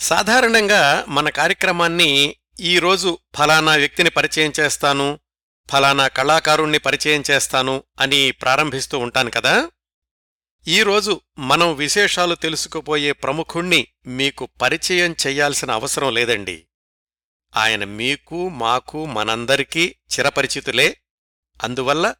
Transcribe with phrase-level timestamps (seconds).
[0.00, 5.18] సాధారణంగా మన కార్యక్రమాన్ని ఈరోజు ఫలానా వ్యక్తిని పరిచయం చేస్తాను
[5.70, 9.70] ఫలానా కళాకారుణ్ణి పరిచయం చేస్తాను అని ప్రారంభిస్తూ ఉంటాను కదా?
[10.68, 16.66] ఈరోజు మనం విశేషాలు తెలుసుకుపోయే ప్రముఖుణ్ణి మీకు పరిచయం చెయ్యాల్సిన అవసరం లేదండి.
[17.56, 20.96] ఆయన మీకు మాకు మనందరికీ చిరపరిచితులే.
[21.62, 22.14] అందువల్ల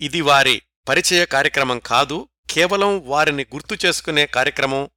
[0.00, 4.90] ఇది వారి పరిచయ కార్యక్రమం కాదు కేవలం వారిని గుర్తు చేసుకునే కార్యక్రమం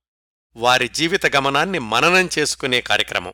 [0.55, 3.33] వారి జీవిత గమనాన్ని మననం చేసుకునే కార్యక్రమం.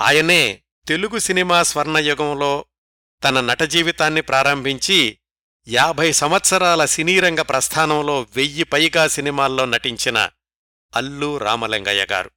[0.00, 2.64] ఆయనే తెలుగు సినిమా స్వర్ణయుగంలో
[3.24, 5.18] తన నట జీవితాన్ని ప్రారంభించి
[5.68, 10.30] యాభై సంవత్సరాల సినీరంగ ప్రస్థానంలో వెయ్యి పైగా సినిమాల్లో నటించిన
[10.96, 12.30] అల్లు రామలింగయ్య గారు.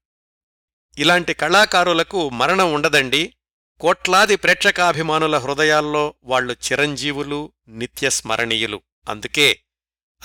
[0.97, 3.35] ఇలాంటి కళాకారులకు మరణం ఉండదండి.
[3.79, 8.81] కోట్లాది ప్రేక్షకాభిమానుల హృదయాల్లో వాళ్ళు చిరంజీవులు నిత్యస్మరణీయులు.
[9.09, 9.59] అందుకే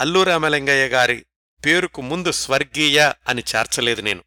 [0.00, 1.24] అల్లు రామలింగయ్య గారి
[1.64, 4.24] పేరుకు ముందు స్వర్గీయ అని చేర్చలేదు నేను.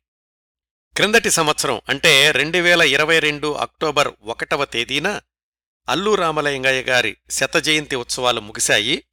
[0.95, 5.21] క్రిందటి సంవత్సరం అంటే రెండు వేల ఇరవై రెండు అక్టోబర్ ఒకటవ తేదీన
[5.89, 9.03] అల్లు రామలింగయ్య గారి శతజయంతి ఉత్సవాలు ముగిశాయి.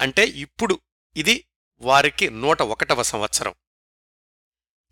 [0.00, 0.80] అంటే ఇప్పుడు
[1.16, 1.44] ఇది
[1.80, 3.54] వారికి నూట ఒకటవ సంవత్సరం.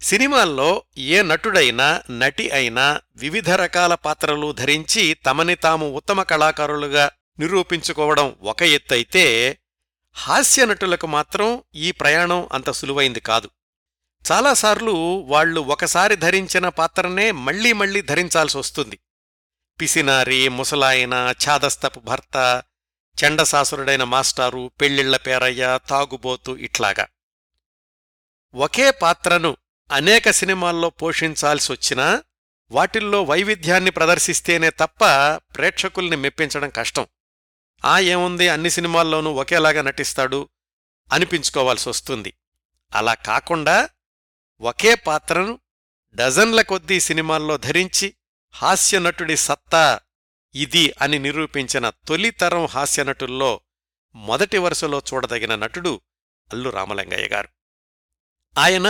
[0.01, 8.63] సినిమాల్లో ఏ నటుడైనా నటి అయినా వివిధ రకాల పాత్రలు ధరించి తమని తాము ఉత్తమ కళాకారులుగా నిరూపించుకోవడం ఒక
[8.63, 9.59] ఎత్తైతే
[10.17, 13.51] హాస్య నటులకు మాత్రం ఈ ప్రయాణం అంత సులువైంది కాదు.
[14.33, 18.99] చాలాసార్లు వాళ్ళు ఒకసారి ధరించిన పాత్రనే మళ్ళీ మళ్ళీ ధరించాల్సి వస్తుంది.
[19.81, 22.63] పిసినారి ముసలాయన ఛాదస్తపు భర్త
[23.25, 27.07] చెండసాసురుడైన మాస్టారు పెళ్ళిళ్ళ పేరయ్య తాగుబోతు ఇట్లాగా.
[28.55, 29.57] ఒకే పాత్రను
[29.93, 32.23] అనేక సినిమాల్లో పోషించాల్సొచ్చినా
[32.71, 35.05] వాటిల్లో వైవిధ్యాన్ని ప్రదర్శిస్తేనే తప్ప
[35.57, 37.07] ప్రేక్షకుల్ని మెప్పించడం కష్టం.
[37.85, 38.49] ఆ ఏముంది?
[38.49, 40.49] అన్ని సినిమాల్లోనూ ఒకేలాగా నటిస్తాడు
[41.13, 42.35] అనిపించుకోవాల్సి వస్తుంది.
[42.95, 43.89] అలా కాకుండా
[44.61, 45.61] ఒకే పాత్రను
[46.15, 48.15] డజన్ల కొద్దీ సినిమాల్లో ధరించి
[48.55, 50.01] హాస్యనటుడి సత్తా
[50.55, 53.61] ఇది అని నిరూపించిన తొలితరం హాస్యనటుల్లో
[54.15, 56.01] మొదటి వరుసలో చూడదగిన నటుడు
[56.53, 57.49] అల్లు రామలింగయ్య గారు.
[58.59, 58.89] ఆయన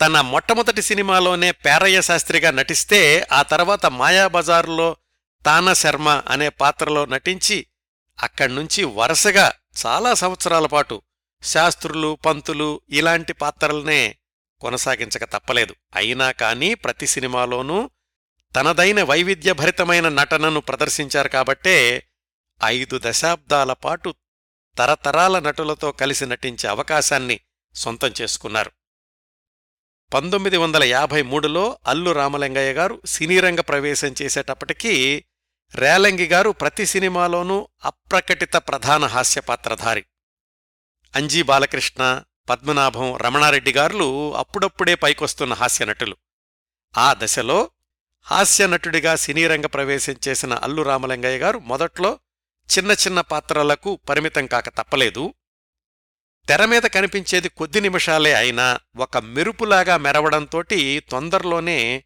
[0.00, 4.96] తన మొట్టమొదటి సినిమాలోనే పేరయ్య శాస్త్రిగా నటిస్తే ఆ తర్వాత మాయాబజారులో
[5.46, 7.66] తానశర్మ అనే పాత్రలో నటించి
[8.20, 9.52] అక్కడ్నుంచి వరుసగా
[9.86, 11.02] చాలా సంవత్సరాల పాటు
[11.42, 14.16] శాస్త్రులు పంతులు ఇలాంటి పాత్రలనే
[14.60, 15.76] కొనసాగించక తప్పలేదు.
[15.94, 17.90] అయినా కానీ ప్రతి సినిమాలోనూ
[18.56, 22.06] తనదైన వైవిధ్యభరితమైన నటనను ప్రదర్శించారు కాబట్టే
[22.64, 24.14] ఐదు దశాబ్దాల పాటు
[24.78, 27.40] తరతరాల నటులతో కలిసి నటించే అవకాశాన్ని
[27.74, 28.72] సొంతం చేసుకున్నారు.
[30.14, 35.24] పంతొమ్మిది వందల యాభై మూడులో అల్లు రామలింగయ్య గారు సినీరంగ ప్రవేశం చేసేటప్పటికీ
[35.74, 40.04] రేలంగి గారు ప్రతి సినిమాలోనూ అప్రకటిత ప్రధాన హాస్యపాత్రధారి
[41.14, 46.16] అంజీ బాలకృష్ణ పద్మనాభం రమణారెడ్డి గారులు అప్పుడప్పుడే పైకొస్తున్న హాస్యనటులు
[46.98, 47.70] ఆ దశలో
[48.22, 52.18] హాస్యనటుడిగా సినీరంగ ప్రవేశం చేసిన అల్లు రామలింగయ్య గారు మొదట్లో
[52.78, 55.34] చిన్న చిన్న పాత్రలకు పరిమితం కాక తప్పలేదు.
[56.48, 62.04] తెరమీద కనిపించేది కొద్ది నిమిషాలే అయినా ఒక మెరుపులాగా మెరవడంతోటి తొందరలోనే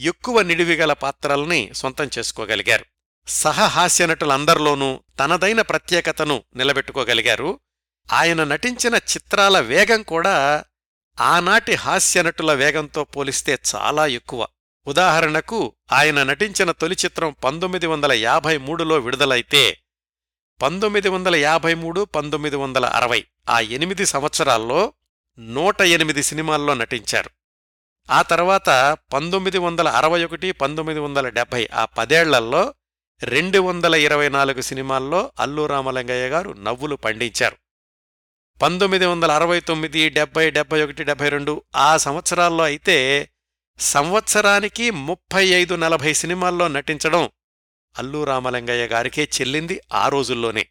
[0.00, 2.91] ఎక్కువ నిడివిగల పాత్రల్ని సొంతం చేసుకోగలిగారు.
[3.26, 7.60] సహహాస్యనటులందరిలోనూ తనదైన ప్రత్యేకతను నిలబెట్టుకోగలిగారు.
[8.12, 10.64] ఆయన నటించిన చిత్రాల వేగం కూడా
[11.20, 14.46] ఆనాటి హాస్యనటుల వేగంతో పోలిస్తే చాలా ఎక్కువ.
[14.86, 19.78] ఉదాహరణకు ఆయన నటించిన తొలి చిత్రం పంతొమ్మిది వందల యాభై మూడులో విడుదలైతే
[20.62, 24.92] పంతొమ్మిది వందల యాభై మూడు పంతొమ్మిది వందల అరవై ఆ ఎనిమిది సంవత్సరాల్లో
[25.38, 27.30] నూట ఎనిమిది సినిమాల్లో నటించారు.
[28.10, 32.74] ఆ తర్వాత పంతొమ్మిది వందల అరవై ఒకటి పంతొమ్మిది వందల డెబ్భై ఆ పదేళ్ళల్లో
[33.24, 37.56] రెండు వందల ఇరవై నాలుగు సినిమాల్లో అల్లు రామలింగయ్య గారు నవ్వులు పండించారు.
[38.62, 43.28] పంతొమ్మిది వందల అరవై తొమ్మిది డెబ్బై డెబ్బై ఒకటి డెబ్బై రెండు ఆ సంవత్సరాల్లో అయితే
[43.78, 47.30] సంవత్సరానికి ముప్పై ఐదు నలభై సినిమాల్లో నటించడం
[47.98, 50.66] అల్లు రామలింగయ్య గారికే చెల్లింది ఆ రోజుల్లోనే.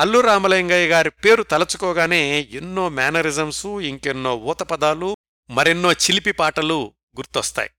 [0.00, 5.16] అల్లు రామలింగయ్య గారి పేరు తలచుకోగానే ఎన్నో మేనరిజమ్సు ఇంకెన్నో ఊతపదాలు
[5.50, 7.70] మరెన్నో చిలిపి పాటలు గుర్తొస్తాయి.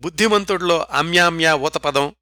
[0.00, 2.14] బుద్ధిమంతుడిలో అమ్యామ్యా ఊతపదం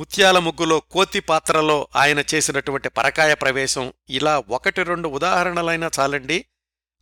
[0.00, 6.44] ముత్యాల ముగ్గులో కోతి పాత్రలో ఆయన చేసినటువంటి పరకాయ ప్రవేశం ఇలా ఒకటి రెండు ఉదాహరణలైనా చాలండి.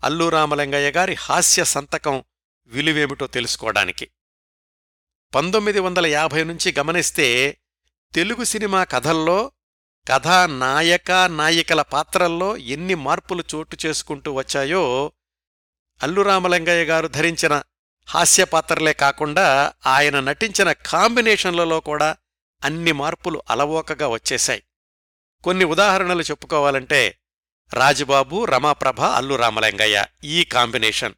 [0.04, 2.24] అల్లు రామలింగయ్య గారి హాస్య సంతకం
[2.66, 4.10] విలువేమిటో తెలుసుకోవడానికి.
[5.34, 7.58] పంతొమ్మిది వందల యాభై నుంచి గమనిస్తే
[8.14, 9.52] తెలుగు సినిమా కథల్లో
[10.08, 15.12] కథానాయక నాయికల పాత్రల్లో ఎన్ని మార్పులు చోటు చేసుకుంటూ వచ్చాయో
[16.02, 17.62] అల్లు రామలింగయ్య గారు ధరించిన
[18.08, 22.16] హాస్య పాత్రలే కాకుండా ఆయన నటించిన కాంబినేషన్లలో కూడా
[22.64, 24.62] అన్ని మార్పులు అలవోకగా వచ్చేశాయి.
[25.44, 27.18] కొన్ని ఉదాహరణలు చెప్పుకోవాలంటే
[27.74, 31.14] రాజబాబు రమాప్రభ అల్లు రామలింగయ్య ఈ కాంబినేషన్.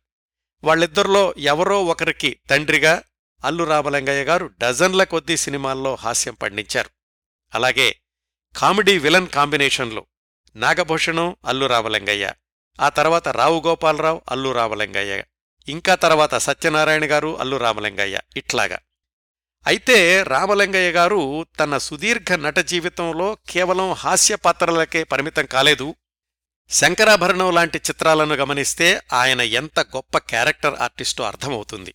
[0.65, 3.03] వాళ్ళిద్దరిలో ఎవరో ఒకరికి తండ్రిగా
[3.45, 6.91] అల్లు రామలింగయ్య గారు డజన్ల కొద్దీ సినిమాల్లో హాస్యం పండించారు.
[7.55, 8.01] అలాగే
[8.57, 10.07] కామెడీ విలన్ కాంబినేషన్లు
[10.57, 12.33] నాగభూషణం అల్లు రామలింగయ్య
[12.81, 15.25] ఆ తర్వాత రావు గోపాలరావు అల్లు రామలింగయ్య
[15.69, 18.79] ఇంకా తర్వాత సత్యనారాయణ గారు అల్లు రామలింగయ్య ఇట్లాగా.
[19.69, 25.95] అయితే రామలింగయ్య గారు తన సుదీర్ఘ నట జీవితంలో కేవలం హాస్య పాత్రలకే పరిమితం కాలేదు.
[26.71, 31.95] శంకరాభరణం లాంటి చిత్రాలను గమనిస్తే ఆయన ఎంత గొప్ప క్యారెక్టర్ ఆర్టిస్టో అర్థమవుతుంది.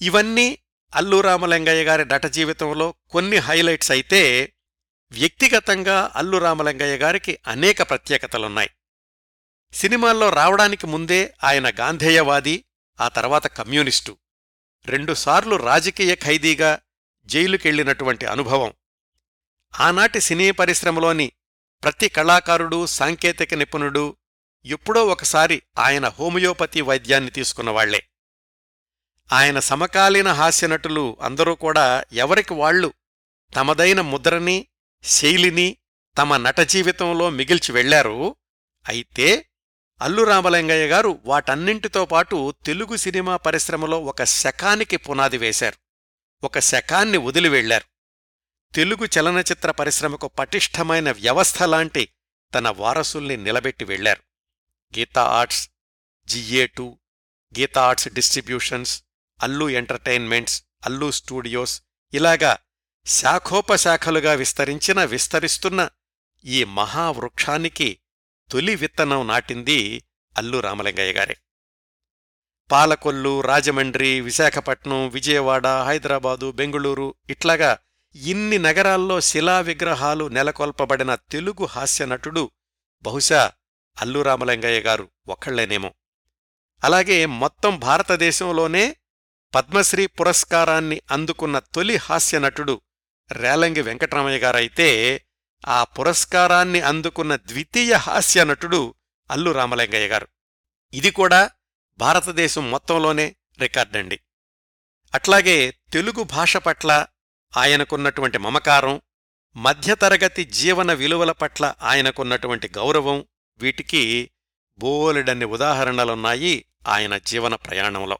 [0.00, 0.58] ఇవన్నీ
[0.94, 4.52] అల్లు రామలింగయ్య గారి నట జీవితంలో కొన్ని హైలైట్స్ అయితే
[5.12, 8.70] వ్యక్తిగతంగా అల్లు రామలింగయ్య గారికి అనేక ప్రత్యేకతలున్నాయి.
[9.72, 12.64] సినిమాల్లో రావడానికి ముందే ఆయన గాంధేయవాది
[13.00, 14.16] ఆ తర్వాత కమ్యూనిస్టు.
[14.88, 16.80] రెండుసార్లు రాజకీయ ఖైదీగా
[17.28, 18.72] జైలుకెళ్ళినటువంటి అనుభవం.
[19.74, 21.32] ఆనాటి సినీ పరిశ్రమలోని
[21.82, 24.16] ప్రతి కళాకారుడు సాంకేతిక నిపుణుడు
[24.64, 28.02] ఎప్పుడో ఒకసారి ఆయన హోమియోపతి వైద్యాన్ని తీసుకున్నవాళ్ళే
[29.32, 32.94] ఆయన సమకాలీన హాస్యనటులు అందరూ కూడా ఎవరికి వాళ్ళు
[33.52, 34.68] తమదైన ముద్రని
[35.04, 35.78] శైలిని
[36.18, 38.36] తమ నట జీవితంలో మిగిల్చి వెళ్ళారు
[38.86, 39.28] అయితే
[40.00, 45.78] అల్లు రామలింగయ్య గారు వాటన్నింటితో పాటు తెలుగు సినిమా పరిశ్రమలో ఒక శకానికి పునాది వేశారు.
[46.42, 47.86] ఒక శకాన్ని వదిలి వెళ్ళారు
[48.74, 52.08] తెలుగు చలనచిత్ర పరిశ్రమకు పటిష్టమైన వ్యవస్థ లాంటి
[52.52, 54.22] తన వారసుల్ని నిలబెట్టి వెళ్ళారు
[54.94, 55.62] Geetha arts
[56.28, 56.86] GA two
[57.54, 58.94] Geetha arts distributions
[59.42, 61.82] Allu entertainments Allu studios
[62.12, 62.52] ఇలాగా
[63.06, 65.80] శాఖోపశాఖలుగా విస్తరించిన విస్తరిస్తున్న
[66.44, 67.88] ఈ మహావృక్షానికి
[68.50, 69.78] తొలి విత్తనం నాటింది
[70.36, 71.36] అల్లు రామలింగయ్య గారే.
[72.70, 77.70] పాలకొల్లు రాజమండ్రి విశాఖపట్నం విజయవాడ హైదరాబాదు బెంగుళూరు ఇట్లాగా
[78.14, 82.44] ఇన్ని నగరాల్లో శిలా విగ్రహాలు నెలకొల్పబడిన తెలుగు హాస్యనటుడు
[83.04, 83.42] బహుశా
[83.96, 85.90] అల్లు రామలింగయ్య గారు ఒక్కళ్ళేనేమో
[86.82, 88.84] అలాగే మొత్తం భారతదేశంలోనే
[89.52, 92.74] పద్మశ్రీ పురస్కారాన్ని అందుకున్న తొలి హాస్యనటుడు
[93.30, 94.88] రేలంగి వెంకటరామయ్య గారైతే
[95.66, 98.94] ఆ పురస్కారాన్ని అందుకున్న ద్వితీయ హాస్య నటుడు
[99.30, 100.28] అల్లు రామలింగయ్య గారు.
[100.92, 101.50] ఇది కూడా
[101.98, 104.20] భారతదేశం మొత్తంలోనే రికార్డండి.
[105.14, 107.06] అట్లాగే తెలుగు భాష పట్ల
[107.56, 109.00] ఆయనకున్నటువంటి మమకారం
[109.56, 113.26] మధ్యతరగతి జీవన విలువల పట్ల ఆయనకున్నటువంటి గౌరవం
[113.58, 114.30] వీటికి
[114.78, 118.18] బోలెడన్ని ఉదాహరణలున్నాయి ఆయన జీవన ప్రయాణంలో.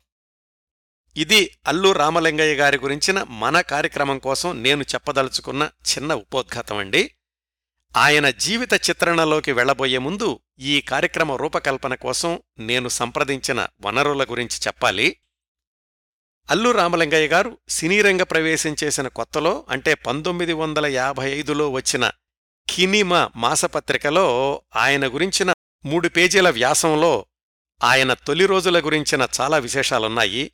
[1.16, 7.14] ఇది అల్లు రామలింగయ్య గారి గురించిన మన కార్యక్రమం కోసం నేను చెప్పదలుచుకున్న చిన్న ఉపోద్ఘాతమండి.
[7.96, 15.16] ఆయన జీవిత చిత్రణలోకి వెళ్ళబోయే ముందు ఈ కార్యక్రమ రూపకల్పన కోసం నేను సంప్రదించిన వనరుల గురించి చెప్పాలి.
[16.50, 22.10] అల్లు రామలింగయ్య గారు సినీరంగ ప్రవేశం చేసిన కొత్తలో అంటే పంతొమ్మిది వందల యాభై ఐదులో వచ్చిన
[22.70, 25.52] కినిమ మాసపత్రికలో ఆయన గురించిన
[25.84, 27.26] మూడు పేజీల వ్యాసంలో
[27.84, 30.52] ఆయన తొలి రోజుల గురించిన చాలా విశేషాలున్నాయి.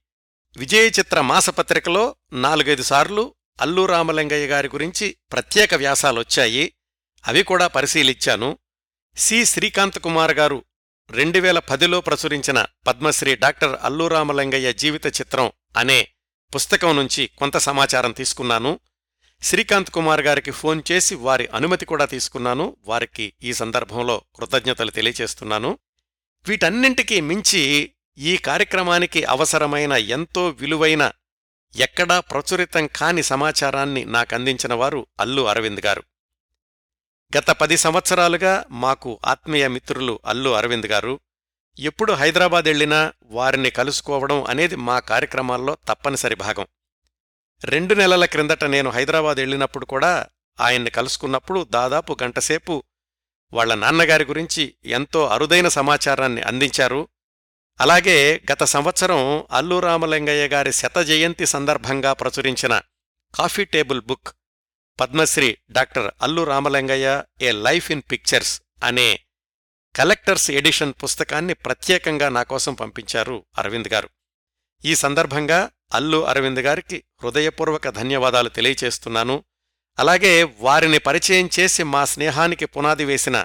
[0.56, 6.72] విజయ చిత్ర మాసపత్రికలో నాలుగైదు సార్లు అల్లు రామలింగయ్య గారి గురించి ప్రత్యేక వ్యాసాలొచ్చాయి.
[7.28, 8.58] అవి కూడా పరిశీలిచ్చాను
[9.16, 9.44] సి.
[9.44, 10.64] శ్రీకాంత్ కుమార్ గారు
[11.10, 16.08] రెండు వేల పదిలో ప్రచురించిన పద్మశ్రీ డాక్టర్ అల్లూరామలింగయ్య జీవిత చిత్రం అనే
[16.54, 18.80] పుస్తకం నుంచి కొంత సమాచారం తీసుకున్నాను.
[19.42, 22.76] శ్రీకాంత్ కుమార్ గారికి ఫోన్ చేసి వారి అనుమతి కూడా తీసుకున్నాను.
[22.84, 25.78] వారికి ఈ సందర్భంలో కృతజ్ఞతలు తెలియచేస్తున్నాను
[26.48, 31.12] వీటన్నింటికీ మించి ఈ కార్యక్రమానికి అవసరమైన ఎంతో విలువైన
[31.76, 36.02] ఎక్కడా ప్రచురితం కాని సమాచారాన్ని నాకందించిన వారు అల్లు అరవింద్ గారు.
[37.36, 41.20] గత పది సంవత్సరాలుగా మాకు ఆత్మీయ మిత్రులు అల్లు అరవింద్ గారు.
[41.78, 46.66] ఎప్పుడు హైదరాబాద్ వెళ్ళినా వారిని కలుసుకోవడం అనేది మా కార్యక్రమాల్లో తప్పనిసరి భాగం.
[47.64, 50.26] రెండు నెలల క్రిందట నేను హైదరాబాద్ వెళ్ళినప్పుడు కూడా
[50.60, 52.82] ఆయన్ని కలుసుకున్నప్పుడు దాదాపు గంటసేపు
[53.52, 57.08] వాళ్ళ నాన్నగారి గురించి ఎంతో అరుదైన సమాచారాన్ని అందించారు.
[57.80, 62.80] అలాగే గత సంవత్సరం అల్లు రామలింగయ్య గారి శత జయంతి సందర్భంగా ప్రచురించిన
[63.34, 64.28] coffee table book
[65.00, 69.20] Padmashri doctor Allu Ramalingaiah a life in pictures అనే
[69.96, 74.08] కలెక్టర్స్ ఎడిషన్ పుస్తకాన్ని ప్రత్యేకంగా నాకోసం పంపించారు అరవింద్ గారు.
[74.84, 79.44] ఈ సందర్భంగా అల్లు అరవింద్ గారికి హృదయపూర్వక ధన్యవాదాలు తెలియచేస్తున్నాను.
[79.98, 83.44] అలాగే వారిని పరిచయం చేసి మా స్నేహానికి పునాది వేసిన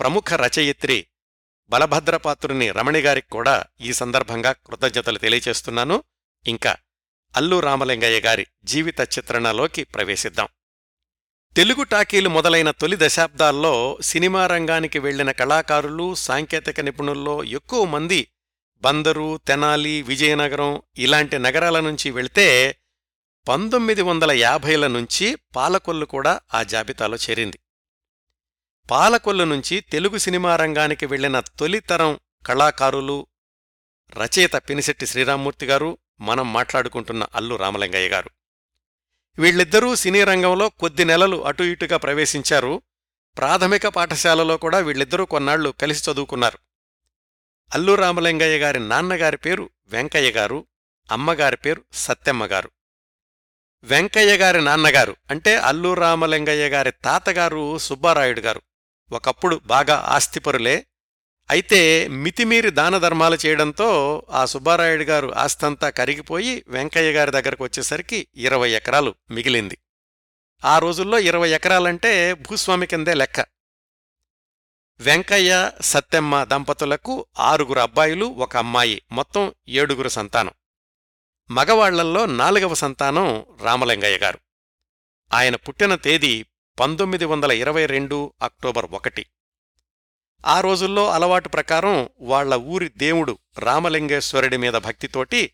[0.00, 1.06] ప్రముఖ రచయిత్రి
[1.68, 6.04] బలభద్రపాత్రుని రమణిగారికి కూడా ఈ సందర్భంగా కృతజ్ఞతలు తెలియచేస్తున్నాను.
[6.46, 6.76] ఇంకా
[7.36, 10.48] అల్లు రామలింగయ్య గారి జీవిత చిత్రణలోకి ప్రవేశిద్దాం.
[11.56, 18.28] తెలుగు టాకీలు మొదలైన తొలి దశాబ్దాల్లో సినిమా రంగానికి వెళ్ళిన కళాకారులు సాంకేతిక నిపుణుల్లో ఎక్కువ మంది
[18.82, 22.76] బందరు తెనాలి విజయనగరం ఇలాంటి నగరాల నుంచి వెళ్తే
[23.48, 27.58] పంతొమ్మిది వందల యాభైల నుంచి పాలకొల్లు కూడా ఆ జాబితాలో చేరింది.
[28.90, 33.26] పాలకొల్లు నుంచి తెలుగు సినిమా రంగానికి వెళ్ళిన తొలితరం కళాకారులు
[34.16, 38.30] రచయిత పినిశెట్టి శ్రీరామ్మూర్తి గారు మనం మాట్లాడుకుంటున్న అల్లు రామలింగయ్య గారు.
[39.38, 42.82] వీళ్ళిద్దరూ సినీ రంగంలో కొద్ది నెలలు అటు ఇటుగా ప్రవేశించారు.
[43.38, 46.58] ప్రాథమిక పాఠశాలలో కూడా వీళ్ళిద్దరూ కొన్నాళ్ళు కలిసి చదువుకున్నారు.
[47.74, 50.66] అల్లు రామలింగయ్య గారి నాన్నగారి పేరు వెంకయ్య గారు
[51.12, 52.70] అమ్మగారి పేరు సత్యమ్మగారు
[53.84, 58.62] వెంకయ్య గారి నాన్నగారు అంటే అల్లు రామలింగయ్య గారి తాతగారు సుబ్బారాయుడు గారు.
[59.12, 60.86] ఒకప్పుడు బాగా ఆస్తిపరులే
[61.50, 69.14] అయితే మితిమీరి దానధర్మాలు చేయడంతో ఆ సుబ్బారాయుడు గారు ఆస్తంతా కరిగిపోయి వెంకయ్య గారి దగ్గరకు వచ్చేసరికి ఇరవై ఎకరాలు
[69.30, 69.78] మిగిలింది.
[70.64, 73.40] ఆ రోజుల్లో ఇరవై ఎకరాలంటే భూస్వామి కిందే లెక్క.
[75.00, 80.50] వెంకయ్య సత్తెమ్మ దంపతులకు ఆరుగురు అబ్బాయిలు ఒక అమ్మాయి మొత్తం ఏడుగురు సంతానం.
[81.50, 84.38] మగవాళ్ళల్లో నాలుగవ సంతానం రామలింగయ్య గారు.
[85.34, 86.44] ఆయన పుట్టిన తేదీ
[86.80, 89.26] పంతొమ్మిది వందల ఇరవై రెండు అక్టోబర్ ఒకటి.
[90.44, 95.50] ఆ రోజుల్లో అలవాటు ప్రకారం వాళ్ళ ఊరి దేవుడు రామలింగేశ్వరుడి మీద భక్తితోటి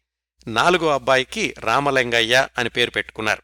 [0.48, 3.42] నాలుగో అబ్బాయికి రామలింగయ్య అని పేరు పెట్టుకున్నారు.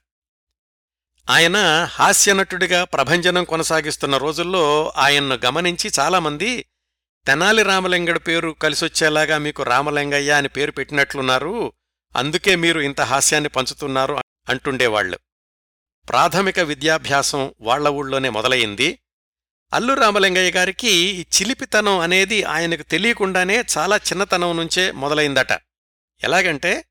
[1.30, 1.56] ఆయన
[1.90, 6.66] హాస్యనటుడిగా ప్రభంజనం కొనసాగిస్తున్న రోజుల్లో ఆయన్ను గమనించి చాలామంది
[7.26, 11.72] తెనాలి రామలింగడి పేరు కలిసొచ్చేలాగా మీకు రామలింగయ్య అని పేరు పెట్టినట్లున్నారు
[12.16, 14.16] అందుకే మీరు ఇంత హాస్యాన్ని పంచుతున్నారు
[14.48, 15.18] అంటుండేవాళ్ళు
[16.08, 18.98] ప్రాథమిక విద్యాభ్యాసం వాళ్ళ ఊళ్ళోనే మొదలయింది
[19.72, 25.52] అల్లు రామలింగయ్య గారికి ఈ చిలిపితనం అనేది ఆయనకు తెలియకుండానే చాలా చిన్నతనం నుంచే మొదలైందట.
[26.24, 26.84] ఎలాగంటే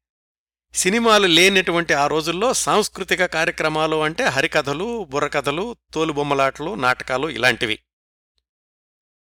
[0.73, 7.79] సినిమాలు లేనటువంటి ఆ రోజుల్లో సాంస్కృతిక కార్యక్రమాలు అంటే హరికథలు బుర్రకథలు తోలుబొమ్మలాటలు నాటకాలు ఇలాంటివి.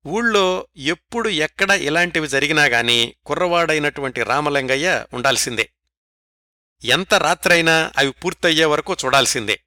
[0.07, 5.69] ఊళ్ళో ఎప్పుడు ఎక్కడ ఇలాంటివి జరిగినా గాని కుర్రవాడైనటువంటి రామలింగయ్య ఉండాల్సిందే.
[6.83, 9.59] ఎంత రాత్రైనా అవి పూర్తయ్యే వరకు చూడాల్సిందే.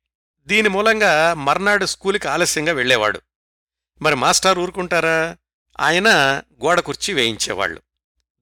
[0.47, 3.21] దీని మూలంగా మర్నాడు స్కూలుకి ఆలస్యంగా వెళ్ళేవాడు
[4.03, 5.37] మరి మాస్టారు ఊరుకుంటారా?
[5.81, 6.09] ఆయన
[6.65, 7.81] గోడ కుర్చీ వేయించేవాళ్ళు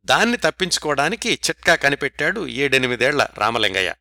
[0.04, 3.94] దాన్ని తప్పించుకోవడానికి చిట్కా కనిపెట్టాడు ఏడెనిమిదేళ్ళ రామలింగయ్య.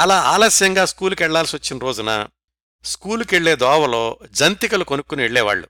[0.00, 2.28] అలా ఆలస్యంగా స్కూలుకి వచ్చిన రోజున
[2.84, 5.68] స్కూలుకెళ్ళే దోవలో జంతికలు కొనుక్కుని వెళ్ళేవాళ్ళు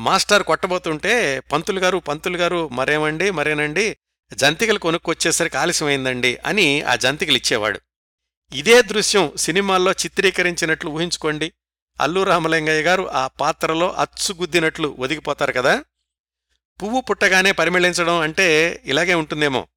[0.00, 3.96] మాస్టర్ కొట్టబోతుంటే పంతులుగారు పంతులుగారు మరేమండి మరేనండి
[4.34, 7.80] జంతికలు కొనుక్కొచ్చేసరికి ఆలస్యమైందండి అని ఆ జంతికలు ఇచ్చేవాడు
[8.52, 11.52] ఇదే దృశ్యం సినిమాల్లో చిత్రీకరించినట్లు ఊహించుకోండి.
[12.00, 15.84] అల్లు రామలింగయ్య గారు ఆ పాత్రలో అచ్చుగుద్దినట్లు ఒదిగిపోతారు కదా?
[16.82, 19.68] పువ్వు పుట్టగానే పరిమళించడం అంటే ఇలాగే ఉంటుందేమో.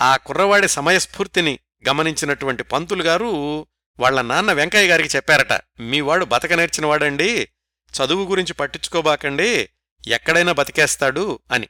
[0.00, 3.66] ఆ కుర్రవాడి సమయస్ఫూర్తిని గమనించినటువంటి పంతులు గారు
[3.98, 7.48] వాళ్ళ నాన్న వెంకయ్య గారికి చెప్పారట మీవాడు బతక నేర్చినవాడండి
[7.92, 9.68] చదువు గురించి పట్టించుకోబాకండి
[10.06, 11.68] ఎక్కడైనా బతికేస్తాడు అని.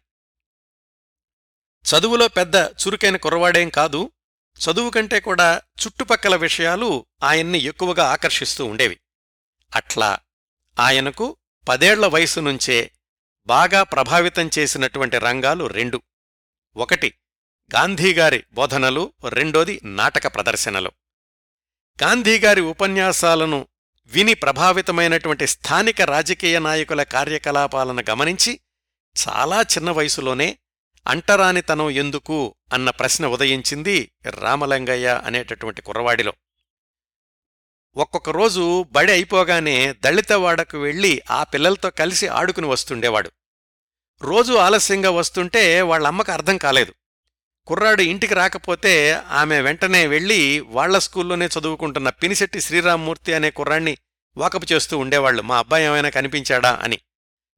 [1.85, 4.11] చదువులో పెద్ద చురుకైన కుర్రవాడేం కాదు
[4.59, 9.01] చదువు కంటే కూడా చుట్టుపక్కల విషయాలు ఆయన్ని ఎక్కువగా ఆకర్షిస్తూ ఉండేవి.
[9.75, 10.19] అట్లా
[10.81, 11.37] ఆయనకు
[11.69, 12.91] పదేళ్ళ వయసు నుంచే
[13.47, 16.03] బాగా ప్రభావితం చేసినటువంటి రంగాలు రెండు.
[16.77, 17.15] ఒకటి
[17.75, 20.93] గాంధీగారి బోధనలు రెండోది నాటక ప్రదర్శనలు.
[22.03, 23.69] గాంధీగారి ఉపన్యాసాలను
[24.05, 28.61] విని ప్రభావితమైనటువంటి స్థానిక రాజకీయ నాయకుల కార్యకలాపాలను గమనించి
[29.29, 30.59] చాలా చిన్న వయసులోనే
[31.07, 36.33] అంటరానితనం ఎందుకు అన్న ప్రశ్న ఉదయించింది రామలింగయ్య అనేటటువంటి కుర్రవాడిలో.
[37.97, 43.31] ఒక్కొక్క రోజు బడి అయిపోగానే దళితవాడకు వెళ్ళి ఆ పిల్లలతో కలిసి ఆడుకుని వస్తుండేవాడు.
[44.23, 46.95] రోజు ఆలస్యంగా వస్తుంటే వాళ్ళమ్మకు అర్థం కాలేదు.
[47.67, 53.99] కుర్రాడు ఇంటికి రాకపోతే ఆమె వెంటనే వెళ్ళి వాళ్ళ స్కూల్లోనే చదువుకుంటున్న పినిశెట్టి శ్రీరామ్మూర్తి అనే కుర్రాణ్ణి
[54.37, 56.99] వాకపు చేస్తూ ఉండేవాళ్ళు మా అబ్బాయి ఏమైనా కనిపించాడా అని.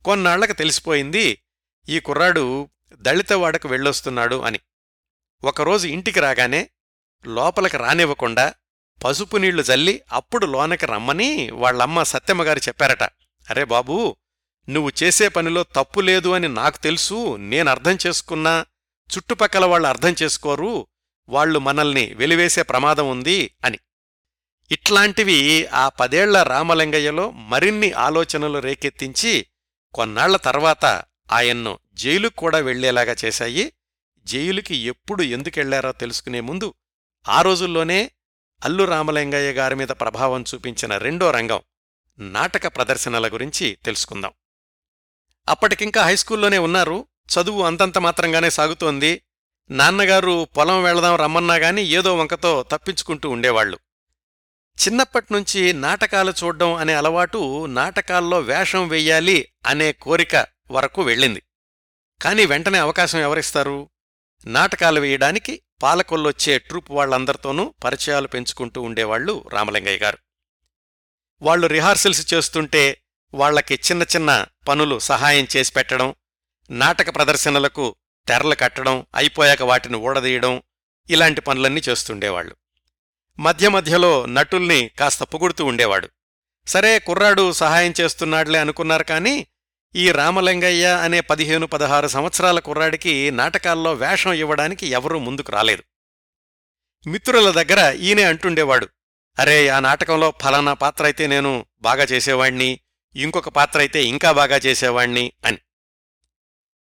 [0.05, 1.43] కొన్నాళ్ళకు తెలిసిపోయింది
[1.89, 4.61] ఈ కుర్రాడు దళితవాడకు వెళ్ళొస్తున్నాడు అని.
[5.45, 6.71] ఒకరోజు ఇంటికి రాగానే
[7.27, 8.55] లోపలికి రానివ్వకుండా
[9.05, 13.03] పసుపు నీళ్ళు జల్లి అప్పుడు లోనకి రమ్మని వాళ్ళమ్మ సత్యమ్మగారు చెప్పారట.
[13.51, 14.17] అరే బాబూ
[14.69, 18.67] నువ్వు చేసే పనిలో తప్పు లేదు అని నాకు తెలుసు నేను అర్థం చేసుకున్నా
[19.17, 20.87] చుట్టుపక్కల వాళ్ళు అర్థం చేసుకోరు
[21.29, 23.79] వాళ్ళు మనల్ని వెలివేసే ప్రమాదం ఉంది అని.
[24.71, 29.47] ఇట్లాంటివి ఆ పదేళ్ళ రామలింగయ్యలో మరిన్ని ఆలోచనలు రేకెత్తించి
[29.95, 30.85] కొన్నాళ్ళ తర్వాత
[31.33, 33.73] ఆయన్ను జైలుకు కూడా వెళ్ళేలాగా చేశాయి.
[34.25, 36.75] జైలుకి ఎప్పుడు ఎందుకెళ్ళారో తెలుసుకునే ముందు
[37.29, 38.11] ఆ రోజుల్లోనే
[38.65, 41.61] అల్లు రామలింగయ్య గారి మీద ప్రభావం చూపించిన రెండో రంగం
[42.19, 44.33] నాటక ప్రదర్శనల గురించి తెలుసుకుందాం.
[45.49, 47.07] అప్పటికింకా హైస్కూల్లోనే ఉన్నారు.
[47.29, 49.23] చదువు అంతంత మాత్రంగానే సాగుతోంది.
[49.71, 53.79] నాన్నగారు పొలం వెళదాం రమ్మన్నా గాని ఏదో వంకతో తప్పించుకుంటూ ఉండేవాళ్ళు
[54.87, 61.43] చిన్నప్పట్నుంచి నాటకాలు చూడ్డం అనే అలవాటు నాటకాల్లో వేషం వెయ్యాలి అనే కోరిక వరకు వెళ్ళింది.
[62.23, 63.91] కాని వెంటనే అవకాశం ఎవరిస్తారు?
[64.45, 70.19] నాటకాలు వేయడానికి పాలకొల్లొచ్చే ట్రూప్ వాళ్ళందరితోనూ పరిచయాలు పెంచుకుంటూ ఉండేవాళ్ళు రామలింగయ్య గారు.
[71.43, 73.03] వాళ్ళు రిహార్సల్స్ చేస్తుంటే
[73.35, 76.15] వాళ్ళకి చిన్న చిన్న పనులు సహాయం చేసి పెట్టడం
[76.71, 77.97] నాటక ప్రదర్శనలకు
[78.29, 80.63] తెరలు కట్టడం అయిపోయాక వాటిని ఊడదీయడం
[81.11, 82.57] ఇలాంటి పనులన్నీ చేస్తుండేవాళ్ళు
[83.39, 86.09] మధ్య మధ్యలో నటుల్ని కాస్త పొగుడుతూ ఉండేవాడు.
[86.67, 89.47] సరే కుర్రాడు సహాయం చేస్తున్నాడులే అనుకున్నారు కాని
[89.97, 95.83] ఈ రామలింగయ్య అనే పదిహేను పదహారు సంవత్సరాల కుర్రాడికి నాటకాల్లో వేషం ఇవ్వడానికి ఎవరూ ముందుకు రాలేదు.
[97.07, 98.89] మిత్రుల దగ్గర ఈయనే అంటుండేవాడు
[99.39, 102.81] అరే ఆ నాటకంలో ఫలానా పాత్ర అయితే నేను బాగా చేసేవాణ్ణి
[103.17, 105.59] ఇంకొక పాత్ర అయితే ఇంకా బాగా చేసేవాణ్ణి అని.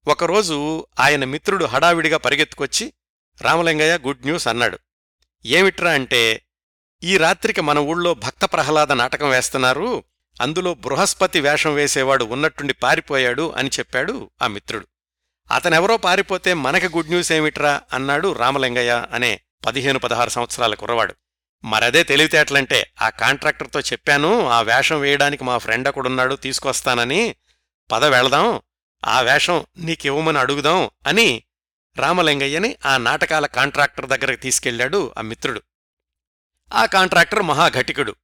[0.09, 2.93] ఒకరోజు ఆయన మిత్రుడు హడావిడిగా పరిగెత్తుకొచ్చి
[3.43, 4.79] రామలింగయ్య గుడ్ న్యూస్ అన్నాడు.
[5.47, 6.43] ఏమిట్రా అంటే
[7.03, 10.05] ఈ రాత్రికి మన ఊళ్ళో భక్త ప్రహ్లాద నాటకం వేస్తున్నారు
[10.41, 14.87] అందులో బృహస్పతి వేషం వేసేవాడు ఉన్నట్టుండి పారిపోయాడు అని చెప్పాడు ఆ మిత్రుడు.
[15.51, 21.15] అతనెవరో పారిపోతే మనకి గుడ్ న్యూస్ ఏమిట్రా అన్నాడు రామలింగయ్య అనే పదిహేను పదహారు సంవత్సరాల కుర్రవాడు.
[21.65, 27.35] మరదే తెలివితేటలంటే ఆ కాంట్రాక్టర్తో చెప్పాను ఆ వేషం వేయడానికి మా ఫ్రెండ్ ఒకడున్నాడు తీసుకొస్తానని.
[27.91, 28.61] పద వెళదాం
[29.05, 31.43] ఆ వేషం నీకివ్వమని అడుగుదాం అని
[31.97, 35.63] రామలింగయ్యని ఆ నాటకాల కాంట్రాక్టర్ దగ్గరికి తీసుకెళ్ళాడు ఆ మిత్రుడు.
[36.75, 38.17] ఆ కాంట్రాక్టర్ మహాఘటికుడు.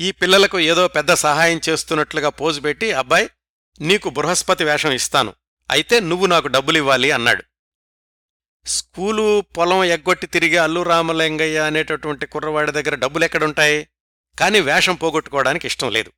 [0.00, 3.30] ఈ పిల్లలకు ఏదో పెద్ద సహాయం చేస్తున్నట్లుగా పోజు పెట్టి అబ్బాయి
[3.80, 5.34] నీకు బృహస్పతి వేషం ఇస్తాను.
[5.70, 7.44] అయితే నువ్వు నాకు డబ్బులివ్వాలి అన్నాడు.
[8.66, 13.88] స్కూలు పొలం ఎగ్గొట్టి తిరిగి అల్లు రామలింగయ్య అనేటటువంటి కుర్రవాడి దగ్గర డబ్బులెక్కడుంటాయి?
[14.40, 16.12] కాని వేషం పోగొట్టుకోవడానికి ఇష్టం లేదు.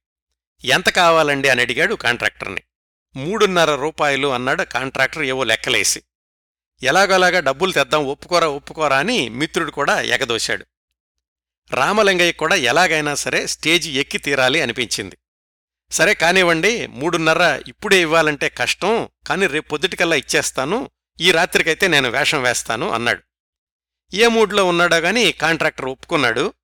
[0.64, 1.48] ఎంత కావాలండి?
[1.48, 2.62] అని అడిగాడు కాంట్రాక్టర్ని.
[3.16, 6.02] మూడున్నర రూపాయలు అన్నాడు కాంట్రాక్టర్ ఏవో లెక్కలేసి.
[6.82, 10.66] ఎలాగోలాగా డబ్బులు తెద్దాం ఒప్పుకోరా ఒప్పుకోరా అని మిత్రుడు కూడా ఎగదోశాడు.
[11.72, 15.18] రామలింగయ్య కూడా ఎలాగైనా సరే స్టేజి ఎక్కి తీరాలి అనిపించింది.
[15.90, 22.90] సరే కానివ్వండి మూడున్నర ఇప్పుడే ఇవ్వాలంటే కష్టం కాని రేపు పొద్దుటికల్లా ఇచ్చేస్తాను ఈ రాత్రికైతే నేను వేషం వేస్తాను
[22.90, 23.22] అన్నాడు.
[24.14, 26.54] ఏ మూడ్లో ఉన్నాడో గాని కాంట్రాక్టర్ ఒప్పుకున్నాడు.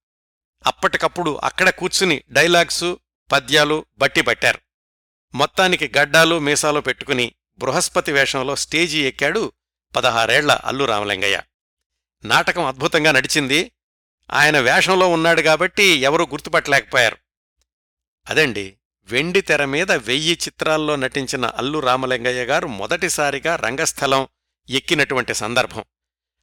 [0.66, 2.98] అప్పటికప్పుడు అక్కడ కూర్చుని డైలాగ్సు
[3.32, 4.58] పద్యాలు బట్టి పట్టారు
[5.34, 9.52] మొత్తానికి గడ్డాలు మీసాలు పెట్టుకుని బృహస్పతి వేషంలో స్టేజీ ఎక్కాడు
[9.96, 11.42] పదహారేళ్ళ అల్లు రామలింగయ్య.
[12.24, 13.72] నాటకం అద్భుతంగా నడిచింది.
[14.30, 17.16] ఆయన వేషంలో ఉన్నాడు కాబట్టి ఎవరూ గుర్తుపట్టలేకపోయారు.
[18.30, 18.76] అదండి
[19.10, 24.28] వెండి తెర మీద వెయ్యి చిత్రాల్లో నటించిన అల్లు రామలింగయ్య గారు మొదటిసారిగా రంగస్థలం
[24.70, 25.84] ఎక్కినటువంటి సందర్భం.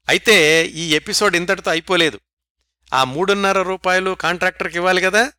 [0.09, 2.19] అయితే ఈ ఎపిసోడ్ ఇంతటితో అయిపోలేదు.
[2.93, 5.31] ఆ మూడున్నర రూపాయలు కాంట్రాక్టర్కి ఇవ్వాలి కదా?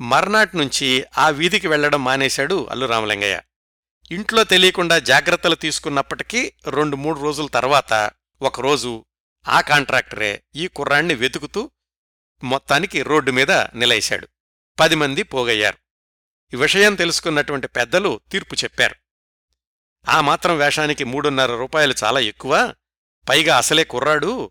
[0.00, 3.40] మర్నాటి నుంచి ఆ వీధికి వెళ్ళడం మానేశాడు అల్లు రామలింగయ్య.
[4.10, 8.10] ఇంట్లో తెలియకుండా జాగ్రత్తలు తీసుకున్నప్పటికీ రెండు మూడు రోజుల తర్వాత
[8.42, 9.04] ఒకరోజు
[9.48, 11.70] ఆ కాంట్రాక్టరే ఈ కుర్రాణ్ణి వెతుకుతూ
[12.42, 14.28] మొత్తానికి రోడ్డు మీద నిలయశాడు.
[14.80, 15.78] పది మంది పోగయ్యారు.
[16.54, 18.94] ఈ విషయం తెలుసుకున్నటువంటి పెద్దలు తీర్పు చెప్పారు.
[20.08, 22.74] ఆ మాత్రం వేషానికి మూడున్నర రూపాయలు చాలా ఎక్కువ.
[23.28, 24.50] పైగా అసలే కుర్రాడు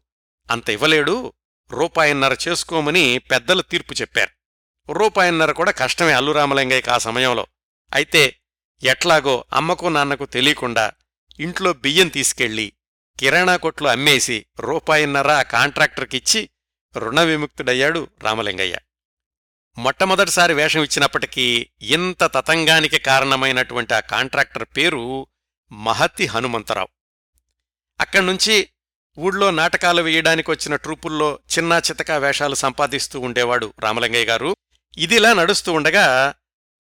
[0.51, 1.34] అంత ఇవ్వలేడు.
[1.71, 4.30] రూపాయిన్నర చేసుకోమని పెద్దలు తీర్పు చెప్పారు.
[4.93, 7.47] రూపాయిన్నర కూడా కష్టమే అల్లురామలింగయ్యకి ఆ సమయంలో.
[7.93, 8.38] అయితే
[8.84, 10.91] ఎట్లాగో అమ్మకు నాన్నకు తెలియకుండా
[11.39, 12.73] ఇంట్లో బియ్యం తీసుకెళ్ళి
[13.19, 16.49] కిరాణా కొట్లు అమ్మేసి రూపాయిన్నర ఆ కాంట్రాక్టర్కిచ్చి
[16.97, 18.77] రుణ విముక్తుడయ్యాడు రామలింగయ్య.
[19.77, 25.27] మొట్టమొదటిసారి వేషం ఇచ్చినప్పటికీ ఇంత తతంగానికి కారణమైనటువంటి ఆ కాంట్రాక్టర్ పేరు
[25.71, 26.88] మహతి హనుమంతరావు.
[27.99, 28.69] అక్కడ్నుంచి
[29.19, 34.56] ఊళ్ళో నాటకాలు వేయడానికి వచ్చిన ట్రూపుల్లో చిన్నా చితకా వేషాలు సంపాదిస్తూ ఉండేవాడు రామలింగయ్య గారు.
[34.97, 36.34] ఇదిలా నడుస్తూ ఉండగా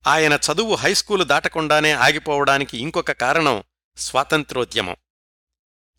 [0.07, 3.63] ఆయన చదువు హైస్కూలు దాటకుండానే ఆగిపోవడానికి ఇంకొక కారణం
[3.97, 4.95] స్వాతంత్రోద్యమం.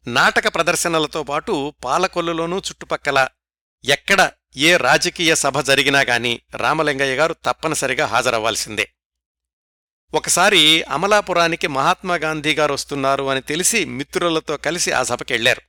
[0.07, 3.29] నాటక ప్రదర్శనలతో పాటు పాలకొల్లులోనూ చుట్టుపక్కల
[3.85, 8.93] ఎక్కడ ఏ రాజకీయ సభ జరిగినా గాని రామలింగయ్య గారు తప్పనిసరిగా హాజరవ్వాల్సిందే.
[10.15, 15.63] ఒకసారి అమలాపురానికి మహాత్మాగాంధీ గారు వస్తున్నారు అని తెలిసి మిత్రులతో కలిసి ఆ సభకెళ్ళారు.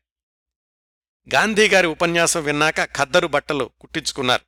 [1.33, 4.41] గాంధీగారి ఉపన్యాసం విన్నాక ఖద్దరు బట్టలు కుట్టించుకున్నారు.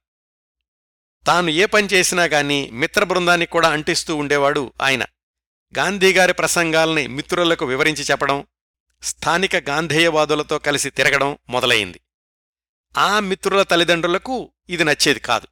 [1.26, 5.04] తాను ఏ పని చేసినా గాని మిత్రబృందానికి కూడా అంటిస్తూ ఉండేవాడు ఆయన.
[5.78, 8.48] గాంధీగారి ప్రసంగాల్ని మిత్రులకు వివరించి చెప్పడం
[9.04, 12.02] స్థానిక గాంధేయవాదులతో కలిసి తిరగడం మొదలయింది
[12.98, 15.48] ఆ మిత్రుల తల్లిదండ్రులకు ఇది నచ్చేది కాదు.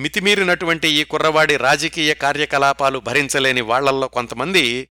[0.00, 4.88] మితిమీరినటువంటి ఈ కుర్రవాడి రాజకీయ కార్యకలాపాలు భరించలేని వాళ్ళల్లో కొంతమంది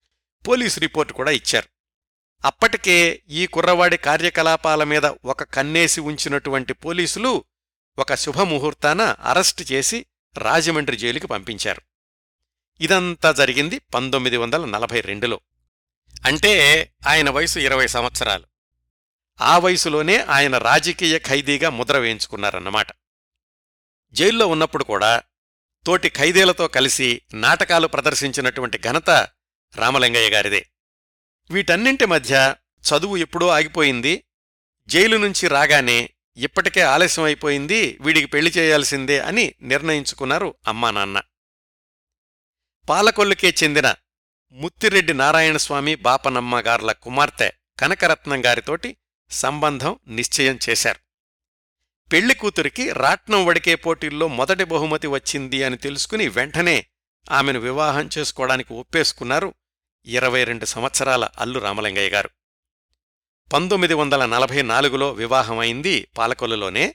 [0.48, 1.68] పోలీసు రిపోర్టు కూడా ఇచ్చారు.
[2.44, 7.44] అప్పటికే ఈ కుర్రవాడి కార్యకలాపాల మీద ఒక కన్నేసి ఉంచినటువంటి పోలీసులు
[7.98, 10.06] ఒక శుభముహూర్తాన అరెస్టు చేసి
[10.38, 11.82] రాజమండ్రి జైలుకి పంపించారు.
[12.80, 15.40] ఇదంతా జరిగింది పంతొమ్మిది వందల నలభై రెండులో.
[16.24, 18.51] అంటే ఆయన వయసు ఇరవై సంవత్సరాలు.
[19.40, 22.86] ఆ వయసులోనే ఆయన రాజకీయ ఖైదీగా ముద్ర వేయించుకున్నారన్నమాట.
[24.12, 25.22] జైల్లో ఉన్నప్పుడు కూడా
[25.86, 29.10] తోటి ఖైదీలతో కలిసి నాటకాలు ప్రదర్శించినటువంటి ఘనత
[29.76, 30.66] రామలింగయ్య గారిదే.
[31.50, 34.24] వీటన్నింటి మధ్య చదువు ఎప్పుడో ఆగిపోయింది.
[34.86, 41.22] జైలు నుంచి రాగానే ఇప్పటికే ఆలస్యం అయిపోయింది వీడికి పెళ్ళి చేయాల్సిందే అని నిర్ణయించుకున్నారు అమ్మా నాన్న.
[42.88, 43.94] పాలకొల్లుకే చెందిన
[44.52, 48.96] ముత్తిరెడ్డి నారాయణస్వామి బాపనమ్మ గార్ల కుమార్తె కనకరత్నం గారితోటి
[49.30, 50.98] సంబంధం నిశ్చయం చేశారు.
[52.12, 56.86] పెళ్ళి కూతురికి రాట్నం వడికే పోటీల్లో మొదటి బహుమతి వచ్చింది అని తెలుసుకుని వెంటనే
[57.30, 59.54] ఆమెను వివాహం చేసుకోవడానికి ఒప్పేసుకున్నారు
[60.06, 62.30] ఇరవై రెండు సంవత్సరాల అల్లు రామలింగయ్య గారు.
[63.52, 66.94] పంతొమ్మిది వందల నలభై నాలుగులో వివాహమైంది పాలకొల్లులోనే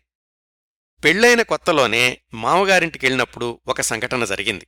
[1.04, 4.68] పెళ్ళైన కొత్తలోనే మామగారింటికెళ్ళినప్పుడు ఒక సంఘటన జరిగింది.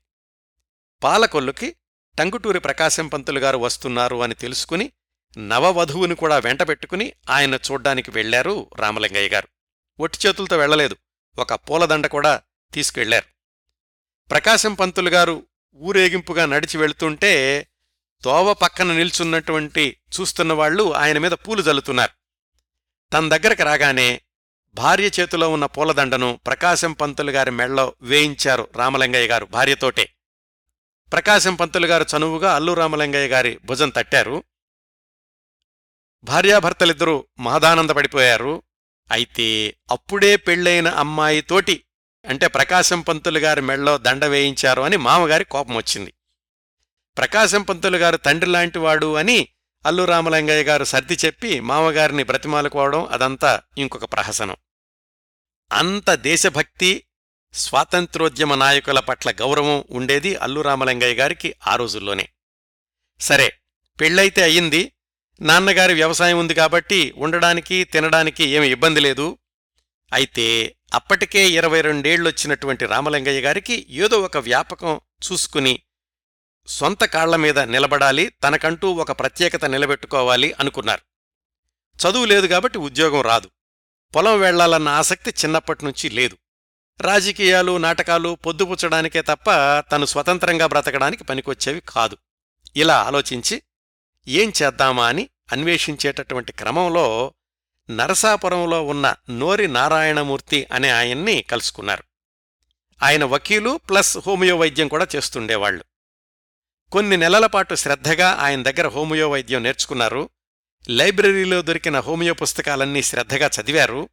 [1.03, 1.75] పాలకొల్లుకి
[2.17, 4.91] టంగుటూరి ప్రకాశం పంతులు గారు వస్తున్నారు అని తెలుసుకుని
[5.37, 9.47] నవవధువుని కూడా వెంటబెట్టుకుని ఆయన చూడ్డానికి వెళ్ళారు రామలింగయ్య గారు.
[9.99, 10.95] ఒట్టి చేతులతో వెళ్ళలేదు
[11.39, 12.41] ఒక పూలదండ కూడా
[12.73, 13.25] తీసుకెళ్ళారు.
[14.29, 15.43] ప్రకాశం పంతులు గారు
[15.75, 17.67] ఊరేగింపుగా నడిచి వెళుతుంటే
[18.23, 22.11] తోవ పక్కన నిల్చున్నటువంటి చూస్తున్న వాళ్ళు ఆయన మీద పూలు జల్లుతున్నారు.
[23.13, 24.21] తన దగ్గరకు రాగానే
[24.73, 30.09] భార్య చేతిలో ఉన్న పూలదండను ప్రకాశం పంతులు గారి మెళ్ళో వేయించారు రామలింగయ్య గారు భార్యతోటే.
[31.13, 34.43] ప్రకాశం పంతులు గారు చనువుగా అల్లు రామలింగయ్య గారి భుజం తట్టారు.
[36.23, 38.63] భార్యాభర్తలిద్దరూ మహదానందపడిపోయారు
[39.11, 41.83] అయితే అప్పుడే పెళ్ళైన అమ్మాయితోటి
[42.25, 46.13] అంటే ప్రకాశం పంతులు గారి మెళ్ళో దండ వేయించారు అని మామగారి కోపం వచ్చింది.
[47.17, 49.47] ప్రకాశం పంతులు గారు తండ్రి లాంటివాడు అని
[49.85, 54.55] అల్లు రామలింగయ్య గారు సర్ది చెప్పి మామగారిని బ్రతిమాలుకోవడం అదంతా ఇంకొక ప్రహసనం.
[55.71, 57.03] అంత దేశభక్తి
[57.53, 62.29] స్వాతంత్రోద్యమ నాయకుల పట్ల గౌరవం ఉండేది అల్లు రామలింగయ్య గారికి ఆ రోజుల్లోనే.
[63.19, 63.53] సరే
[63.99, 64.91] పెళ్ళైతే అయ్యింది
[65.41, 69.37] నాన్నగారి వ్యవసాయం ఉంది కాబట్టి ఉండడానికి తినడానికి ఏమి ఇబ్బంది లేదు.
[70.13, 75.79] అయితే అప్పటికే ఇరవై రెండేళ్ళొచ్చినటువంటి రామలింగయ్య గారికి ఏదో ఒక వ్యాపకం చూసుకుని
[76.67, 81.01] సొంత కాళ్ళ మీద నిలబడాలి తనకంటూ ఒక ప్రత్యేకత నిలబెట్టుకోవాలి అనుకున్నారు.
[81.99, 83.49] చదువు లేదు కాబట్టి ఉద్యోగం రాదు.
[84.15, 86.37] పొలం వెళ్ళాలన్న ఆసక్తి చిన్నప్పటినుంచి లేదు.
[87.01, 89.51] రాజకీయాలు నాటకాలు పొద్దుపుచ్చడానికే తప్ప
[89.91, 92.17] తను స్వతంత్రంగా బ్రతకడానికి పనికొచ్చేవి కాదు.
[92.75, 93.61] ఇలా ఆలోచించి
[94.29, 97.33] ఏం చేద్దామా అని అన్వేషించేటటువంటి క్రమంలో
[97.89, 102.03] నరసాపురంలో ఉన్న నోరి నారాయణమూర్తి అనే ఆయన్ని కలుసుకున్నారు.
[103.03, 105.83] ఆయన వకీలు ప్లస్ హోమియో వైద్యం కూడా చేస్తుండేవాళ్ళు
[106.91, 110.29] కొన్ని నెలల పాటు శ్రద్ధగా ఆయన దగ్గర హోమియో వైద్యం నేర్చుకున్నారు.
[110.89, 114.09] లైబ్రరీలో దొరికిన హోమియో పుస్తకాలన్నీ శ్రద్ధగా చదివారు.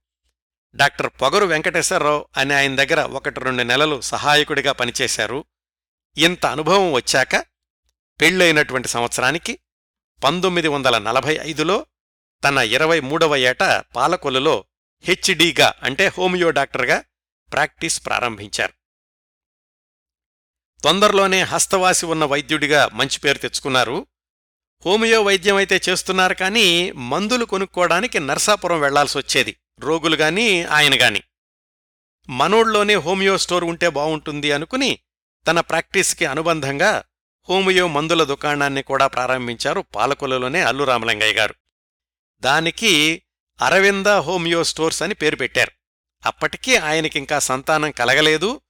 [0.74, 5.44] డాక్టర్ పొగరు వెంకటేశ్వరరావు అనే ఆయన దగ్గర ఒకటి రెండు నెలలు సహాయకుడిగా పనిచేశారు.
[6.16, 7.36] ఇంత అనుభవం వచ్చాక
[8.20, 9.58] పెళ్ళైనటువంటి సంవత్సరానికి
[10.22, 11.86] పంతొమ్మిది వందల నలభై ఐదులో
[12.44, 14.64] తన ఇరవై మూడవ ఏట పాలకొల్లులో
[15.04, 17.04] హెచ్డీగా అంటే హోమియో డాక్టర్గా
[17.52, 18.74] ప్రాక్టీస్ ప్రారంభించారు.
[20.82, 24.06] తొందరలోనే హస్తవాసి ఉన్న వైద్యుడిగా మంచి పేరు తెచ్చుకున్నారు.
[24.84, 31.22] హోమియో వైద్యం అయితే చేస్తున్నారు కానీ మందులు కొనుక్కోవడానికి నర్సాపురం వెళ్ళాల్సొచ్చేది రోగులుగాని ఆయనగాని
[32.28, 34.98] మనోడ్లోనే హోమియో స్టోర్ ఉంటే బావుంటుంది అనుకుని
[35.46, 37.04] తన ప్రాక్టీస్కి అనుబంధంగా
[37.50, 41.54] హోమియో మందుల దుకాణాన్ని కూడా ప్రారంభించారు పాలకొలలోనే అల్లు రామలింగయ్య గారు.
[42.40, 43.22] దానికి
[43.60, 45.70] అరవింద హోమియో స్టోర్స్ అని పేరు పెట్టారు.
[46.26, 48.60] అప్పటికీ ఆయనకింకా సంతానం కలగలేదు.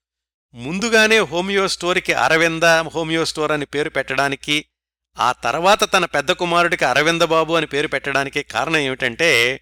[0.54, 4.64] ముందుగానే హోమియో స్టోర్కి అరవింద హోమియో స్టోర్ అని పేరు పెట్టడానికి
[5.18, 9.60] ఆ తర్వాత తన పెద్ద కుమారుడికి అరవిందబాబు అని పేరు పెట్టడానికి కారణం ఏమిటంటే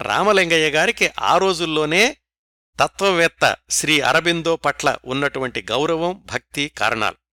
[0.00, 2.16] రామలింగయ్య గారికి ఆ రోజుల్లోనే
[2.80, 7.25] తత్వవేత్త శ్రీ అరబిందో పట్ల ఉన్నటువంటి గౌరవం భక్తి కారణాలు.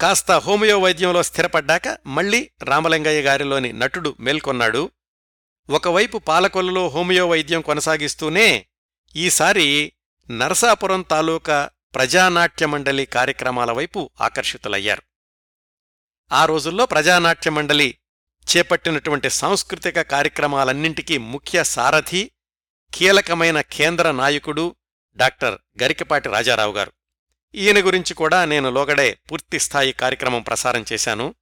[0.00, 4.90] కాస్త హోమియో వైద్యంలో స్థిరపడ్డాక మళ్ళీ రామలింగయ్య గారిలోని నటుడు మేల్కొన్నాడు.
[5.70, 8.66] ఒకవైపు పాలకొల్లులో హోమియో వైద్యం కొనసాగిస్తూనే
[9.16, 9.92] ఈసారి
[10.30, 15.02] నరసాపురం తాలూకా ప్రజానాట్యమండలి కార్యక్రమాల వైపు ఆకర్షితులయ్యారు.
[16.32, 17.98] ఆ రోజుల్లో ప్రజానాట్యమండలి
[18.56, 22.30] చేపట్టినటువంటి సాంస్కృతిక కార్యక్రమాలన్నింటికీ ముఖ్య సారథి
[22.94, 24.76] కీలకమైన కేంద్ర నాయకుడు
[25.16, 26.92] డాక్టర్ గరికపాటి రాజారావు గారు.
[27.58, 31.34] ఈయన గురించి కూడా నేను లోగడే పూర్తిస్థాయి కార్యక్రమం ప్రసారం చేశాను.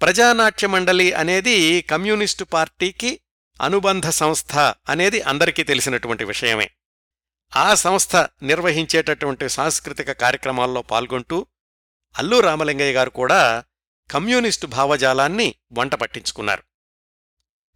[0.00, 3.20] ప్రజానాట్య మండలి అనేది కమ్యూనిస్టు పార్టీకి
[3.60, 4.56] అనుబంధ సంస్థ
[4.88, 6.70] అనేది అందరికీ తెలిసినటువంటి విషయమే.
[7.56, 11.46] ఆ సంస్థ నిర్వహించేటటువంటి సాంస్కృతిక కార్యక్రమాల్లో పాల్గొంటూ
[12.18, 13.64] అల్లు రామలింగయ్య గారు కూడా
[14.10, 16.62] కమ్యూనిస్టు భావజాలాన్ని వంట పట్టించుకున్నారు.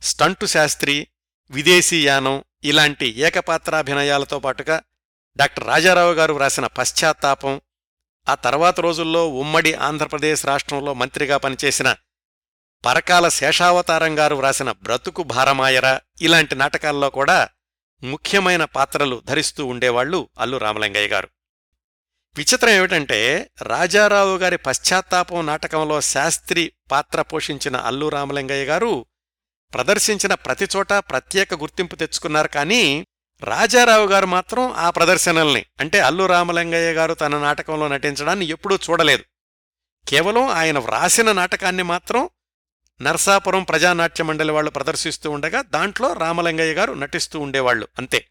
[0.02, 1.08] స్టంటు శాస్త్రి
[1.50, 4.82] విదేశీయానం ఇలాంటి ఏకపాత్రాభినయాలతో పాటుగా
[5.38, 7.60] డాక్టర్ రాజారావు గారు వ్రాసిన పశ్చాత్తాపం
[8.28, 11.94] ఆ తర్వాత రోజుల్లో ఉమ్మడి ఆంధ్రప్రదేశ్ రాష్ట్రంలో మంత్రిగా పనిచేసిన
[12.84, 17.48] పరకాల శేషావతారం గారు వ్రాసిన బ్రతుకు భారమాయరా ఇలాంటి నాటకాల్లో కూడా
[18.02, 21.28] ముఖ్యమైన పాత్రలు ధరిస్తూ ఉండేవాళ్ళు అల్లు రామలింగయ్య గారు.
[22.36, 23.18] విచిత్రం ఏమిటంటే
[23.62, 29.06] రాజారావు గారి పశ్చాత్తాపం నాటకంలో శాస్త్రి పాత్ర పోషించిన అల్లు రామలింగయ్య గారు
[29.72, 33.06] ప్రదర్శించిన ప్రతిచోటా ప్రత్యేక గుర్తింపు తెచ్చుకున్నారు కానీ
[33.42, 39.24] రాజారావు గారు మాత్రం ఆ ప్రదర్శనల్ని అంటే అల్లు రామలింగయ్య గారు తన నాటకంలో నటించడాన్ని ఎప్పుడూ చూడలేదు.
[40.06, 42.30] కేవలం ఆయన వ్రాసిన నాటకాన్ని మాత్రం
[43.00, 48.28] నర్సాపురం ప్రజానాట్య మండలి వాళ్ళు ప్రదర్శిస్తూ ఉండగా దాంట్లో రామలింగయ్య గారు నటిస్తూ ఉండేవాళ్ళు అంతే.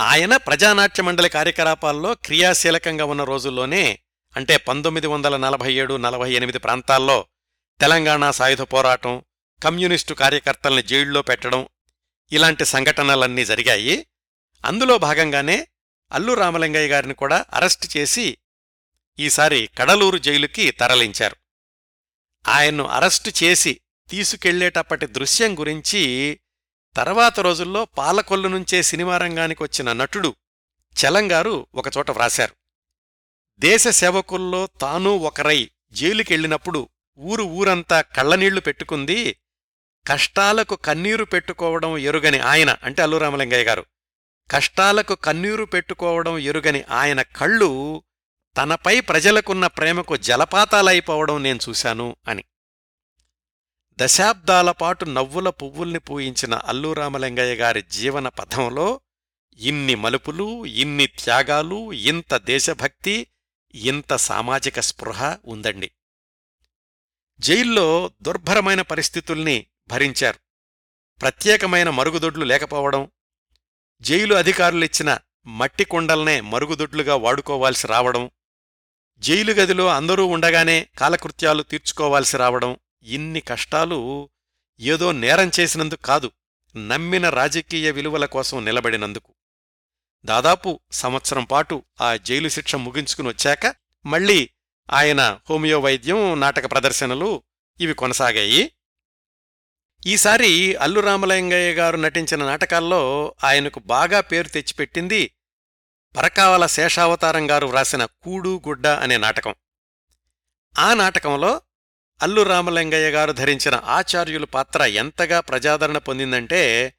[0.00, 3.98] ఆయన ప్రజానాట్య మండలి కార్యకలాపాల్లో క్రియాశీలకంగా ఉన్న రోజుల్లోనే
[4.36, 7.26] అంటే పంతొమ్మిది వందల నలభై ఏడు నలభై ఎనిమిది ప్రాంతాల్లో
[7.80, 9.22] తెలంగాణ సాయుధ పోరాటం
[9.62, 11.68] కమ్యూనిస్టు కార్యకర్తల్ని జైల్లో పెట్టడం
[12.32, 14.06] ఇలాంటి సంఘటనలన్నీ జరిగాయి.
[14.64, 15.68] అందులో భాగంగానే
[16.12, 18.38] అల్లు రామలింగయ్య గారిని కూడా అరెస్టు చేసి
[19.18, 21.36] ఈసారి కడలూరు జైలుకి తరలించారు.
[22.48, 26.40] ఆయన్ను అరెస్టు చేసి తీసుకెళ్ళేటప్పటి దృశ్యం గురించి
[26.96, 30.34] తర్వాత రోజుల్లో పాలకొల్లు నుంచే సినిమా రంగానికి వచ్చిన నటుడు
[30.94, 32.54] చలంగారు ఒకచోట వ్రాశారు.
[33.58, 36.88] దేశ సేవకుల్లో తానూ ఒకరై జైలుకెళ్ళినప్పుడు
[37.18, 39.40] ఊరు ఊరంతా కళ్ళనీళ్ళు పెట్టుకుంది
[40.06, 43.84] కష్టాలకు కన్నీరు పెట్టుకోవడం ఎరుగని ఆయన అంటే అల్లు రామలింగయ్య గారు.
[44.50, 48.02] కష్టాలకు కన్నీరు పెట్టుకోవడం ఎరుగని ఆయన కళ్ళు
[48.56, 52.44] తనపై ప్రజలకున్న ప్రేమకు జలపాతాలైపోవడం నేను చూశాను అని.
[53.96, 59.00] దశాబ్దాల పాటు నవ్వుల పువ్వుల్ని పూయించిన అల్లు రామలింగయ్య గారి జీవన పథంలో
[59.56, 63.26] ఇన్ని మలుపులు ఇన్ని త్యాగాలు ఇంత దేశభక్తి
[63.74, 65.90] ఇంత సామాజిక స్పృహ ఉందండి.
[67.40, 70.38] జైల్లో దుర్భరమైన పరిస్థితుల్ని భరించారు.
[71.20, 73.10] ప్రత్యేకమైన మరుగుదొడ్లు లేకపోవడం
[74.00, 78.30] జైలు అధికారులిచ్చిన మట్టి కుండల్నే మరుగుదొడ్లుగా వాడుకోవాల్సి రావడం
[79.18, 84.30] జైలు గదిలో అందరూ ఉండగానే కాలకృత్యాలు తీర్చుకోవాల్సి రావడం ఇన్ని కష్టాలు
[84.80, 86.30] ఏదో నేరం చేసినందుకు కాదు
[86.76, 89.34] నమ్మిన రాజకీయ విలువల కోసం నిలబడినందుకు.
[90.24, 94.50] దాదాపు సంవత్సరం పాటు ఆ జైలు శిక్ష ముగించుకుని వచ్చాక మళ్ళీ
[94.90, 97.42] ఆయన హోమియో వైద్యం నాటక ప్రదర్శనలు
[97.80, 98.72] ఇవి కొనసాగాయి.
[100.06, 103.00] ఈసారి అల్లు రామలింగయ్య గారు నటించిన నాటకాల్లో
[103.44, 105.32] ఆయనకు బాగా పేరు తెచ్చిపెట్టింది
[106.14, 109.54] పరకావల శేషావతారం గారు వ్రాసిన కూడు గుడ్డ అనే నాటకం.
[110.78, 111.62] ఆ నాటకంలో
[112.22, 116.94] అల్లు రామలింగయ్య గారు ధరించిన ఆచార్యుల పాత్ర ఎంతగా ప్రజాదరణ పొందిందంటే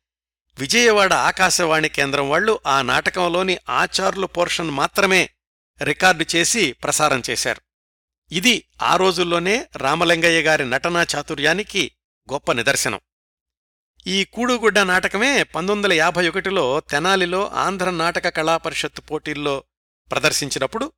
[0.57, 5.29] విజయవాడ ఆకాశవాణి కేంద్రం వాళ్ళు ఆ నాటకంలోని ఆచార్యుల పోర్షన్ మాత్రమే
[5.83, 7.61] రికార్డు చేసి ప్రసారం చేశారు.
[8.31, 11.91] ఇది ఆ రోజుల్లోనే రామలింగయ్య గారి నటనా చాతుర్యానికి
[12.33, 12.99] గొప్ప నిదర్శనం.
[14.07, 19.63] ఈ కూడుగుడ్డ నాటకమే పంతొమ్మిది యాభై ఒకటిలో తెనాలిలో ఆంధ్ర నాటక కళాపరిషత్ పోటీల్లో
[20.11, 20.93] ప్రదర్శించినప్పుడు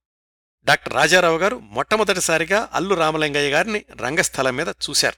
[0.63, 5.15] డాక్టర్ రాజారావు గారు మొట్టమొదటిసారిగా అల్లు రామలింగయ్య గారిని రంగస్థలం మీద చూశారు.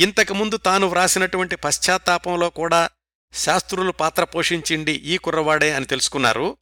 [0.00, 2.90] ఇంతకుముందు తాను వ్రాసినటువంటి పశ్చాత్తాపంలో కూడా
[3.32, 6.56] శాస్త్రులు పాత్ర పోషించిండి ఈ కుర్రవాడే అని తెలుసుకున్నారు.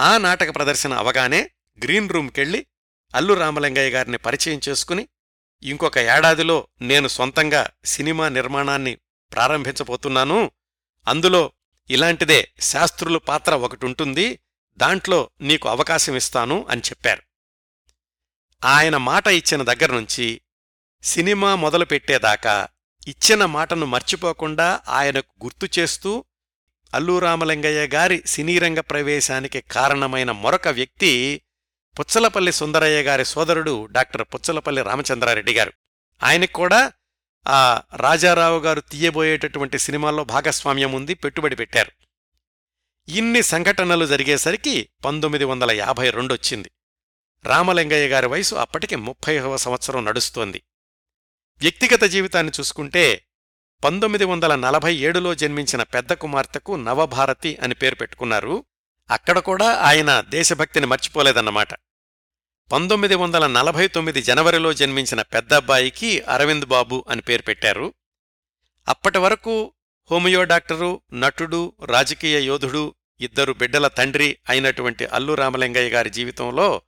[0.00, 1.50] ఆ నాటక ప్రదర్శన అవగానే
[1.82, 2.66] గ్రీన్ రూమ్కెళ్ళి
[3.14, 5.08] అల్లు రామలింగయ్య గారిని పరిచయం చేసుకుని
[5.62, 8.94] ఇంకొక ఏడాదిలో నేను సొంతంగా సినిమా నిర్మాణాన్ని
[9.32, 10.50] ప్రారంభించబోతున్నాను.
[11.08, 11.52] అందులో
[11.90, 14.38] ఇలాంటిదే శాస్త్రుల పాత్ర ఒకటుంటుంది.
[14.76, 17.22] దాంట్లో నీకు అవకాశమిస్తాను అని చెప్పారు.
[18.64, 20.40] ఆయన మాట ఇచ్చిన దగ్గర్నుంచి
[21.02, 22.68] సినిమా మొదలుపెట్టేదాకా
[23.08, 26.24] ఇచ్చిన మాటను మర్చిపోకుండా ఆయనకు గుర్తు చేస్తూ
[26.94, 31.42] అల్లూరామలింగయ్య గారి సినీరంగ ప్రవేశానికి కారణమైన మరొక వ్యక్తి
[32.00, 35.72] పుచ్చలపల్లి సుందరయ్య గారి సోదరుడు డాక్టర్ పుచ్చలపల్లి రామచంద్రారెడ్డి గారు.
[36.22, 36.92] ఆయనకు కూడా
[37.46, 41.92] ఆ రాజారావు గారు తీయబోయేటటువంటి సినిమాల్లో భాగస్వామ్యం ఉంది పెట్టుబడి పెట్టారు.
[43.08, 46.70] ఇన్ని సంఘటనలు జరిగేసరికి పంతొమ్మిది వందల యాభై రెండొచ్చింది
[47.44, 50.62] రామలింగయ్య గారి వయసు అప్పటికి ముప్పైవ సంవత్సరం నడుస్తోంది.
[51.58, 53.26] వ్యక్తిగత జీవితాన్ని చూసుకుంటే
[53.84, 58.64] పంతొమ్మిది వందల నలభై ఏడులో జన్మించిన పెద్ద కుమార్తెకు నవభారతి అని పేరు పెట్టుకున్నారు.
[59.10, 61.68] అక్కడ కూడా ఆయన దేశభక్తిని మర్చిపోలేదన్నమాట.
[62.72, 67.94] పంతొమ్మిది వందల నలభై తొమ్మిది జనవరిలో జన్మించిన పెద్దబ్బాయికి అరవింద్ బాబు అని పేరు పెట్టారు.
[68.88, 69.74] అప్పటి వరకు
[70.10, 76.82] హోమియో డాక్టరు నటుడు రాజకీయ యోధుడు ఇద్దరు బిడ్డల తండ్రి అయినటువంటి అల్లు రామలింగయ్య గారి జీవితంలో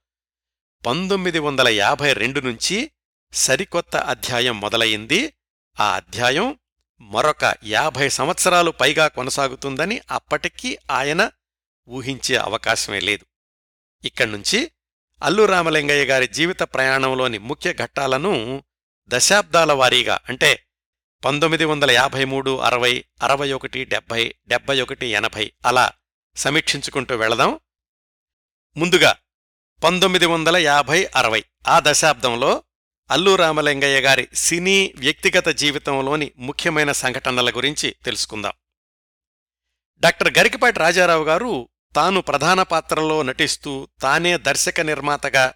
[0.86, 2.90] పంతొమ్మిది వందల యాభై రెండు నుంచి
[3.32, 5.34] సరికొత్త అధ్యాయం మొదలయింది
[5.80, 6.58] ఆ అధ్యాయం
[7.00, 11.30] మరొక యాభై సంవత్సరాలు పైగా కొనసాగుతుందని అప్పటికీ ఆయన
[11.88, 13.26] ఊహించే అవకాశమే లేదు.
[14.04, 14.70] ఇక్కడ్నుంచి
[15.22, 18.64] అల్లు రామలింగయ్య గారి జీవిత ప్రయాణంలోని ముఖ్య ఘట్టాలను
[19.08, 20.66] దశాబ్దాల వారీగా అంటే
[21.24, 25.92] పంతొమ్మిది వందల యాభై మూడు అరవై అరవై ఒకటి డెబ్బై డెబ్బై ఒకటి ఎనభై అలా
[26.36, 27.60] సమీక్షించుకుంటూ వెళదాం.
[28.76, 29.16] ముందుగా
[29.84, 32.62] పంతొమ్మిది వందల యాభై అరవై ఆ దశాబ్దంలో
[33.10, 38.52] అల్లు రామలింగయ్య గారి సినీ వ్యక్తిగత జీవితంలోని ముఖ్యమైన సంఘటనల గురించి తెలుసుకుందాం.
[40.00, 45.54] డాక్టర్ గరికపాటి రాజారావు గారు తాను ప్రధాన పాత్రలో నటిస్తూ తానే దర్శక నిర్మాతగా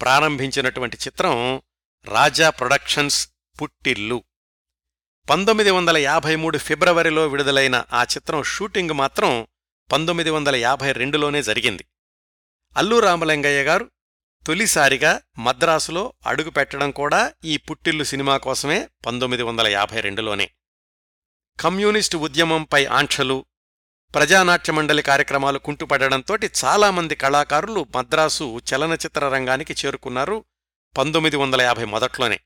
[0.00, 1.62] ప్రారంభించినటువంటి చిత్రం
[2.04, 3.28] రాజా ప్రొడక్షన్స్
[3.62, 4.24] పుట్టిల్లు.
[5.30, 9.46] పంతొమ్మిది వందల యాభై మూడు ఫిబ్రవరిలో విడుదలైన ఆ చిత్రం షూటింగ్ మాత్రం
[9.92, 11.84] పంతొమ్మిది వందల యాభై రెండులోనే జరిగింది.
[12.76, 13.90] అల్లు రామలింగయ్య గారు
[14.46, 20.50] తొలిసారిగా మద్రాసులో అడుగుపెట్టడం కూడా ఈ పుట్టిల్లు సినిమా కోసమే పంతొమ్మిది వందల యాభై రెండులోనే.
[21.60, 23.44] కమ్యూనిస్టు ఉద్యమంపై ఆంక్షలు
[24.14, 30.44] ప్రజానాట్య మండలి కార్యక్రమాలు కుంటుపడడంతో చాలామంది కళాకారులు మద్రాసు చలనచిత్ర రంగానికి చేరుకున్నారు
[30.98, 32.40] పంతొమ్మిది వందల యాభై మొదట్లోనే.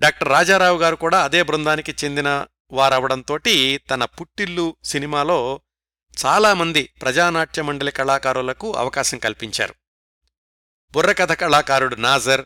[0.00, 5.60] డాక్టర్ రాజారావు గారు కూడా అదే బృందానికి చెందిన వారవడంతోటి తన పుట్టిల్లు సినిమాలో
[6.26, 9.74] చాలామంది ప్రజానాట్య మండలి కళాకారులకు అవకాశం కల్పించారు.
[10.92, 12.44] బుర్రకథ కళాకారుడు నాజర్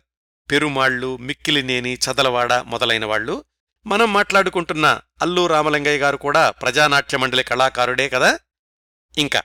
[0.51, 3.45] పెరుమాళ్ళు మిక్కిలినేని చదలవాడ మొదలైన వాళ్ళు
[3.87, 4.87] మనం మాట్లాడుకుంటున్న
[5.23, 8.39] అల్లు రామలింగయ్య గారు కూడా ప్రజానాట్య మండలి కళాకారుడే కదా?
[9.15, 9.41] ఇంకా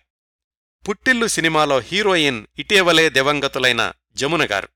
[0.85, 3.81] పుట్టిల్లు సినిమాలో హీరోయిన్ ఇటీవలే దివంగతులైన
[4.15, 4.69] జమున గారు.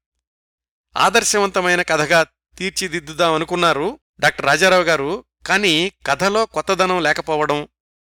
[0.95, 2.19] ఆదర్శవంతమైన కథగా
[2.57, 7.67] తీర్చిదిద్దుదామనుకున్నారు డాక్టర్ రాజారావు గారు కానీ కథలో కొత్తదనం లేకపోవడం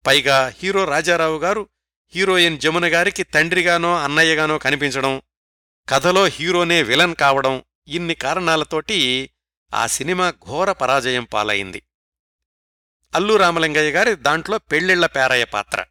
[0.04, 1.62] పైగా హీరో రాజారావు గారు
[2.14, 5.14] హీరోయిన్ జమున గారికి తండ్రిగానో అన్నయ్యగానో కనిపించడం
[5.88, 8.98] కథలో హీరోనే విలన్ కావడం ఇన్ని కారణాలతోటి
[9.76, 11.82] ఆ సినిమా ఘోర పరాజయం పాలయింది
[13.14, 15.84] అల్లు రామలింగయ్య గారి దాంట్లో పెళ్ళిళ్ళ పేరయ్య పాత్ర.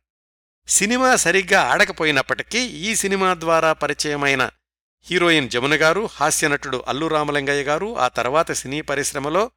[0.68, 4.52] సినిమా సరిగ్గా ఆడకపోయినప్పటికీ ఈ సినిమా ద్వారా పరిచయమైన
[5.02, 9.52] హీరోయిన్ జమున గారు హాస్యనటుడు అల్లు రామలింగయ్య గారు ఆ తర్వాత సినీ పరిశ్రమలో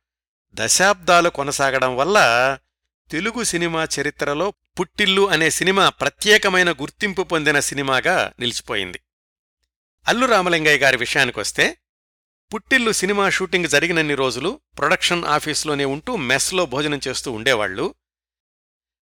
[0.55, 2.19] దశాబ్దాలు కొనసాగడం వల్ల
[3.11, 9.01] తెలుగు సినిమా చరిత్రలో పుట్టిల్లు అనే సినిమా ప్రత్యేకమైన గుర్తింపు పొందిన సినిమాగా నిలిచిపోయింది.
[10.09, 11.77] అల్లు రామలింగయ్య గారి విషయానికొస్తే
[12.53, 17.95] పుట్టిల్లు సినిమా షూటింగ్ జరిగినన్ని రోజులు ప్రొడక్షన్ ఆఫీసులోనే ఉంటూ మెస్లో భోజనం చేస్తూ ఉండేవాళ్ళు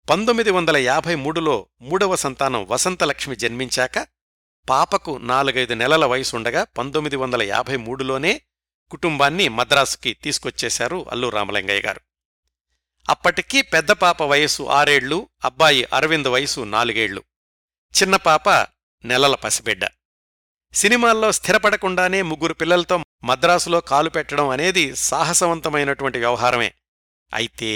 [0.10, 4.08] పంతొమ్మిది వందల యాభై మూడులో మూడవ సంతానం వసంతలక్ష్మి జన్మించాక
[4.70, 8.42] పాపకు నాలుగైదు నెలల వయసుండగా పంతొమ్మిది వందల యాభై మూడులోనే
[8.90, 12.02] కుటుంబాన్ని మద్రాసుకి తీసుకొచ్చేశారు అల్లు రామలింగయ్య గారు.
[13.10, 17.24] అప్పటికీ పెద్ద పాప వయసు ఆరేళ్ళు అబ్బాయి అరవింద్ వయసు నాలుగేళ్ళు
[18.02, 18.50] చిన్న పాప
[19.06, 19.86] నెలల పసిబిడ్డ.
[20.74, 26.70] సినిమాల్లో స్థిరపడకుండానే ముగ్గురు పిల్లలతో మద్రాసులో కాలు పెట్టడం అనేది సాహసవంతమైనటువంటి వ్యవహారమే.
[27.32, 27.72] అయితే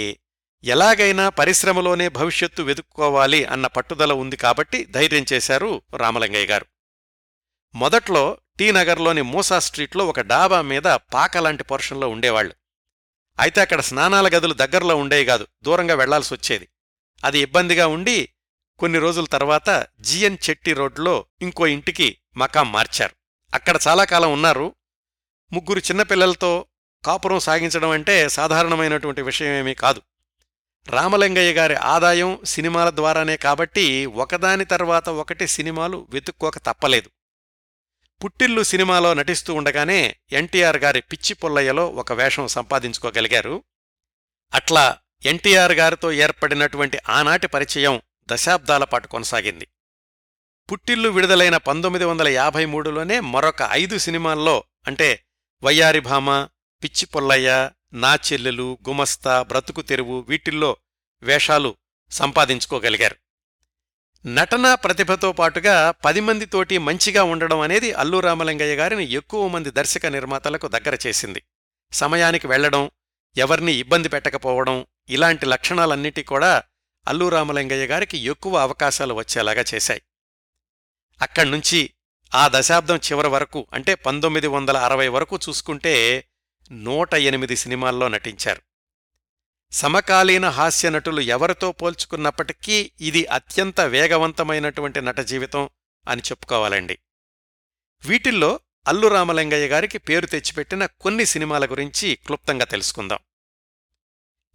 [0.64, 6.66] ఎలాగైనా పరిశ్రమలోనే భవిష్యత్తు వెతుక్కోవాలి అన్న పట్టుదల ఉంది కాబట్టి ధైర్యం చేశారు రామలింగయ్య గారు.
[7.74, 8.24] మొదట్లో
[8.58, 12.54] టీ నగర్లోని మూసా స్ట్రీట్లో ఒక డాబా మీద పాకలాంటి పోర్షన్లో ఉండేవాళ్ళు
[13.38, 16.66] అయితే అక్కడ స్నానాల గదులు దగ్గరలో ఉండేవి కాదు దూరంగా వెళ్ళాల్సొచ్చేది
[17.24, 18.16] అది ఇబ్బందిగా ఉండి
[18.82, 23.14] కొన్ని రోజుల తర్వాత జిఎన్ చెట్టి రోడ్లో ఇంకో ఇంటికి మకాం మార్చారు.
[23.54, 24.74] అక్కడ చాలా కాలం ఉన్నారు.
[25.52, 26.66] ముగ్గురు చిన్నపిల్లలతో
[27.04, 30.02] కాపురం సాగించడం అంటే సాధారణమైనటువంటి విషయమేమీ కాదు.
[30.88, 37.10] రామలింగయ్య గారి ఆదాయం సినిమాల ద్వారానే కాబట్టి ఒకదాని తర్వాత ఒకటి సినిమాలు వెతుక్కోక తప్పలేదు.
[38.24, 43.64] పుట్టిల్లు సినిమాలో నటిస్తూ ఉండగానే ఎన్టీఆర్ గారి పిచ్చి పొల్లయ్యలో ఒక వేషం సంపాదించుకోగలిగారు.
[44.54, 49.68] అట్లా ఎన్టీఆర్ గారితో ఏర్పడినటువంటి ఆనాటి పరిచయం దశాబ్దాల పాటు కొనసాగింది.
[50.72, 55.24] పుట్టిల్లు విడుదలైన పంతొమ్మిది వందల యాభై మూడులోనే మరొక ఐదు సినిమాల్లో అంటే
[55.62, 56.44] వయ్యారిభామ
[56.82, 60.76] పిచ్చి పొల్లయ్య నా చెల్లెలు గుమస్తా బ్రతుకు తెరువు వీటిల్లో
[61.22, 61.76] వేషాలు
[62.10, 63.16] సంపాదించుకోగలిగారు.
[64.26, 70.68] నటనా ప్రతిభతో పాటుగా పది మందితోటి మంచిగా ఉండడం అనేది అల్లు రామలింగయ్య గారిని ఎక్కువ మంది దర్శక నిర్మాతలకు
[70.68, 71.42] దగ్గర చేసింది.
[71.92, 72.90] సమయానికి వెళ్ళడం
[73.36, 76.62] ఎవర్నీ ఇబ్బంది పెట్టకపోవడం ఇలాంటి లక్షణాలన్నిటి కూడా
[77.08, 80.02] అల్లు రామలింగయ్య గారికి ఎక్కువ అవకాశాలు వచ్చేలాగా చేశాయి.
[81.22, 81.90] అక్కడ్నుంచి
[82.34, 86.24] ఆ దశాబ్దం చివరి వరకు అంటే పంతొమ్మిది వందల అరవై వరకు చూసుకుంటే
[86.70, 88.62] నూట ఎనిమిది సినిమాల్లో నటించారు.
[89.72, 95.70] సమకాలీన హాస్య నటులు ఎవరితో పోల్చుకున్నప్పటికీ ఇది అత్యంత వేగవంతమైనటువంటి నట జీవితం
[96.08, 96.98] అని చెప్పుకోవాలండి.
[98.04, 103.18] వీటిల్లో అల్లు రామలింగయ్య గారికి పేరు తెచ్చిపెట్టిన కొన్ని సినిమాల గురించి క్లుప్తంగా తెలుసుకుందాం.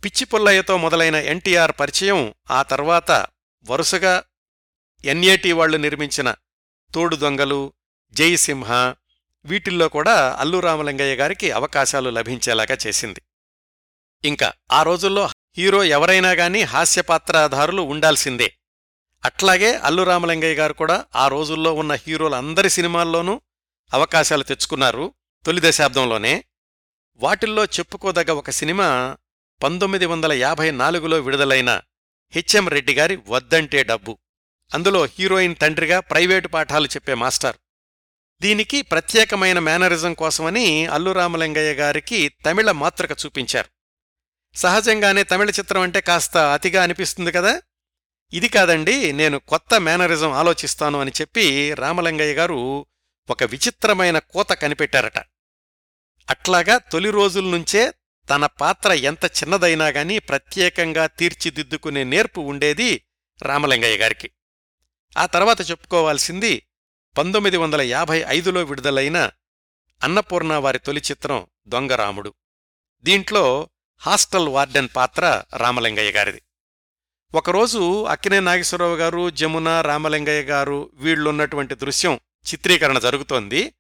[0.04, 3.12] పిచ్చిపుల్లయ్యతో మొదలైన ఎన్టీఆర్ పరిచయం ఆ తర్వాత
[3.66, 4.24] వరుసగా
[5.06, 6.36] ఎన్ఏటి వాళ్ళు నిర్మించిన
[6.94, 7.74] తోడు దొంగలు
[8.12, 8.96] జయసింహ
[9.46, 13.22] వీటిల్లో కూడా అల్లు రామలింగయ్య గారికి అవకాశాలు లభించేలాగా చేసింది.
[14.26, 18.54] ఇంకా ఆ రోజుల్లో హీరో ఎవరైనా గాని హాస్యపాత్రాధారులు ఉండాల్సిందే.
[19.26, 23.42] అట్లాగే అల్లు రామలింగయ్య గారు కూడా ఆ రోజుల్లో ఉన్న హీరోలందరి సినిమాల్లోనూ
[23.94, 25.14] అవకాశాలు తెచ్చుకున్నారు
[25.46, 26.44] తొలి దశాబ్దంలోనే.
[27.16, 29.18] వాటిల్లో చెప్పుకోదగ్గ ఒక సినిమా
[29.64, 31.82] పంతొమ్మిది వందల యాభై నాలుగులో విడుదలైన
[32.32, 34.18] హెచ్ఎం రెడ్డి గారి వద్దంటే డబ్బు.
[34.74, 37.56] అందులో హీరోయిన్ తండ్రిగా ప్రైవేటు పాఠాలు చెప్పే మాస్టర్.
[38.42, 43.70] దీనికి ప్రత్యేకమైన మేనరిజం కోసమని అల్లు రామలింగయ్య గారికి తమిళ మాతృక చూపించారు.
[44.58, 47.62] సహజంగానే తమిళ చిత్రం అంటే కాస్త అతిగా అనిపిస్తుంది కదా?
[48.34, 52.86] ఇది కాదండి నేను కొత్త మేనరిజం ఆలోచిస్తాను అని చెప్పి రామలింగయ్య గారు
[53.30, 55.18] ఒక విచిత్రమైన కోత కనిపెట్టారట.
[56.30, 57.94] అట్లాగా తొలి రోజుల్నుంచే
[58.30, 63.06] తన పాత్ర ఎంత చిన్నదైనా గాని ప్రత్యేకంగా తీర్చిదిద్దుకునే నేర్పు ఉండేది
[63.42, 64.32] రామలింగయ్య గారికి.
[65.18, 66.68] ఆ తర్వాత చెప్పుకోవాల్సింది
[67.18, 69.32] పంతొమ్మిది వందల యాభై ఐదులో విడుదలైన
[70.04, 72.34] అన్నపూర్ణ వారి తొలి చిత్రం దొంగరాముడు
[73.04, 76.42] దీంట్లో హాస్టల్ వార్డెన్ పాత్ర రామలింగయ్య గారిది.
[77.34, 82.20] ఒకరోజు అక్కినే నాగేశ్వరరావు గారు జమున రామలింగయ్య గారు వీళ్ళున్నటువంటి దృశ్యం
[82.52, 83.74] చిత్రీకరణ జరుగుతోంది.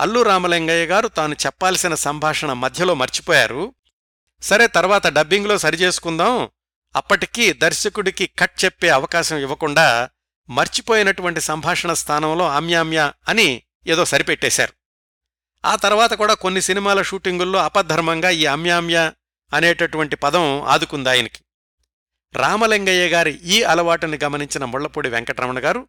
[0.00, 3.74] అల్లు రామలింగయ్య గారు తాను చెప్పాల్సిన సంభాషణ మధ్యలో మర్చిపోయారు.
[4.42, 6.48] సరే తర్వాత డబ్బింగ్లో సరిచేసుకుందాం
[6.96, 10.10] అప్పటికి దర్శకుడికి కట్ చెప్పే అవకాశం ఇవ్వకుండా
[10.50, 14.72] మర్చిపోయినటువంటి సంభాషణ స్థానంలో ఆమ్యామ్య అని ఏదో సరిపెట్టేశారు.
[15.64, 19.12] ఆ తర్వాత కూడా కొన్ని సినిమాల షూటింగుల్లో అపధర్మంగా ఈ అమ్యామ్య
[19.54, 21.38] అనేటటువంటి పదం ఆదుకుందాయనికి
[22.34, 25.88] రామలింగయ్య గారి ఈ అలవాటుని గమనించిన ముళ్ళపూడి వెంకటరమణ గారు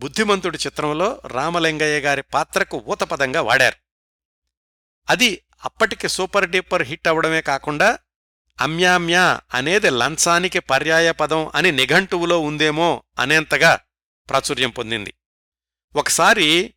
[0.00, 3.76] బుద్ధిమంతుడి చిత్రంలో రామలింగయ్య గారి పాత్రకు ఊతపదంగా వాడారు.
[5.10, 7.98] అది అప్పటికి సూపర్ డీపర్ హిట్ అవడమే కాకుండా
[8.60, 13.78] అమ్యామ్యా అనేది లంచానికి పర్యాయ పదం అని నిఘంటువులో ఉందేమో అనేంతగా
[14.28, 15.14] ప్రాచుర్యం పొందింది.
[15.96, 16.74] ఒకసారి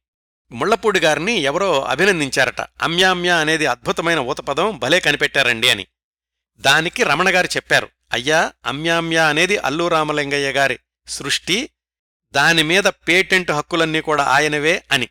[0.51, 2.61] ముళ్ళపూడి గారిని ఎవరో అభినందించారట.
[2.61, 5.87] అమ్యామ్యా అనేది అద్భుతమైన ఊతపదం భలే కనిపెట్టారండి అని.
[6.55, 7.89] దానికి రమణగారు చెప్పారు.
[8.13, 11.69] అయ్యా అమ్యామ్యా అనేది అల్లు రామలింగయ్య గారి సృష్టి
[12.35, 15.09] దాని మీద పేటెంట్ హక్కులన్నీ కూడా ఆయనవే అని.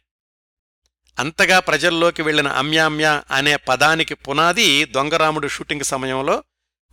[1.19, 6.45] అంతగా ప్రజల్లోకి వెళ్ళిన అమ్యామ్య అనే పదానికి పునాది దొంగరాముడు షూటింగ్ సమయంలో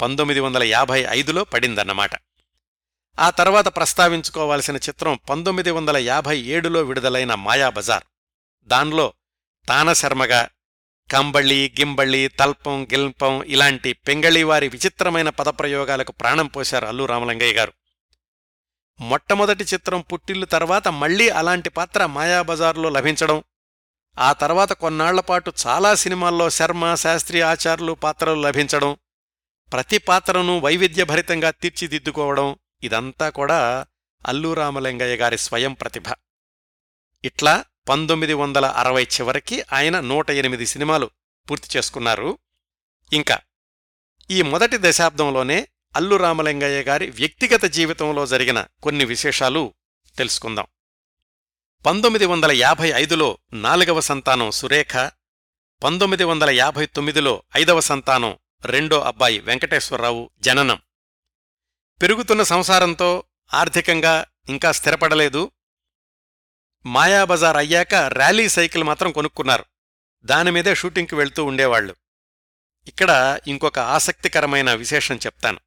[0.02, 2.10] పంతొమ్మిది వందల యాభై ఐదులో పడిందన్నమాట.
[3.20, 8.04] ఆ తర్వాత ప్రస్తావించుకోవాల్సిన చిత్రం పంతొమ్మిది వందల యాభై ఏడులో విడుదలైన మాయాబజార్
[8.68, 9.14] దానిలో
[9.68, 10.50] తానశర్మగా
[11.12, 17.74] కంబళి గింబళి తల్పం గిల్పం ఇలాంటి పెంగళివారి విచిత్రమైన పదప్రయోగాలకు ప్రాణం పోశారు అల్లు రామలింగయ్య గారు.
[19.00, 23.44] మొట్టమొదటి చిత్రం పుట్టిల్లు తర్వాత మళ్ళీ అలాంటి పాత్ర మాయాబజార్లో లభించడం
[24.20, 28.98] ఆ తర్వాత కొన్నాళ్ళపాటు చాలా సినిమాల్లో శర్మ శాస్త్రి ఆచార్యులు పాత్రలు లభించడం
[29.74, 33.88] ప్రతి పాత్రను వైవిధ్యభరితంగా తీర్చిదిద్దుకోవడం ఇదంతా కూడా
[34.26, 36.04] అల్లు రామలింగయ్య గారి స్వయం ప్రతిభ.
[37.26, 41.10] ఇట్లా పంతొమ్మిది వందల అరవై చివరికి ఆయన నూట ఎనిమిది సినిమాలు
[41.50, 42.38] పూర్తి చేసుకున్నారు.
[43.14, 43.40] ఇంకా
[44.32, 49.74] ఈ మొదటి దశాబ్దంలోనే అల్లు రామలింగయ్య గారి వ్యక్తిగత జీవితంలో జరిగిన కొన్ని విశేషాలు
[50.18, 50.68] తెలుసుకుందాం.
[51.86, 54.96] పంతొమ్మిది వందల యాభై ఐదులో నాలుగవ సంతానం సురేఖ
[55.84, 60.80] పంతొమ్మిది వందల యాభై తొమ్మిదిలో ఐదవ సంతానం రెండో అబ్బాయి వెంకటేశ్వరరావు జననం.
[62.02, 63.24] పెరుగుతున్న సంసారంతో
[63.54, 65.52] ఆర్థికంగా ఇంకా స్థిరపడలేదు.
[66.86, 69.66] మాయాబజార్ అయ్యాక ర్యాలీ సైకిల్ మాత్రం కొనుక్కున్నారు.
[70.24, 71.96] దానిమీదే షూటింగ్కి వెళ్తూ ఉండేవాళ్ళు
[72.88, 75.60] ఇక్కడ ఇంకొక ఆసక్తికరమైన విశేషం చెప్తాను.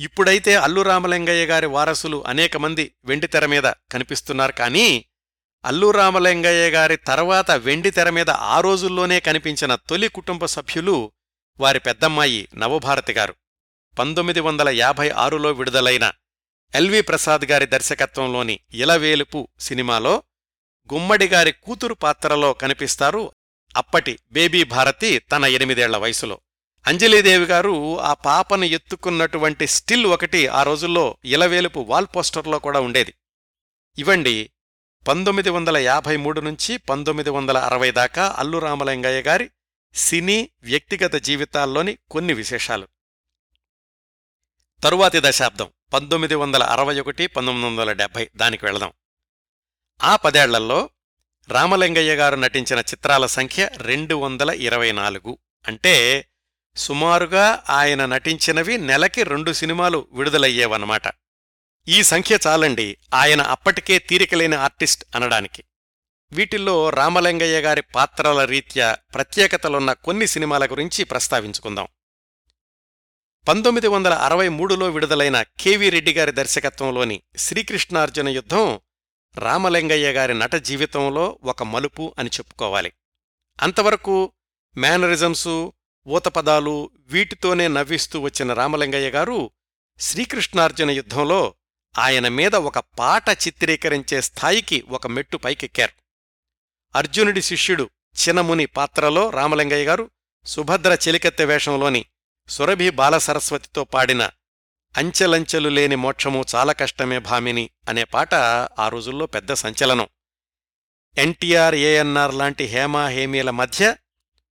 [0.00, 4.52] ఇప్పుడైతే అల్లు రామలింగయ్య గారి వారసులు అనేక మంది వెండితెర మీద కనిపిస్తున్నారు.
[4.52, 5.04] కానీ
[5.64, 11.12] అల్లు రామలింగయ్య గారి తర్వాత వెండితెర మీద ఆ రోజుల్లోనే కనిపించిన తొలి కుటుంబ సభ్యులు
[11.60, 13.34] వారి పెద్దమ్మాయి నవభారతి గారు.
[13.98, 16.12] పంతొమ్మిది వందల యాభై ఆరులో విడుదలైన
[16.74, 20.22] ఎల్వి ప్రసాద్ గారి దర్శకత్వంలోని ఇలవేలుపు సినిమాలో
[20.94, 23.32] గుమ్మడిగారి కూతురు పాత్రలో కనిపిస్తారు
[23.76, 26.40] అప్పటి బేబీ భారతి తన ఎనిమిదేళ్ళ వయసులో.
[26.88, 33.14] అంజలీదేవి గారు ఆ పాపను ఎత్తుకున్నటువంటి స్టిల్ ఒకటి ఆ రోజుల్లో ఇలవేలుపు వాల్ పోస్టర్లో కూడా ఉండేది.
[33.98, 34.50] ఇవ్వండి
[35.08, 39.50] పంతొమ్మిది వందల యాభై మూడు నుంచి పంతొమ్మిది వందల అరవై దాకా అల్లు రామలింగయ్య గారి
[39.94, 42.88] సినీ వ్యక్తిగత జీవితాల్లోని కొన్ని విశేషాలు.
[44.82, 48.92] తరువాతి దశాబ్దం పంతొమ్మిది వందల అరవై ఒకటి పంతొమ్మిది వందల డెబ్బై దానికి వెళదాం.
[50.02, 50.90] ఆ పదేళ్ళలో
[51.48, 55.38] రామలింగయ్య గారు నటించిన చిత్రాల సంఖ్య రెండు వందల ఇరవై నాలుగు.
[55.66, 56.24] అంటే
[56.78, 61.02] సుమారుగా ఆయన నటించినవి నెలకి రెండు సినిమాలు విడుదలయ్యేవన్నమాట.
[61.88, 65.64] ఈ సంఖ్య చాలండి ఆయన అప్పటికే తీరికలేని ఆర్టిస్ట్ అనడానికి.
[66.32, 71.88] వీటిల్లో రామలింగయ్య గారి పాత్రల రీత్యా ప్రత్యేకతలున్న కొన్ని సినిమాల గురించి ప్రస్తావించుకుందాం.
[73.48, 78.80] పంతొమ్మిది వందల అరవై మూడులో విడుదలైన కెవి రెడ్డి గారి దర్శకత్వంలోని శ్రీకృష్ణార్జున యుద్ధం
[79.38, 82.92] రామలింగయ్య గారి నట జీవితంలో ఒక మలుపు అని చెప్పుకోవాలి.
[83.62, 84.32] అంతవరకు
[84.76, 85.72] మేనరిజమ్సు
[86.08, 89.50] ఊతపదాలు వీటితోనే నవ్విస్తూ వచ్చిన రామలింగయ్య గారు
[90.00, 91.54] శ్రీకృష్ణార్జున యుద్ధంలో
[91.98, 95.92] ఆయన మీద ఒక పాట చిత్రీకరించే స్థాయికి ఒక మెట్టు పైకెక్కారు.
[96.98, 97.90] అర్జునుడి శిష్యుడు
[98.22, 100.10] చినముని పాత్రలో రామలింగయ్య గారు
[100.46, 102.04] సుభద్ర చెలికత్తె వేషంలోని
[102.48, 104.30] సురభి బాలసరస్వతితో పాడిన
[104.96, 108.34] అంచెలంచెలు లేని మోక్షము చాలా కష్టమే భామిని అనే పాట
[108.78, 110.08] ఆ రోజుల్లో పెద్ద సంచలనం.
[111.18, 113.96] ఎన్టీఆర్ ఏఎన్ఆర్ లాంటి హేమా హేమీల మధ్య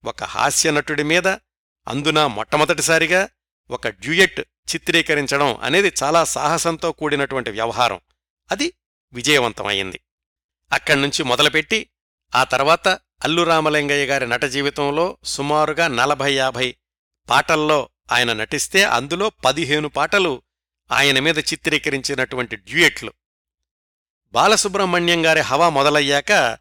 [0.05, 1.27] ఒక హాస్యనటుడి మీద
[1.87, 3.29] అందున మొట్టమొదటిసారిగా
[3.69, 7.99] ఒక డ్యూయెట్ చిత్రీకరించడం అనేది చాలా సాహసంతో కూడినటువంటి వ్యవహారం.
[8.51, 8.73] అది
[9.13, 9.99] విజయవంతమైంది
[10.71, 11.89] అక్కడ్నుంచి మొదలుపెట్టి
[12.35, 12.87] ఆ తర్వాత
[13.23, 16.75] అల్లు రామలింగయ్య గారి నట జీవితంలో సుమారుగా నలభై యాభై
[17.29, 20.41] పాటల్లో ఆయన నటిస్తే అందులో పదిహేను పాటలు
[20.91, 23.13] ఆయన మీద చిత్రీకరించినటువంటి డ్యూయెట్లు.
[24.31, 26.57] బాలసుబ్రహ్మణ్యం గారి హవా మొదలయ్యాక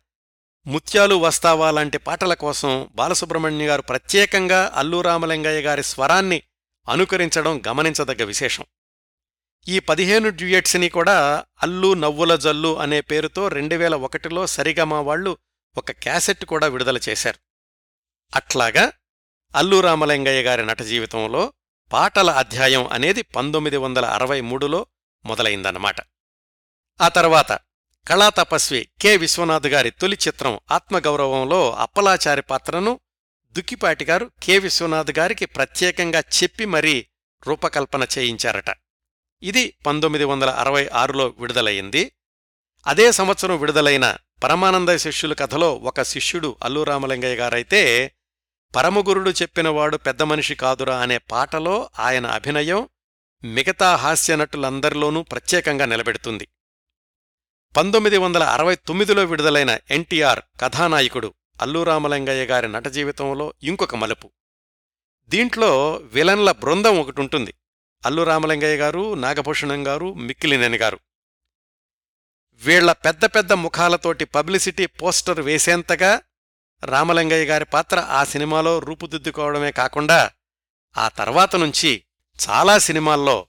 [0.67, 6.43] ముత్యాలు వస్తావా లాంటి పాటల కోసం బాలసుబ్రహ్మణ్య గారు ప్రత్యేకంగా అల్లు రామలింగయ్య గారి స్వరాన్ని
[6.89, 8.65] అనుకరించడం గమనించదగ్గ విశేషం.
[9.69, 15.39] ఈ పదిహేను డ్యూయట్స్ని కూడా అల్లు నవ్వుల జల్లు అనే పేరుతో రెండువేల ఒకటిలో సరిగమా వాళ్ళు
[15.77, 17.39] ఒక క్యాసెట్ కూడా విడుదల చేశారు.
[18.37, 18.93] అట్లాగా
[19.55, 21.53] అల్లు రామలింగయ్య గారి నట జీవితంలో
[21.93, 24.87] పాటల అధ్యాయం అనేది పంతొమ్మిది వందల అరవై మూడులో
[25.27, 25.97] మొదలైందన్నమాట.
[27.01, 27.59] ఆ తర్వాత
[28.09, 33.01] కళాతపస్వి కె విశ్వనాథ్ గారి తొలి చిత్రం ఆత్మగౌరవంలో అప్పలాచారి పాత్రను
[33.57, 37.07] దుక్కిపాటి గారు కె విశ్వనాథ్ గారికి ప్రత్యేకంగా చెప్పి మరీ
[37.47, 38.71] రూపకల్పన చేయించారట.
[39.43, 42.13] ఇది పంతొమ్మిది వందల అరవై ఆరులో విడుదలయింది
[42.87, 48.13] అదే సంవత్సరం విడుదలైన పరమానంద శిష్యుల కథలో ఒక శిష్యుడు అల్లు రామలింగయ్య గారైతే
[48.77, 52.89] పరమగురుడు చెప్పినవాడు పెద్ద మనిషి కాదురా అనే పాటలో ఆయన అభినయం
[53.45, 56.49] మిగతా హాస్యనటులందరిలోనూ ప్రత్యేకంగా నిలబెడుతుంది.
[57.77, 64.31] పంతొమ్మిది వందల అరవై తొమ్మిదిలో విడుదలైన ఎన్టీఆర్ కథానాయకుడు అల్లురామలింగయ్య గారి నట జీవితంలో ఇంకొక మలుపు.
[65.29, 67.55] దీంట్లో విలన్ల బృందం ఒకటుంటుంది.
[68.07, 70.99] అల్లురామలింగయ్య గారు నాగభూషణం గారు మిక్కిలినేని గారు.
[72.55, 76.23] వీళ్ళ పెద్ద పెద్ద ముఖాలతోటి పబ్లిసిటీ పోస్టర్ వేసేంతగా
[76.85, 80.31] రామలింగయ్య గారి పాత్ర ఆ సినిమాలో రూపుదిద్దుకోవడమే కాకుండా
[80.97, 82.05] ఆ తర్వాత నుంచి
[82.49, 83.47] చాలా సినిమాల్లో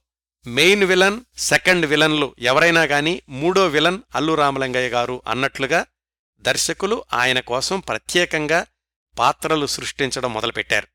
[0.48, 5.86] మెయిన్ విలన్ సెకండ్ విలన్లు ఎవరైనా గాని మూడో విలన్ అల్లు రామలింగయ్య గారు అన్నట్లుగా
[6.40, 8.66] దర్శకులు ఆయన కోసం ప్రత్యేకంగా
[9.18, 10.88] పాత్రలు సృష్టించడం మొదలుపెట్టారు.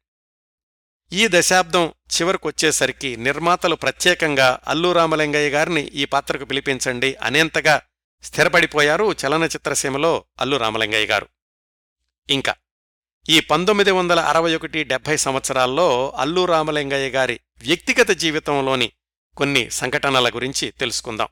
[1.14, 7.82] ఈ దశాబ్దం చివరికొచ్చేసరికి నిర్మాతలు ప్రత్యేకంగా అల్లు రామలింగయ్య గారిని ఈ పాత్రకు పిలిపించండి అనేంతగా
[8.24, 11.28] స్థిరపడిపోయారు చలనచిత్రసీమలో అల్లు రామలింగయ్య గారు.
[12.30, 12.56] ఇంకా
[13.30, 18.92] ఈ పంతొమ్మిది వందల అరవై ఒకటి డెబ్భై సంవత్సరాల్లో అల్లు రామలింగయ్య గారి వ్యక్తిగత జీవితంలోని
[19.38, 21.28] కొన్ని సంఘటనల గురించి తెలుసుకుందాం.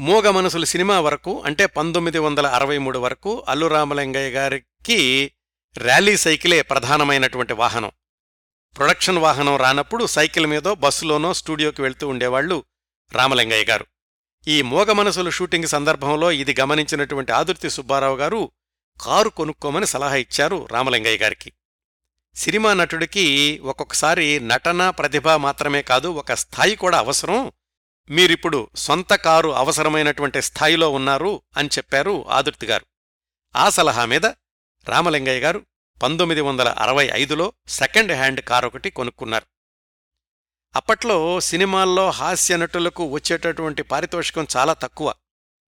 [0.00, 5.32] మూగ మనసులు సినిమా వరకు అంటే పంతొమ్మిది వందల అరవై మూడు వరకు అల్లు రామలింగయ్య గారికి
[5.78, 7.92] ర్యాలీ సైకిలే ప్రధానమైనటువంటి వాహనం.
[8.76, 12.64] ప్రొడక్షన్ వాహనం రానప్పుడు సైకిల్ మీదో బస్సులోనో స్టూడియోకి వెళ్తూ ఉండేవాళ్ళు
[13.12, 13.86] రామలింగయ్య గారు.
[14.48, 18.50] ఈ మూగ మనసులు షూటింగ్ సందర్భంలో ఇది గమనించినటువంటి ఆదుర్తి సుబ్బారావు గారు
[19.00, 21.52] కారు కొనుక్కోమని సలహా ఇచ్చారు రామలింగయ్య గారికి.
[22.36, 27.52] సినిమా నటుడికి ఒక్కొక్కసారి నటన ప్రతిభ మాత్రమే కాదు ఒక స్థాయి కూడా అవసరం.
[28.10, 32.86] మీరిప్పుడు సొంత కారు అవసరమైనటువంటి స్థాయిలో ఉన్నారు అని చెప్పారు ఆదుర్తి గారు.
[33.56, 34.26] ఆ సలహా మీద
[34.88, 35.66] రామలింగయ్య గారు
[36.02, 39.46] పంతొమ్మిది వందల అరవై ఐదులో సెకండ్ హ్యాండ్ కారు ఒకటి కొనుక్కున్నారు.
[40.76, 45.14] అప్పట్లో సినిమాల్లో హాస్య నటులకు వచ్చేటటువంటి పారితోషికం చాలా తక్కువ.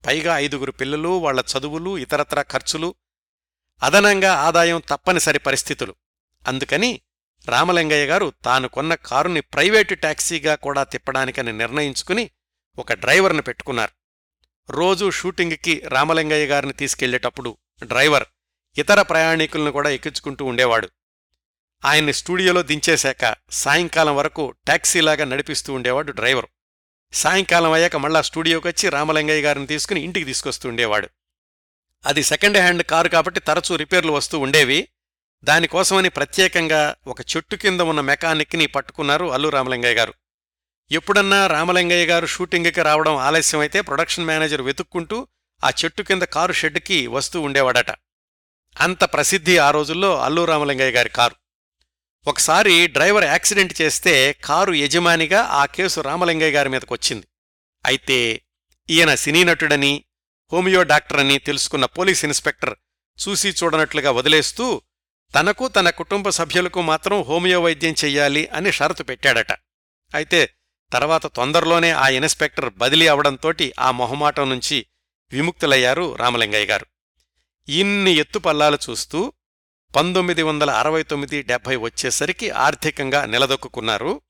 [0.06, 2.94] పైగా ఐదుగురు పిల్లలు వాళ్ళ చదువులు ఇతరత్ర ఖర్చులు
[3.82, 5.94] అదనంగా ఆదాయం తప్పనిసరి పరిస్థితులు.
[6.46, 7.00] అందుకని
[7.48, 12.30] రామలింగయ్య గారు తాను కొన్న కారుని ప్రైవేటు టాక్సీగా కూడా తిప్పడానికని నిర్ణయించుకుని
[12.78, 13.92] ఒక డ్రైవర్ని పెట్టుకున్నారు.
[14.70, 18.24] రోజూ షూటింగ్కి రామలింగయ్య గారిని తీసుకెళ్ళేటప్పుడు డ్రైవర్
[18.78, 20.88] ఇతర ప్రయాణికులను కూడా ఎక్కించుకుంటూ ఉండేవాడు.
[21.84, 26.46] ఆయన్ని స్టూడియోలో దించేశాక సాయంకాలం వరకు ట్యాక్సీలాగా నడిపిస్తూ ఉండేవాడు డ్రైవర్.
[27.12, 31.08] సాయంకాలం అయ్యాక మళ్ళా స్టూడియోకొచ్చి రామలింగయ్య గారిని తీసుకుని ఇంటికి తీసుకొస్తూ ఉండేవాడు.
[32.06, 34.88] అది సెకండ్ హ్యాండ్ కారు కాబట్టి తరచూ రిపేర్లు వస్తూ ఉండేవి.
[35.44, 40.14] దానికోసమని ప్రత్యేకంగా ఒక చెట్టు కింద ఉన్న మెకానిక్ని పట్టుకున్నారు అల్లు రామలింగయ్య గారు.
[40.90, 45.28] ఎప్పుడన్నా రామలింగయ్య గారు షూటింగ్కి రావడం ఆలస్యమైతే ప్రొడక్షన్ మేనేజర్ వెతుక్కుంటూ
[45.64, 47.90] ఆ చెట్టు కింద కారు షెడ్కి వస్తూ ఉండేవాడట.
[48.80, 51.34] అంత ప్రసిద్ధి ఆ రోజుల్లో అల్లు రామలింగయ్య గారి కారు.
[52.28, 57.26] ఒకసారి డ్రైవర్ యాక్సిడెంట్ చేస్తే కారు యజమానిగా ఆ కేసు రామలింగయ్య గారి మీదకొచ్చింది.
[57.86, 58.42] అయితే
[58.90, 60.04] ఈయన సినీ నటుడని
[60.52, 62.76] హోమియో డాక్టర్ అని తెలుసుకున్న పోలీస్ ఇన్స్పెక్టర్
[63.28, 64.82] చూసి చూడనట్లుగా వదిలేస్తూ
[65.34, 69.52] తనకు తన కుటుంబ సభ్యులకు మాత్రం హోమియో వైద్యం చెయ్యాలి అని షరతు పెట్టాడట.
[70.14, 70.54] అయితే
[70.92, 74.86] తర్వాత తొందరలోనే ఆ ఇన్స్పెక్టర్ బదిలీ అవడంతోటి ఆ మొహమాటం నుంచి
[75.32, 76.86] విముక్తులయ్యారు రామలింగయ్య గారు.
[77.68, 79.32] ఇన్ని ఎత్తుపల్లాలు చూస్తూ
[79.96, 84.20] పంతొమ్మిది వందల అరవై తొమ్మిది డెబ్భై వచ్చేసరికి ఆర్థికంగా నిలదొక్కున్నారు.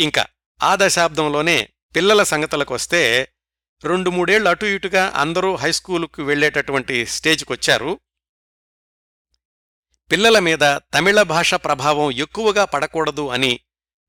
[0.00, 0.26] ఇంకా
[0.62, 3.28] ఆ దశాబ్దంలోనే పిల్లల సంగతులకొస్తే
[3.84, 8.00] రెండు మూడేళ్ళు అటు ఇటుగా అందరూ హైస్కూలుకు వెళ్ళేటటువంటి స్టేజ్కొచ్చారు.
[10.12, 10.58] పిల్లల మీద
[10.94, 13.60] తమిళ భాష ప్రభావం ఎక్కువగా పడకూడదు అని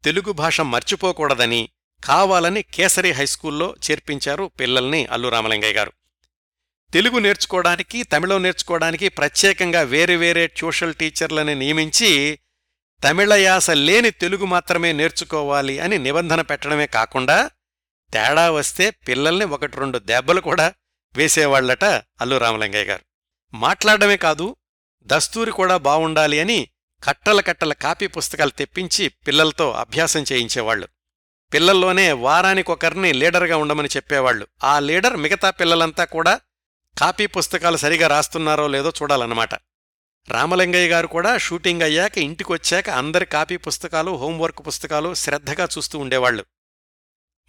[0.04, 1.70] తెలుగు భాష మర్చిపోకూడదని
[2.04, 5.94] కావాలని కేసరి హైస్కూల్లో చేర్పించారు పిల్లల్ని అల్లు రామలింగయ్య గారు.
[6.94, 12.40] తెలుగు నేర్చుకోవడానికి తమిళం నేర్చుకోవడానికి ప్రత్యేకంగా వేరే వేరే ట్యూషల్ టీచర్లని నియమించి
[13.04, 17.52] తమిళయాస లేని తెలుగు మాత్రమే నేర్చుకోవాలి అని నిబంధన పెట్టడమే కాకుండా
[18.14, 20.74] తేడా వస్తే పిల్లల్ని ఒకటి రెండు దెబ్బలు కూడా
[21.16, 21.86] వేసేవాళ్ళట
[22.22, 23.04] అల్లు రామలింగయ్య గారు.
[23.54, 24.56] మాట్లాడమే కాదు
[25.08, 26.70] దస్తూరి కూడా బావుండాలి అని
[27.04, 30.88] కట్టల కట్టల కాపీ పుస్తకాలు తెప్పించి పిల్లలతో అభ్యాసం చేయించేవాళ్ళు
[31.54, 36.40] పిల్లల్లోనే వారానికొకరిని లీడర్గా ఉండమని చెప్పేవాళ్ళు ఆ లీడర్ మిగతా పిల్లలంతా కూడా
[36.98, 39.56] కాపీ పుస్తకాలు సరిగా రాస్తున్నారో లేదో చూడాలన్నమాట.
[40.30, 46.46] రామలింగయ్య గారు కూడా షూటింగ్ అయ్యాక ఇంటికొచ్చాక అందరి కాపీ పుస్తకాలు హోంవర్క్ పుస్తకాలు శ్రద్ధగా చూస్తూ ఉండేవాళ్ళు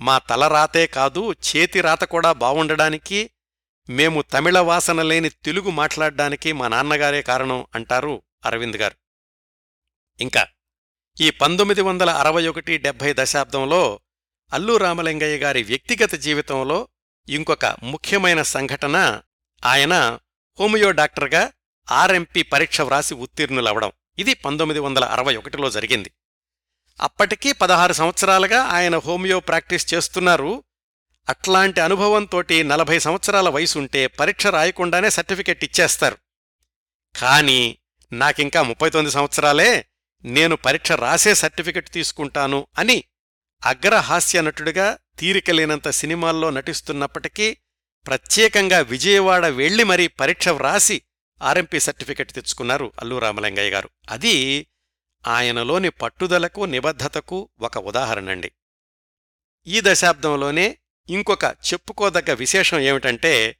[0.00, 3.30] మా తల రాతే కాదు చేతి రాత కూడా బావుండడానికి
[3.88, 8.96] మేము తమిళ వాసన లేని తెలుగు మాట్లాడ్డానికి మా నాన్నగారే కారణం అంటారు అరవింద్ గారు.
[10.20, 10.46] ఇంకా
[11.20, 14.00] ఈ పంతొమ్మిది వందల అరవై ఒకటి డెబ్భై దశాబ్దంలో
[14.52, 16.88] అల్లు రామలింగయ్య గారి వ్యక్తిగత జీవితంలో
[17.28, 19.22] ఇంకొక ముఖ్యమైన సంఘటన
[19.64, 19.94] ఆయన
[20.60, 21.52] హోమియో డాక్టర్గా
[21.90, 26.10] ఆర్ఎంపీ పరీక్ష వ్రాసి ఉత్తీర్ణులవడం ఇది పంతొమ్మిది వందల అరవై ఒకటిలో జరిగింది.
[27.00, 30.64] అప్పటికీ పదహారు సంవత్సరాలుగా ఆయన హోమియో ప్రాక్టీస్ చేస్తున్నారు
[31.28, 36.18] అట్లాంటి అనుభవంతోటి నలభై సంవత్సరాల వయసుంటే పరీక్ష రాయకుండానే సర్టిఫికెట్ ఇచ్చేస్తారు.
[37.20, 37.78] కాని
[38.12, 39.86] నాకింకా ముప్పై తొమ్మిది సంవత్సరాలే
[40.24, 43.04] నేను పరీక్ష రాసే సర్టిఫికెట్ తీసుకుంటాను అని
[43.64, 47.56] అగ్రహాస్య నటుడిగా తీరికలేనంత సినిమాల్లో నటిస్తున్నప్పటికీ
[48.06, 51.02] ప్రత్యేకంగా విజయవాడ వెళ్ళి మరీ పరీక్ష వ్రాసి
[51.42, 53.90] ఆర్ఎంపీ సర్టిఫికెట్ తెచ్చుకున్నారు అల్లు రామలింగయ్య గారు.
[54.10, 54.66] అది
[55.26, 58.52] ఆయనలోని పట్టుదలకు నిబద్ధతకు ఒక ఉదాహరణండి.
[59.66, 60.78] ఈ దశాబ్దంలోనే
[61.10, 63.56] ఇంకొక చెప్పుకోదగ్గ విశేషం ఏమిటంటే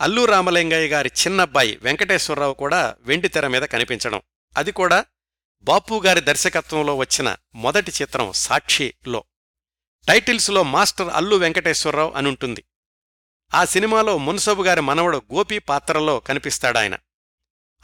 [0.00, 4.22] అల్లు రామలింగయ్య గారి చిన్నబ్బాయి వెంకటేశ్వరరావు కూడా వెండితెర మీద కనిపించడం.
[4.56, 5.04] అది కూడా
[5.62, 9.24] బాపు గారి దర్శకత్వంలో వచ్చిన మొదటి చిత్రం సాక్షిలో.
[10.08, 12.64] టైటిల్స్లో మాస్టర్ అల్లు వెంకటేశ్వరరావు అనుంటుంది
[13.54, 16.96] ఆ సినిమాలో మున్సబు గారి మనవడు గోపి పాత్రలో కనిపిస్తాడాయన.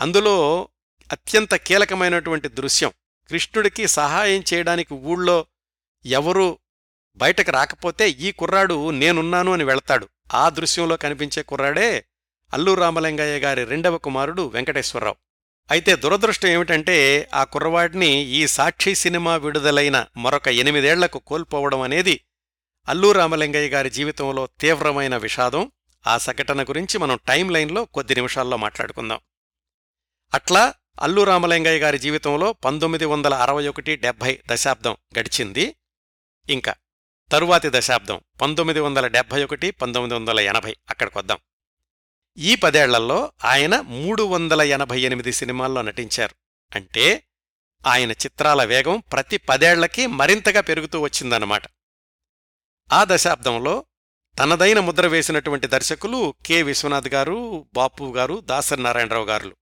[0.00, 0.68] అందులో
[1.12, 2.92] అత్యంత కీలకమైనటువంటి దృశ్యం
[3.28, 5.46] కృష్ణుడికి సహాయం చేయడానికి ఊళ్ళో
[6.06, 6.58] ఎవరూ
[7.16, 10.08] బయటకు రాకపోతే ఈ కుర్రాడు నేనున్నాను అని వెళతాడు.
[10.34, 12.04] ఆ దృశ్యంలో కనిపించే కుర్రాడే
[12.54, 15.16] అల్లు రామలింగయ్య గారి రెండవ కుమారుడు వెంకటేశ్వరరావు.
[15.70, 22.20] అయితే దురదృష్టం ఏమిటంటే ఆ కుర్రవాడిని ఈ సాక్షి సినిమా విడుదలైన మరొక ఎనిమిదేళ్ళకు కోల్పోవడం అనేది
[22.88, 25.72] అల్లు రామలింగయ్య గారి జీవితంలో తీవ్రమైన విషాదం.
[26.06, 29.20] ఆ సంఘటన గురించి మనం టైం లైన్లో కొద్ది నిమిషాల్లో మాట్లాడుకుందాం.
[30.34, 35.74] అట్లా అల్లు రామలింగయ్య గారి జీవితంలో పంతొమ్మిది వందల అరవై ఒకటి డెబ్భై దశాబ్దం గడిచింది.
[36.50, 36.74] ఇంకా
[37.32, 40.76] తరువాతి దశాబ్దం పంతొమ్మిది వందల డెబ్భై ఒకటి పంతొమ్మిది వందల ఎనభై.
[40.90, 41.38] అక్కడికొద్దాం.
[42.36, 46.34] ఈ పదేళ్ళలో ఆయన మూడు వందల ఎనభై ఎనిమిది సినిమాల్లో నటించారు.
[46.74, 47.24] అంటే
[47.86, 51.62] ఆయన చిత్రాల వేగం ప్రతి పదేళ్ళకి మరింతగా పెరుగుతూ వచ్చిందన్నమాట.
[52.92, 53.84] ఆ దశాబ్దంలో
[54.38, 56.62] తనదైన ముద్ర వేసినటువంటి దర్శకులు కె.
[56.62, 59.56] విశ్వనాథ్ గారు బాపు గారు దాసరి నారాయణరావు గారులు.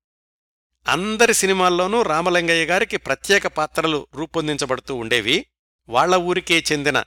[0.88, 5.46] అందరి సినిమాల్లోనూ రామలింగయ్య గారికి ప్రత్యేక పాత్రలు రూపొందించబడుతూ ఉండేవి.
[5.88, 7.04] వాళ్ళ ఊరికే చెందిన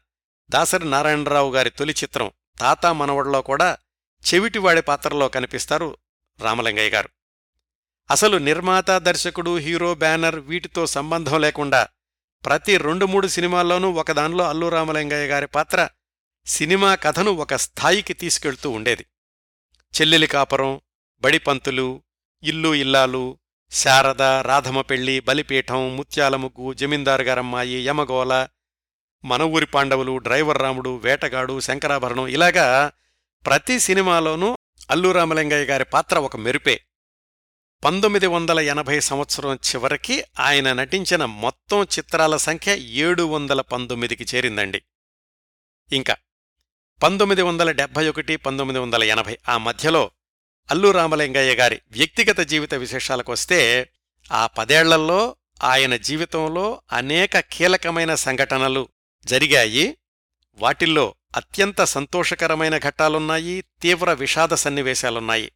[0.49, 3.77] దాసరి నారాయణరావు గారి తొలి చిత్రం తాతా మనవడలో కూడా
[4.33, 5.97] చెవిటివాడి పాత్రలో కనిపిస్తారు
[6.39, 7.09] రామలింగయ్య గారు.
[8.11, 11.87] అసలు నిర్మాత దర్శకుడు హీరో బ్యానర్ వీటితో సంబంధం లేకుండా
[12.45, 15.89] ప్రతి రెండు మూడు సినిమాల్లోనూ ఒకదానిలో అల్లు రామలింగయ్య గారి పాత్ర
[16.45, 19.05] సినిమా కథను ఒక స్థాయికి తీసుకెళ్తూ ఉండేది.
[20.01, 20.81] చెల్లెలి కాపురం
[21.21, 22.03] బడిపంతులు
[22.43, 23.39] ఇల్లు ఇల్లాలు
[23.71, 28.47] శారద రాధమ పెళ్ళి బలిపీఠం ముత్యాలముగ్గు జమీందారు గారమ్మాయి యమగోల
[29.25, 32.91] మన ఊరి పాండవులు డ్రైవర్ రాముడు వేటగాడు శంకరాభరణం ఇలాగా
[33.45, 34.57] ప్రతి సినిమాలోనూ
[34.91, 36.81] అల్లు రామలింగయ్య గారి పాత్ర ఒక మెరుపే.
[37.83, 44.81] పంతొమ్మిది వందల ఎనభై సంవత్సరం చివరికి ఆయన నటించిన మొత్తం చిత్రాల సంఖ్య ఏడు వందల పంతొమ్మిదికి చేరిందండి.
[45.93, 46.15] ఇంకా
[47.03, 50.11] పంతొమ్మిది వందల డెబ్భై ఒకటి పంతొమ్మిది వందల ఎనభై ఆ మధ్యలో
[50.71, 53.89] అల్లు రామలింగయ్య గారి వ్యక్తిగత జీవిత విశేషాలకొస్తే
[54.31, 58.87] ఆ పదేళ్ళలో ఆయన జీవితంలో అనేక కీలకమైన సంఘటనలు
[59.25, 59.97] జరిగాయి.
[60.53, 65.51] వాటిల్లో అత్యంత సంతోషకరమైన ఘట్టాలున్నాయి తీవ్ర విషాద సన్నివేశాలున్నాయి.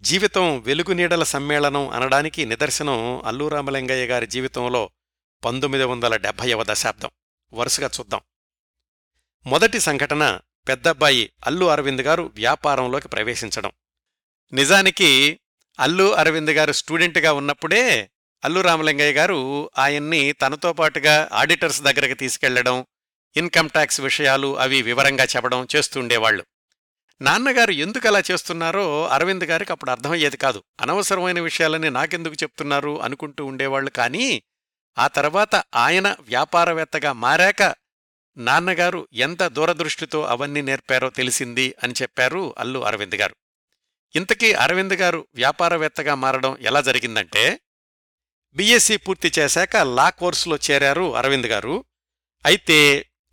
[0.00, 4.90] జీవితం వెలుగునీడల సమ్మేళనం అనడానికి నిదర్శనం అల్లూరామలింగయ్య గారి జీవితంలో
[5.44, 7.10] పంతొమ్మిది వందల డెబ్భైవ దశాబ్దం.
[7.52, 8.20] వరుసగా చూద్దాం.
[9.46, 13.72] మొదటి సంఘటన పెద్దబ్బాయి అల్లు అరవింద్ గారు వ్యాపారంలోకి ప్రవేశించడం.
[14.52, 15.40] నిజానికి
[15.80, 18.10] అల్లు అరవింద్ గారు స్టూడెంట్గా ఉన్నప్పుడే
[18.44, 22.86] అల్లు రామలింగయ్య గారు ఆయన్ని తనతో పాటుగా ఆడిటర్స్ దగ్గరకు తీసుకెళ్ళడం
[23.36, 26.44] ఇన్కమ్ ట్యాక్స్ విషయాలు అవి వివరంగా చెప్పడం చేస్తుండేవాళ్ళు
[27.20, 30.62] నాన్నగారు ఎందుకు అలా చేస్తున్నారో అరవింద్ గారికి అప్పుడు అర్థమయ్యేది కాదు.
[30.80, 34.42] అనవసరమైన విషయాలని నాకెందుకు చెప్తున్నారు అనుకుంటూ ఉండేవాళ్ళు కానీ
[34.98, 37.74] ఆ తర్వాత ఆయన వ్యాపారవేత్తగా మారాక
[38.36, 43.36] నాన్నగారు ఎంత దూరదృష్టితో అవన్నీ నేర్పారో తెలిసింది అని చెప్పారు అల్లు అరవింద్ గారు.
[44.16, 47.60] ఇంతకీ అరవింద్ గారు వ్యాపారవేత్తగా మారడం ఎలా జరిగిందంటే
[48.58, 51.74] బీఎస్సీ పూర్తి చేశాక లా కోర్సులో చేరారు అరవింద్ గారు.
[52.44, 52.78] అయితే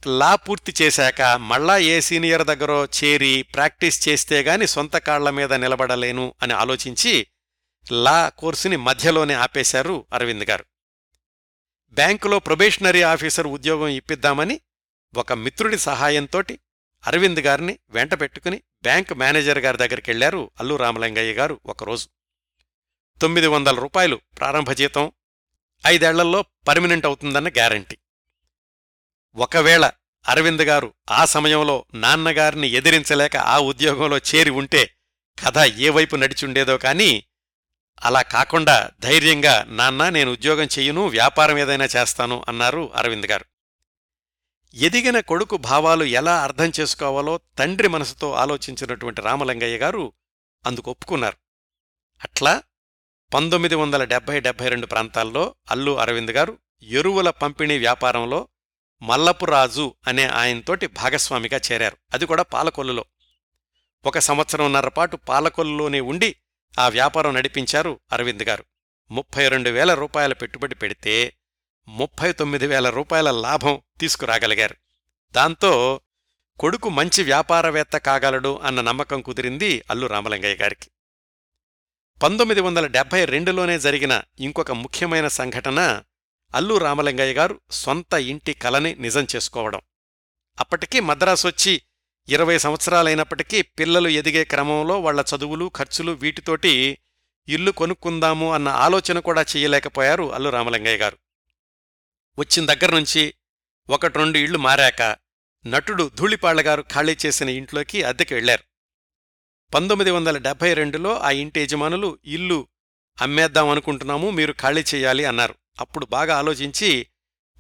[0.03, 6.25] లా పూర్తి చేశాక మళ్ళా ఏ సీనియర్ దగ్గరో చేరి ప్రాక్టీస్ చేస్తే గాని సొంత కాళ్ళ మీద నిలబడలేను
[6.41, 7.13] అని ఆలోచించి
[7.91, 10.65] లా కోర్సుని మధ్యలోనే ఆపేశారు అరవింద్ గారు.
[11.97, 14.57] బ్యాంకులో ప్రొబేషనరీ ఆఫీసర్ ఉద్యోగం ఇప్పిద్దామని
[15.13, 16.55] ఒక మిత్రుడి సహాయంతోటి
[17.03, 22.07] అరవింద్ గారిని వెంట పెట్టుకుని బ్యాంక్ మేనేజర్ గారి దగ్గరికెళ్ళారు అల్లు రామలింగయ్య గారు ఒకరోజు.
[23.21, 25.11] తొమ్మిది వందల రూపాయలు ప్రారంభ జీతం.
[25.87, 27.97] ఐదేళ్ళలో పర్మినెంట్ అవుతుందన్న గ్యారంటీ.
[29.35, 29.91] ఒకవేళ
[30.27, 34.95] అరవింద్ గారు ఆ సమయంలో నాన్నగారిని ఎదిరించలేక ఆ ఉద్యోగంలో చేరి ఉంటే
[35.43, 37.23] కథ ఏ వైపు నడిచుండేదో కాని
[38.03, 43.45] అలా కాకుండా ధైర్యంగా నాన్న నేను ఉద్యోగం చెయ్యను వ్యాపారం ఏదైనా చేస్తాను అన్నారు అరవింద్ గారు.
[44.73, 50.13] ఎదిగిన కొడుకు భావాలు ఎలా అర్థం చేసుకోవాలో తండ్రి మనసుతో ఆలోచించినటువంటి రామలింగయ్య గారు
[50.65, 51.37] అందుకు ఒప్పుకున్నారు.
[52.23, 52.63] అట్లా
[53.33, 58.47] పంతొమ్మిది వందల డెబ్బై డెబ్బై రెండు ప్రాంతాల్లో అల్లు అరవింద్ గారు ఎరువుల పంపిణీ వ్యాపారంలో
[59.01, 61.97] మల్లపురాజు అనే ఆయనతోటి భాగస్వామిగా చేరారు.
[62.13, 63.05] అది కూడా పాలకొల్లులో.
[64.05, 66.35] ఒక సంవత్సరంన్నర పాటు పాలకొల్లులోనే ఉండి
[66.79, 68.63] ఆ వ్యాపారం నడిపించారు అరవింద్ గారు.
[69.11, 71.33] ముప్పై రెండు వేల రూపాయల పెట్టుబడి పెడితే
[71.87, 74.75] ముప్పై తొమ్మిది వేల రూపాయల లాభం తీసుకురాగలిగారు.
[75.31, 76.01] దాంతో
[76.59, 80.89] కొడుకు మంచి వ్యాపారవేత్త కాగలడు అన్న నమ్మకం కుదిరింది అల్లు రామలింగయ్య గారికి.
[82.21, 86.03] పంతొమ్మిది వందల డెబ్బై రెండులోనే జరిగిన ఇంకొక ముఖ్యమైన సంఘటన
[86.53, 89.81] అల్లు రామలింగయ్య గారు సొంత ఇంటి కలని నిజం చేసుకోవడం.
[90.59, 91.81] అప్పటికీ మద్రాసొచ్చి
[92.29, 96.97] ఇరవై సంవత్సరాలైనప్పటికీ పిల్లలు ఎదిగే క్రమంలో వాళ్ళ చదువులు ఖర్చులు వీటితోటి
[97.47, 101.17] ఇల్లు కొనుక్కుందాము అన్న ఆలోచన కూడా చెయ్యలేకపోయారు అల్లు రామలింగయ్య గారు.
[102.39, 103.33] వచ్చిన దగ్గర్నుంచి
[103.89, 105.17] ఒకటి రెండు ఇళ్ళు మారాక
[105.67, 108.74] నటుడు ధూళిపాళ్ళగారు ఖాళీ చేసిన ఇంట్లోకి అద్దెకి వెళ్ళారు
[109.73, 112.67] పంతొమ్మిది వందల డెబ్బై రెండులో ఆ ఇంటి యజమానులు ఇల్లు
[113.21, 115.55] అమ్మేద్దాం అనుకుంటున్నాము మీరు ఖాళీ చేయాలి అన్నారు.
[115.79, 117.07] అప్పుడు బాగా ఆలోచించి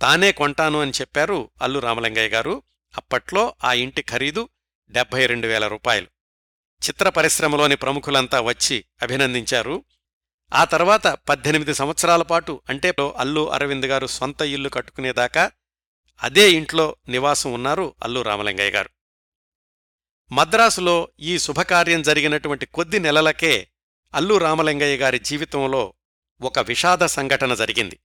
[0.01, 2.63] తానే కొంటాను అని చెప్పారు అల్లు రామలింగయ్య గారు.
[2.97, 4.49] అప్పట్లో ఆ ఇంటి ఖరీదు
[4.89, 6.07] డెబ్బై రెండు వేల రూపాయలు.
[6.87, 9.83] చిత్ర పరిశ్రమలోని ప్రముఖులంతా వచ్చి అభినందించారు.
[10.53, 15.51] ఆ తర్వాత పద్దెనిమిది సంవత్సరాల పాటు అంటే అల్లు అరవింద్ గారు సొంత ఇల్లు కట్టుకునేదాకా
[16.23, 18.89] అదే ఇంట్లో నివాసం ఉన్నారు అల్లు రామలింగయ్య గారు.
[20.31, 23.67] మద్రాసులో ఈ శుభకార్యం జరిగినటువంటి కొద్ది నెలలకే
[24.13, 25.93] అల్లు రామలింగయ్య గారి జీవితంలో
[26.41, 27.99] ఒక విషాద సంఘటన జరిగింది.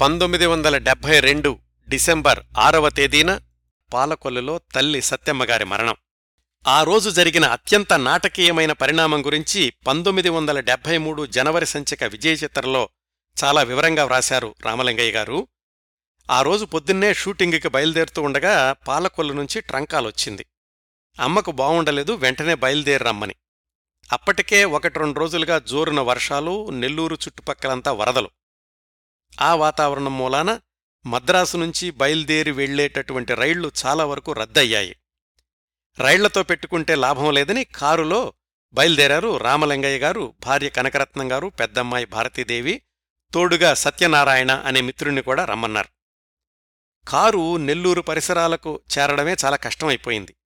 [0.00, 1.58] పంతొమ్మిది వందల డెబ్భై రెండు
[1.88, 3.40] డిసెంబర్ ఆరవ తేదీన
[3.92, 5.96] పాలకొల్లులో తల్లి సత్యమ్మగారి మరణం.
[6.66, 12.88] ఆ రోజు జరిగిన అత్యంత నాటకీయమైన పరిణామం గురించి పంతొమ్మిది వందల డెబ్భై మూడు జనవరి సంచిక విజయ చిత్రంలో
[13.44, 15.48] చాలా వివరంగా వ్రాశారు రామలింగయ్య గారు.
[16.30, 20.46] ఆ రోజు పొద్దున్నే షూటింగుకి బయలుదేరుతూ ఉండగా పాలకొల్లు నుంచి ట్రంకాలొచ్చింది.
[21.20, 23.34] అమ్మకు బావుండలేదు వెంటనే బయలుదేరిరమ్మని
[24.12, 28.30] అప్పటికే ఒకటి రెండు రోజులుగా జోరున వర్షాలు నెల్లూరు చుట్టుపక్కలంతా వరదలు.
[29.40, 30.60] ఆ వాతావరణం మూలాన
[31.06, 34.96] మద్రాసు నుంచి బయలుదేరి వెళ్ళేటటువంటి రైళ్ళు చాలా వరకు రద్దయ్యాయి.
[35.98, 38.32] రైళ్ళతో పెట్టుకుంటే లాభం లేదని కారులో
[38.72, 42.82] బయలుదేరారు రామలింగయ్య గారు భార్య కనకరత్నం గారు పెద్దమ్మాయి భారతీదేవి
[43.34, 45.88] తోడుగా సత్యనారాయణ అనే మిత్రుణ్ణి కూడా రమ్మన్నారు.
[47.08, 50.36] కారు నెల్లూరు పరిసరాలకు చేరడమే చాలా కష్టమైపోయింది.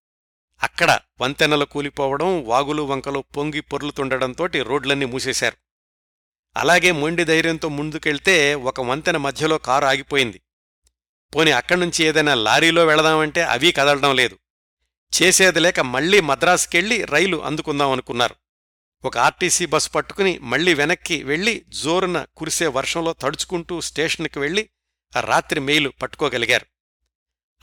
[0.62, 5.56] అక్కడ వంతెనలు కూలిపోవడం వాగులు వంకలు పొంగి పొర్లుతుండడంతోటి రోడ్లన్నీ మూసేశారు.
[6.56, 10.40] అలాగే మొండి ధైర్యంతో ముందుకెళ్తే ఒక వంతెన మధ్యలో కారు ఆగిపోయింది.
[11.36, 14.38] పోని అక్కడ్నుంచి ఏదైనా లారీలో వెళదామంటే అవీ కదలడం లేదు.
[15.22, 18.34] చేసేది లేక మళ్ళీ మద్రాసుకెళ్ళి రైలు అందుకుందాం అనుకున్నారు.
[19.04, 24.68] ఒక ఆర్టీసీ బస్సు పట్టుకుని మళ్ళీ వెనక్కి వెళ్ళి జోరున కురిసే వర్షంలో తడుచుకుంటూ స్టేషన్కి వెళ్ళి
[25.20, 26.66] రాత్రి మెయిలు పట్టుకోగలిగారు.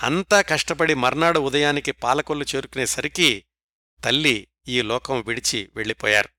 [0.02, 3.46] అంతా కష్టపడి మర్నాడు ఉదయానికి పాలకొల్లు చేరుకునేసరికి
[4.06, 6.30] తల్లి ఈ లోకం విడిచి వెళ్ళిపోయారు.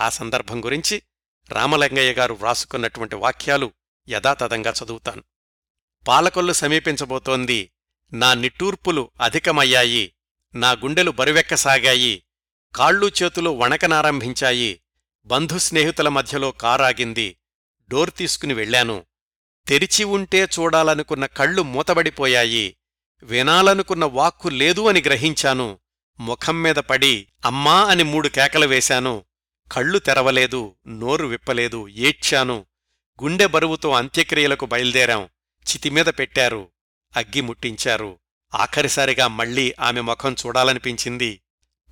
[0.00, 1.02] ఆ సందర్భం గురించి
[1.48, 3.72] రామలింగయ్య గారు వ్రాసుకున్నటువంటి వాక్యాలు
[4.08, 5.22] యథాతథంగా చదువుతాను.
[6.08, 7.70] పాలకొల్లు సమీపించబోతోంది.
[8.12, 10.14] నా నిట్టూర్పులు అధికమయ్యాయి.
[10.54, 12.24] నా గుండెలు బరువెక్కసాగాయి.
[12.74, 14.80] కాళ్ళు చేతులు వణకనారంభించాయి.
[15.24, 17.36] బంధుస్నేహితుల మధ్యలో కారాగింది.
[17.88, 19.06] డోర్ తీసుకుని వెళ్ళాను
[19.66, 22.76] తెరిచి ఉంటే చూడాలనుకున్న కళ్ళు మూతబడిపోయాయి.
[23.24, 25.78] వినాలనుకున్న వాక్కు లేదు అని గ్రహించాను.
[26.20, 29.24] ముఖం మీద పడి అమ్మా అని మూడు కేకలు వేశాను.
[29.72, 32.66] కళ్ళు తెరవలేదు నోరు విప్పలేదు ఏడ్చాను.
[33.22, 35.28] గుండె బరువుతో అంత్యక్రియలకు బయల్దేరాం.
[35.70, 36.68] చితిమీద పెట్టారు.
[37.16, 38.18] అగ్గి ముట్టించారు.
[38.54, 41.40] ఆఖరిసారిగా మళ్ళీ ఆమె ముఖం చూడాలనిపించింది.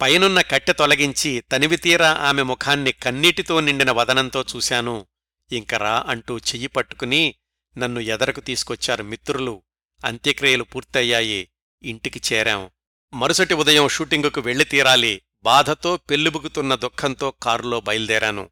[0.03, 5.07] పైనున్న కట్టె తొలగించి తనివితీరా ఆమె ముఖాన్ని కన్నీటితో నిండిన వదనంతో చూశాను.
[5.53, 7.35] ఇంకరా అంటూ చెయ్యి పట్టుకుని
[7.79, 9.63] నన్ను ఎదరకు తీసుకొచ్చారు మిత్రులు.
[10.05, 11.49] అంత్యక్రియలు పూర్తయ్యాయి.
[11.83, 12.71] ఇంటికి చేరాం.
[13.15, 15.23] మరుసటి ఉదయం షూటింగుకు వెళ్ళి తీరాలి.
[15.43, 18.51] బాధతో పెళ్ళిబుగుతున్న దుఃఖంతో కారులో బయలుదేరాను.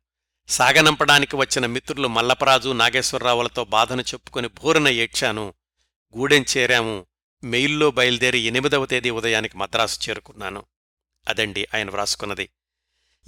[0.48, 5.55] సాగనంపడానికి వచ్చిన మిత్రులు మల్లపరాజు నాగేశ్వరరావులతో బాధను చెప్పుకుని భూరన ఏడ్చాను.
[6.16, 7.07] గూడెం చేరాము.
[7.44, 10.64] మెయిల్లో బయలుదేరి ఎనిమిదవ తేదీ ఉదయానికి మద్రాసు చేరుకున్నాను.
[11.28, 12.48] అదండి ఆయన వ్రాసుకున్నది.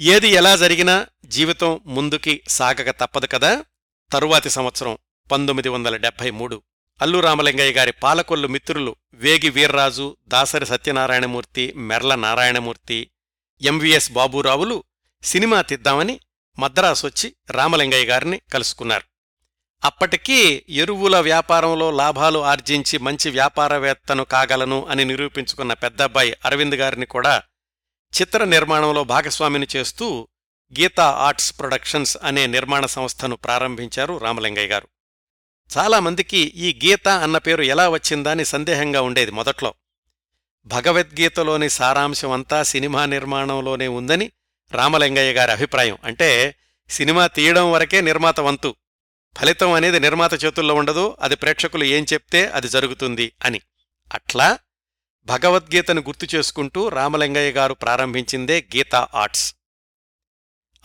[0.01, 3.65] ఏది ఎలా జరిగినా జీవితం ముందుకి సాగక తప్పదు కదా?
[4.13, 4.99] తరువాతి సంవత్సరం
[5.33, 6.63] పంతొమ్మిది వందల డెబ్భై మూడు
[7.01, 13.11] అల్లు రామలింగయ్య గారి పాలకొల్లు మిత్రులు వేగి వీర్రాజు దాసరి సత్యనారాయణమూర్తి మెర్ల నారాయణమూర్తి
[13.63, 14.85] ఎంవిఎస్ బాబూరావులు
[15.23, 16.21] సినిమా తీద్దామని
[16.59, 19.05] మద్రాసొచ్చి రామలింగయ్య గారిని కలుసుకున్నారు.
[19.85, 27.43] అప్పటికీ ఎరువుల వ్యాపారంలో లాభాలు ఆర్జించి మంచి వ్యాపారవేత్తను కాగలను అని నిరూపించుకున్న పెద్దబ్బాయి అరవింద్ గారిని కూడా
[28.21, 30.29] చిత్ర నిర్మాణంలో భాగస్వామిని చేస్తూ
[30.81, 34.89] గీతా ఆర్ట్స్ ప్రొడక్షన్స్ అనే నిర్మాణ సంస్థను ప్రారంభించారు రామలింగయ్య గారు.
[35.79, 39.75] చాలామందికి ఈ గీత అన్న పేరు ఎలా వచ్చిందని సందేహంగా ఉండేది మొదట్లో.
[40.67, 44.33] భగవద్గీతలోని సారాంశం అంతా సినిమా నిర్మాణంలోనే ఉందని
[44.73, 45.99] రామలింగయ్య గారి అభిప్రాయం.
[46.05, 46.55] అంటే
[46.91, 48.75] సినిమా తీయడం వరకే నిర్మాత వంతు.
[49.39, 53.61] ఫలితం అనేది నిర్మాత చేతుల్లో ఉండదు అది ప్రేక్షకులు ఏం చెప్తే అది జరుగుతుంది అని.
[54.13, 54.59] అట్లా
[55.25, 59.55] భగవద్గీతను గుర్తు చేసుకుంటూ రామలింగయ్య గారు ప్రారంభించిందే గీతా ఆర్ట్స్.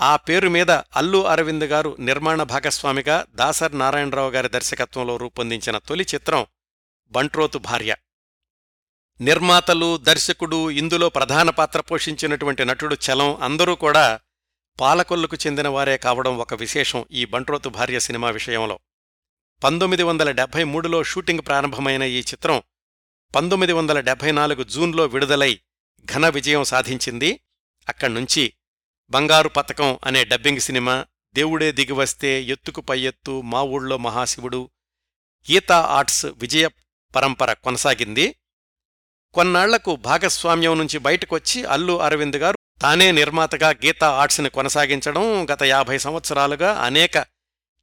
[0.02, 6.46] ఆ పేరు మీద అల్లు అరవింద్ గారు నిర్మాణ భాగస్వామిగా దాసర్ నారాయణరావు గారి దర్శకత్వంలో రూపొందించిన తొలి చిత్రం
[7.08, 7.96] బంట్రోతు భార్య.
[9.22, 14.20] నిర్మాతలు దర్శకుడు ఇందులో ప్రధాన పాత్ర పోషించినటువంటి నటుడు చలం అందరూ కూడా
[14.80, 18.80] పాలకొల్లుకు చెందిన వారే కావడం ఒక విశేషం ఈ బంట్రోతు భార్య సినిమా విషయంలో.
[19.64, 22.62] పంతొమ్మిది వందల డెబ్బై మూడులో షూటింగ్ ప్రారంభమైన ఈ చిత్రం
[23.36, 25.60] పంతొమ్మిది వందల డెబ్బై నాలుగు జూన్లో విడుదలై
[26.14, 27.40] ఘన విజయం సాధించింది.
[27.90, 28.54] అక్కడ్నుంచి
[29.12, 34.70] బంగారు పతకం అనే డబ్బింగ్ సినిమా దేవుడే దిగివస్తే ఎత్తుకు పై ఎత్తు మా ఊళ్ళో మహాశివుడు
[35.52, 36.68] గీతా ఆర్ట్స్ విజయ
[37.16, 38.36] పరంపర కొనసాగింది.
[39.34, 46.74] కొన్నాళ్ళకు భాగస్వామ్యం నుంచి బయటకొచ్చి అల్లు అరవింద్ గారు తానే నిర్మాతగా గీతా ఆర్ట్స్ని కొనసాగించడం గత యాభై సంవత్సరాలుగా
[46.74, 47.18] అనేక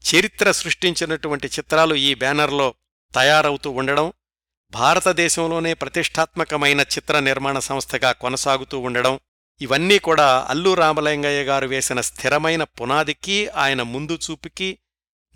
[0.04, 2.74] చరిత్ర సృష్టించినటువంటి చిత్రాలు ఈ బ్యానర్లో
[3.14, 4.12] తయారవుతూ ఉండడం
[4.72, 9.14] భారతదేశంలోనే ప్రతిష్టాత్మకమైన చిత్ర నిర్మాణ సంస్థగా కొనసాగుతూ ఉండడం
[9.60, 14.78] ఇవన్నీ కూడా అల్లు రామలింగయ్య గారు వేసిన స్థిరమైన పునాదికి ఆయన ముందు చూపుకి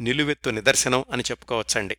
[0.00, 1.96] నిలువెత్తు నిదర్శనం అని చెప్పుకోవచ్చండి.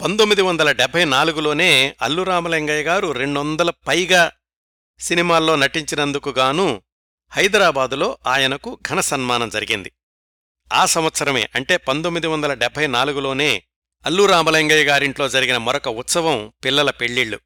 [0.00, 4.32] పంతొమ్మిది వందల డెబ్బై నాలుగులోనే అల్లు రామలింగయ్య గారు రెండొందల పైగా
[4.98, 6.82] సినిమాల్లో నటించినందుకు గాను
[7.32, 9.92] హైదరాబాదులో ఆయనకు ఘన సన్మానం జరిగింది.
[10.72, 13.62] ఆ సంవత్సరమే అంటే పంతొమ్మిది వందల డెబ్బై నాలుగులోనే
[14.06, 17.40] అల్లు రామలింగయ్య గారింట్లో జరిగిన మరొక ఉత్సవం పిల్లల పెళ్ళిళ్ళు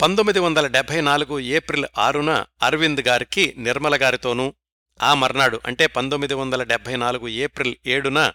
[0.00, 4.54] పంతొమ్మిది వందల డెబ్బై నాలుగు ఏప్రిల్ ఆరున అరవింద్ గారికి నిర్మల గారితోనూ
[5.02, 8.32] ఆ మర్నాడు అంటే పంతొమ్మిది వందల డెబ్బై నాలుగు ఏప్రిల్ ఏడున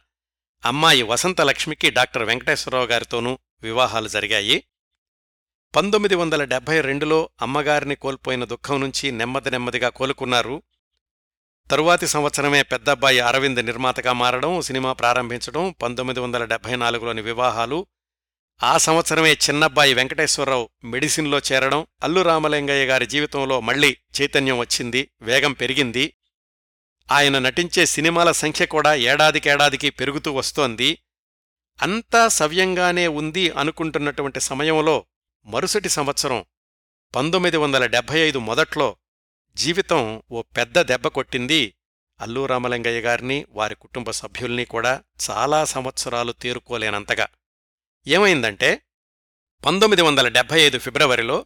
[0.66, 4.64] అమ్మాయి వసంతలక్ష్మికి డాక్టర్ వెంకటేశ్వరరావు గారితోనూ వివాహాలు జరిగాయి.
[5.76, 10.64] పంతొమ్మిది వందల డెబ్బై రెండులో అమ్మగారిని కోల్పోయిన దుఃఖం నుంచి నెమ్మది నెమ్మదిగా కోలుకున్నారు.
[11.72, 17.86] తరువాతి సంవత్సరమే పెద్దబ్బాయి అరవింద్ నిర్మాతగా మారడం సినిమా ప్రారంభించడం పంతొమ్మిది వందల డెబ్బై నాలుగులోని వివాహాలు
[18.64, 26.14] ఆ సంవత్సరమే చిన్నబ్బాయి వెంకటేశ్వరరావు మెడిసిన్లో చేరడం అల్లు రామలింగయ్య గారి జీవితంలో మళ్ళీ చైతన్యం వచ్చింది వేగం పెరిగింది.
[27.12, 31.00] ఆయన నటించే సినిమాల సంఖ్య కూడా ఏడాదికేడాదికి పెరుగుతూ వస్తోంది.
[31.82, 35.06] అంతా సవ్యంగానే ఉంది అనుకుంటున్నటువంటి సమయంలో
[35.46, 36.46] మరుసటి సంవత్సరం
[37.16, 38.96] పంతొమ్మిది వందల డెబ్భై ఐదు మొదట్లో
[39.56, 41.74] జీవితం ఓ పెద్ద దెబ్బ కొట్టింది
[42.22, 47.28] అల్లు రామలింగయ్య గారిని వారి కుటుంబ సభ్యుల్ని కూడా చాలా సంవత్సరాలు తేరుకోలేనంతగా.
[48.10, 48.82] ఏమైందంటే
[49.66, 51.46] పంతొమ్మిది వందల డెబ్బై ఐదు ఫిబ్రవరిలో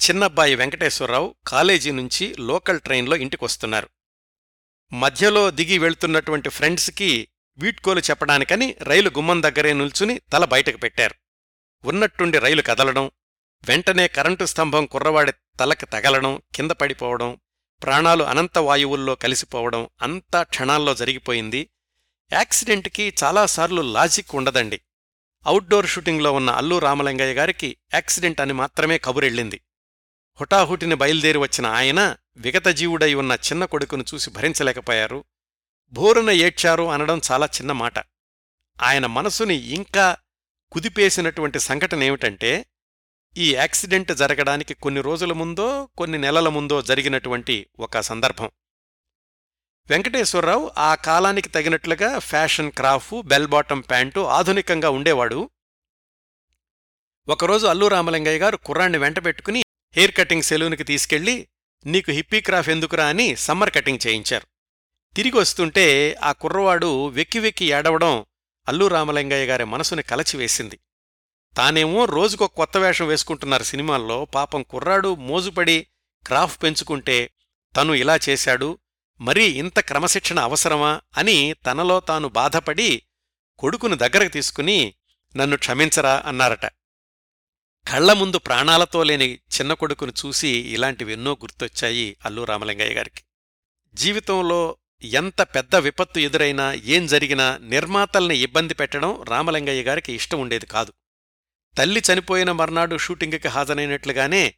[0.00, 3.88] చిన్నబ్బాయి వెంకటేశ్వరరావు కాలేజీ నుంచి లోకల్ ట్రైన్లో ఇంటికొస్తున్నారు.
[4.92, 7.28] మధ్యలో దిగి వెళ్తున్నటువంటి ఫ్రెండ్స్కి
[7.58, 11.14] వీడ్కోలు చెప్పడానికని రైలు గుమ్మం దగ్గరే నిల్చుని తల బయటకు పెట్టారు.
[11.84, 13.10] ఉన్నట్టుండి రైలు కదలడం
[13.64, 17.40] వెంటనే కరెంటు స్తంభం కుర్రవాడి తలకి తగలడం కింద పడిపోవడం
[17.82, 21.70] ప్రాణాలు అనంత వాయువుల్లో కలిసిపోవడం అంతా క్షణాల్లో జరిగిపోయింది.
[22.32, 24.80] యాక్సిడెంట్కి చాలాసార్లు లాజిక్ ఉండదండి.
[25.46, 29.60] అవుట్డోర్ షూటింగ్లో ఉన్న అల్లు రామలింగయ్య గారికి యాక్సిడెంట్ అని మాత్రమే కబురెళ్ళింది.
[30.40, 35.24] హుటాహుటిని బయలుదేరి వచ్చిన ఆయన విగతజీవుడై ఉన్న చిన్న కొడుకును చూసి భరించలేకపోయారు.
[35.92, 37.98] భోరున ఏడ్చారు అనడం చాలా చిన్న మాట.
[38.82, 40.16] ఆయన మనసుని ఇంకా
[40.72, 42.66] కుదిపేసినటువంటి సంఘటనేమిటంటే
[43.36, 48.50] ఈ యాక్సిడెంట్ జరగడానికి కొన్ని రోజుల ముందో కొన్ని నెలల ముందో జరిగినటువంటి ఒక సందర్భం.
[49.90, 55.50] వెంకటేశ్వరరావు ఆ కాలానికి తగినట్లుగా fashion crop bell bottom pant ఆధునికంగా ఉండేవాడు.
[57.28, 59.62] ఒకరోజు అల్లు రామలింగయ్య గారు కుర్రాన్ని వెంటబెట్టుకుని
[59.96, 61.48] హెయిర్ కటింగ్ సెలూన్కి తీసుకెళ్ళి
[61.86, 63.06] నీకు హిప్పీ క్రాఫ్ ఎందుకురా?
[63.06, 64.46] అని సమ్మర్ కటింగ్ చేయించారు.
[65.16, 68.24] తిరిగి వస్తుంటే ఆ కుర్రవాడు వెక్కి వెక్కి ఏడవడం
[68.68, 70.78] అల్లు రామలింగయ్య గారి మనసుని కలచివేసింది.
[71.56, 75.86] తానేమో రోజుకొక కొత్త వేషం వేసుకుంటున్నారు సినిమాల్లో పాపం కుర్రాడు మోజుపడి
[76.26, 77.30] క్రాఫ్ పెంచుకుంటే
[77.76, 78.78] తను ఇలా చేశాడు
[79.20, 83.02] మరీ ఇంత క్రమశిక్షణ అవసరమా అని తనలో తాను బాధపడి
[83.58, 84.94] కొడుకును దగ్గరకు తీసుకుని
[85.36, 86.66] నన్ను క్షమించరా అన్నారట.
[87.88, 93.22] కళ్ళ ముందు ప్రాణాలతో లేని చిన్న కొడుకును చూసి ఇలాంటివెన్నో గుర్తొచ్చాయి అల్లు రామలింగయ్య గారికి.
[93.94, 100.92] జీవితంలో ఎంత పెద్ద విపత్తు ఎదురైనా ఏం జరిగినా నిర్మాతల్ని ఇబ్బంది పెట్టడం రామలింగయ్య గారికి ఇష్టం ఉండేది కాదు.
[101.78, 104.54] తల్లి చనిపోయిన మర్నాడు షూటింగుకి హాజరైనట్లుగానే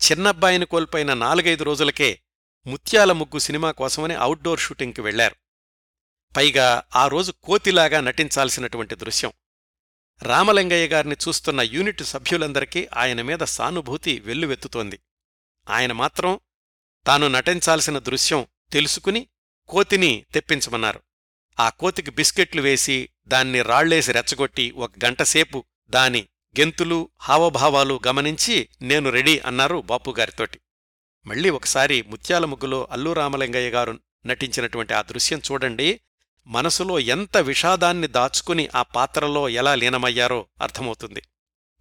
[0.00, 2.20] చిన్నబ్బాయిని కోల్పోయిన నాలుగైదు రోజులకే
[2.66, 5.36] ముత్యాల ముగ్గు సినిమా కోసమని అవుట్డోర్ షూటింగ్కి వెళ్ళారు.
[6.36, 9.32] పైగా ఆ రోజు కోతిలాగా నటించాల్సినటువంటి దృశ్యం.
[10.22, 15.00] రామలింగయ్య గారిని చూస్తున్న యూనిట్ సభ్యులందరికీ ఆయన మీద సానుభూతి వెల్లువెత్తుతోంది.
[15.70, 16.40] ఆయన మాత్రం
[17.06, 19.28] తాను నటించాల్సిన దృశ్యం తెలుసుకుని
[19.68, 21.00] కోతిని తెప్పించమన్నారు.
[21.60, 29.38] ఆ కోతికి బిస్కెట్లు వేసి దాన్ని రాళ్ళేసి రెచ్చగొట్టి ఒక గంటసేపు దాని గెంతులు హావభావాలు గమనించి నేను రెడీ
[29.38, 30.60] అన్నారు బాపుగారితోటి.
[31.26, 36.00] మళ్ళీ ఒకసారి ముత్యాల ముగ్గులో అల్లు రామలింగయ్య గారు నటించినటువంటి ఆ దృశ్యం చూడండి.
[36.46, 41.22] మనసులో ఎంత విషాదాన్ని దాచుకుని ఆ పాత్రలో ఎలా లీనమయ్యారో అర్థమవుతుంది.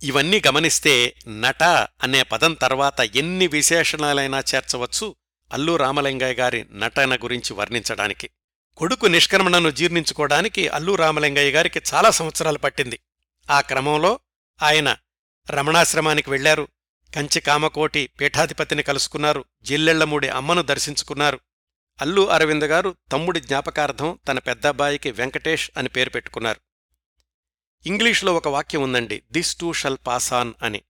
[0.04, 1.64] ఇవన్నీ గమనిస్తే నట
[2.04, 5.16] అనే పదం తర్వాత ఎన్ని విశేషణాలైనా చేర్చవచ్చు
[5.54, 8.30] అల్లు రామలింగయ్య గారి నటన గురించి వర్ణించడానికి.
[8.78, 13.00] కొడుకు నిష్క్రమణను జీర్ణించుకోవడానికి అల్లు రామలింగయ్య గారికి చాలా సంవత్సరాలు పట్టింది.
[13.52, 14.20] ఆ క్రమంలో
[14.64, 14.98] ఆయన
[15.50, 16.68] రమణాశ్రమానికి వెళ్ళారు
[17.16, 19.46] కంచి కామకోటి పీఠాధిపతిని కలుసుకున్నారు.
[19.62, 21.40] జిల్లెళ్ళమూడి అమ్మను దర్శించుకున్నారు.
[22.02, 26.62] అల్లు అరవింద్ గారు తమ్ముడి జ్ఞాపకార్థం తన పెద్దబ్బాయికి వెంకటేష్ అని పేరు పెట్టుకున్నారు.
[27.86, 30.82] ఇంగ్లీష్లో ఒక వాక్యం ఉందండి this too shall pass on అని.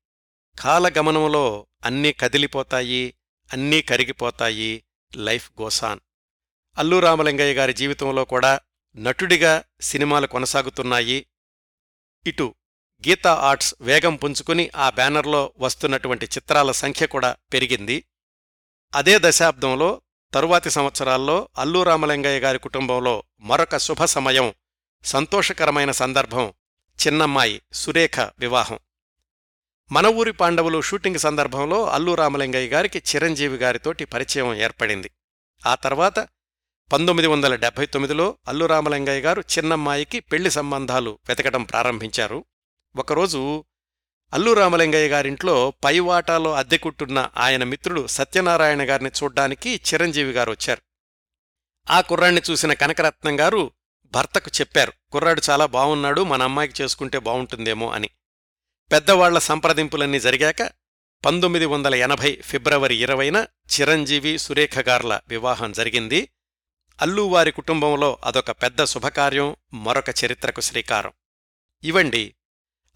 [0.60, 3.14] కాలగమనంలో అన్నీ కదిలిపోతాయి
[3.54, 4.84] అన్నీ కరిగిపోతాయి
[5.16, 6.00] లైఫ్ గోసాన్
[6.78, 8.60] అల్లు రామలింగయ్య గారి జీవితంలో కూడా
[8.96, 11.26] నటుడిగా సినిమాలు కొనసాగుతున్నాయి.
[12.28, 12.56] ఇటు
[13.08, 18.04] గీతా ఆర్ట్స్ వేగం పుంజుకుని ఆ బ్యానర్లో వస్తున్నటువంటి చిత్రాల సంఖ్య కూడా పెరిగింది.
[18.96, 20.02] అదే దశాబ్దంలో
[20.34, 24.54] తరువాతి సంవత్సరాల్లో అల్లు రామలింగయ్య గారి కుటుంబంలో మరొక శుభ సమయం
[25.04, 26.54] సంతోషకరమైన సందర్భం
[27.08, 28.80] చిన్నమ్మాయి సురేఖ వివాహం.
[29.92, 35.12] మన ఊరి పాండవులు షూటింగ్ సందర్భంలో అల్లు రామలింగయ్య గారికి చిరంజీవి గారితోటి పరిచయం ఏర్పడింది.
[35.66, 36.20] ఆ తర్వాత
[36.94, 42.46] పంతొమ్మిది వందల డెబ్బై తొమ్మిదిలో అల్లు రామలింగయ్య గారు చిన్నమ్మాయికి పెళ్ళి సంబంధాలు వెతకడం ప్రారంభించారు.
[42.96, 43.66] ఒకరోజు
[44.34, 50.82] అల్లు రామలింగయ్య గారింట్లో పైవాటాలో అద్దెకుట్టున్న ఆయన మిత్రుడు సత్యనారాయణ గారిని చూడ్డానికి చిరంజీవి గారు వచ్చారు.
[51.90, 53.72] ఆ కుర్రాణ్ణి చూసిన కనకరత్నం గారు
[54.06, 58.10] భర్తకు చెప్పారు కుర్రాడు చాలా బావున్నాడు మన అమ్మాయికి చేసుకుంటే బావుంటుందేమో అని.
[58.92, 60.62] పెద్దవాళ్ళ సంప్రదింపులన్నీ జరిగాక
[61.26, 66.30] పంతొమ్మిది వందల ఎనభై ఫిబ్రవరి ఇరవైన చిరంజీవి సురేఖ గార్ల వివాహం జరిగింది.
[67.02, 71.12] అల్లువారి కుటుంబంలో అదొక పెద్ద శుభకార్యం మరొక చరిత్రకు శ్రీకారం.
[71.84, 72.36] ఇవండి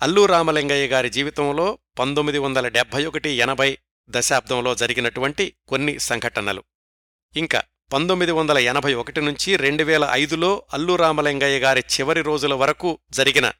[0.01, 3.77] అల్లు రామలింగయ్య గారి జీవితంలో పంతొమ్మిది వందల డెబ్భై ఒకటి ఎనభై
[4.09, 6.63] దశాబ్దంలో జరిగినటువంటి కొన్ని సంఘటనలు.
[7.35, 12.99] ఇంకా పంతొమ్మిది వందల ఎనభై ఒకటి నుంచి రెండు వేల ఐదులో అల్లు రామలింగయ్య గారి చివరి రోజుల వరకు
[13.11, 13.51] జరిగిన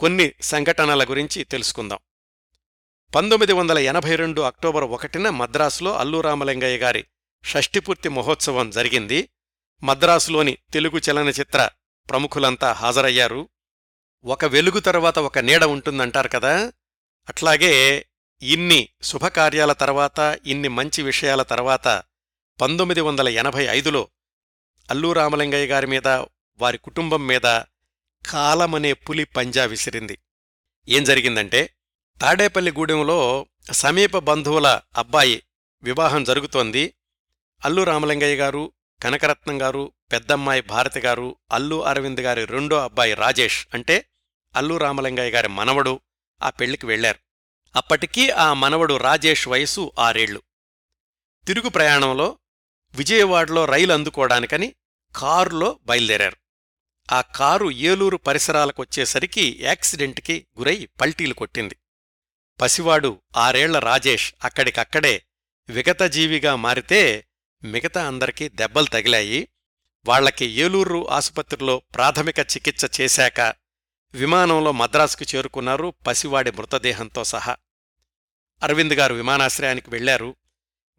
[0.00, 1.98] కొన్ని సంఘటనల గురించి తెలుసుకుందాం.
[3.14, 7.04] పంతొమ్మిది వందల ఎనభై రెండు అక్టోబర్ ఒకటిన మద్రాసులో అల్లు రామలింగయ్య గారి
[7.44, 9.28] షష్ఠిపూర్తి మహోత్సవం జరిగింది.
[9.82, 11.70] మద్రాసులోని తెలుగు చలనచిత్ర
[12.10, 13.48] ప్రముఖులంతా హాజరయ్యారు.
[14.26, 16.72] ఒక వెలుగు తర్వాత ఒక నీడ ఉంటుందంటారు కదా?
[17.28, 18.06] అట్లాగే
[18.42, 22.02] ఇన్ని శుభకార్యాల తర్వాత ఇన్ని మంచి విషయాల తర్వాత
[22.60, 24.08] పంతొమ్మిది వందల ఎనభై ఐదులో
[24.90, 26.08] అల్లు రామలింగయ్య గారి మీద
[26.58, 27.46] వారి కుటుంబం మీద
[28.30, 30.18] కాలమనే పులి పంజా విసిరింది.
[30.88, 31.74] ఏం జరిగిందంటే
[32.20, 35.42] తాడేపల్లిగూడెంలో సమీప బంధువుల అబ్బాయి
[35.82, 36.94] వివాహం జరుగుతోంది.
[37.64, 38.72] అల్లు రామలింగయ్య గారు
[39.02, 44.08] కనకరత్నం గారు పెద్దమ్మాయి భారతి గారు అల్లు అరవింద్ గారి రెండో అబ్బాయి రాజేష్ అంటే
[44.56, 46.00] అల్లు రామలింగయ్య గారి మనవడు
[46.42, 47.18] ఆ పెళ్ళికి వెళ్ళారు
[47.76, 50.42] అప్పటికీ ఆ మనవడు రాజేష్ వయసు ఆరేళ్ళు
[51.46, 52.38] తిరుగు ప్రయాణంలో
[52.94, 54.74] విజయవాడలో రైలు అందుకోవడానికని
[55.16, 56.36] కారులో బయలుదేరారు.
[57.12, 61.76] ఆ కారు ఏలూరు పరిసరాలకొచ్చేసరికి యాక్సిడెంట్కి గురై పల్టీలు కొట్టింది.
[62.60, 65.24] పసివాడు ఆరేళ్ళ రాజేష్ అక్కడికక్కడే
[65.68, 67.26] విగతజీవిగా మారితే
[67.62, 69.48] మిగతా అందరికీ దెబ్బలు తగిలాయి.
[70.06, 73.65] వాళ్ళకి ఏలూరు ఆసుపత్రిలో ప్రాథమిక చికిత్స చేశాక
[74.16, 75.94] విమానంలో మద్రాసుకు చేరుకున్నారు.
[76.06, 77.56] పసివాడి మృతదేహంతో సహా.
[78.62, 80.36] అరవింద్ గారు విమానాశ్రయానికి వెళ్ళారు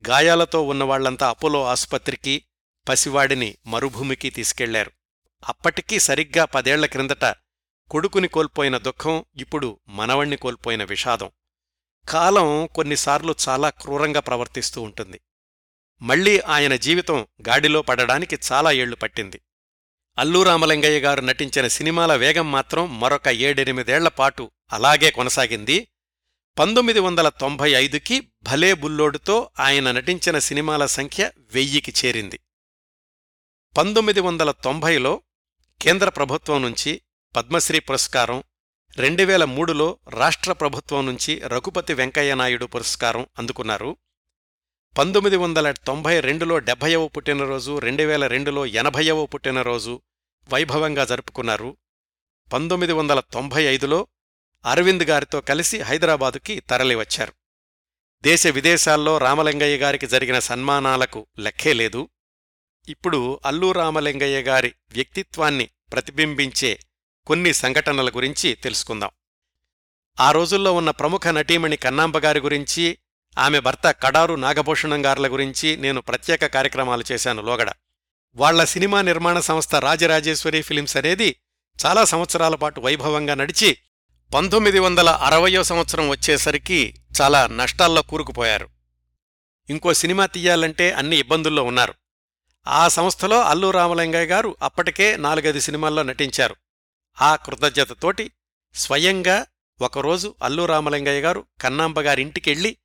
[0.09, 2.43] గాయాలతో ఉన్నవాళ్ళంతా అపోలో ఆసుపత్రికి
[2.89, 4.91] పసివాడిని మరుభూమికి తీసుకెళ్ళారు.
[5.47, 7.25] అప్పటికీ సరిగ్గా పదేళ్ళ క్రిందట
[7.89, 11.29] కొడుకుని కోల్పోయిన దుఃఖం ఇప్పుడు మనవణ్ణి కోల్పోయిన విషాదం.
[12.09, 15.21] కాలం కొన్నిసార్లు చాలా క్రూరంగా ప్రవర్తిస్తూ ఉంటుంది.
[16.01, 19.41] మళ్ళీ ఆయన జీవితం గాడిలో పడడానికి చాలా ఏళ్ళు పట్టింది.
[20.17, 25.87] అల్లు రామలింగయ్య గారు నటించిన సినిమాల వేగం మాత్రం మరొక ఏడెనిమిదేళ్ళ పాటు అలాగే కొనసాగింది.
[26.59, 32.39] పంతొమ్మిది వందల తొంభై ఐదుకి భలే బుల్లోడుతో ఆయన నటించిన సినిమాల సంఖ్య వెయ్యికి చేరింది.
[33.77, 35.21] పంతొమ్మిది వందల తొంభైలో
[35.81, 37.01] కేంద్ర ప్రభుత్వం నుంచి
[37.35, 38.43] పద్మశ్రీ పురస్కారం
[38.97, 43.97] రెండు వేల మూడులో రాష్ట్ర ప్రభుత్వం నుంచి రఘుపతి వెంకయ్యనాయుడు పురస్కారం అందుకున్నారు.
[44.97, 50.01] పంతొమ్మిది వందల తొంభై రెండులో డెబ్భైవ పుట్టినరోజు రెండు వేల రెండులో ఎనభైవ పుట్టినరోజు
[50.53, 51.77] వైభవంగా జరుపుకున్నారు.
[52.53, 54.07] పంతొమ్మిది వందల తొంభై ఐదులో
[54.65, 57.33] అరవింద్ గారితో కలిసి హైదరాబాదుకి తరలివచ్చారు.
[58.21, 62.09] దేశ విదేశాల్లో రామలింగయ్య గారికి జరిగిన సన్మానాలకు లెక్కే లేదు.
[62.89, 66.79] ఇప్పుడు అల్లు రామలింగయ్య గారి వ్యక్తిత్వాన్ని ప్రతిబింబించే
[67.27, 69.09] కొన్ని సంఘటనల గురించి తెలుసుకుందాం.
[70.19, 72.97] ఆ రోజుల్లో ఉన్న ప్రముఖ నటీమణి కన్నాంబ గారి గురించి
[73.37, 77.71] ఆమె భర్త కడారు నాగభూషణం గార్ల గురించి నేను ప్రత్యేక కార్యక్రమాలు చేశాను లోగడ.
[78.35, 81.35] వాళ్ళ సినిమా నిర్మాణ సంస్థ రాజరాజేశ్వరి ఫిలిమ్స్ అనేది
[81.85, 83.77] చాలా సంవత్సరాల పాటు వైభవంగా నడిచి
[84.33, 88.69] పంతొమ్మిది వందల అరవయో సంవత్సరం వచ్చేసరికి చాలా నష్టాల్లో కూరుకుపోయారు.
[89.69, 91.93] ఇంకో సినిమా తీయాలంటే అన్ని ఇబ్బందుల్లో ఉన్నారు.
[92.67, 96.55] ఆ సంస్థలో అల్లు రామలింగయ్య గారు అప్పటికే నాలుగైదు సినిమాల్లో నటించారు.
[97.21, 98.31] ఆ కృతజ్ఞతతోటి
[98.75, 99.45] స్వయంగా
[99.81, 102.77] ఒకరోజు అల్లు రామలింగయ్య గారు కన్నాంబ గారింటికెళ్ళి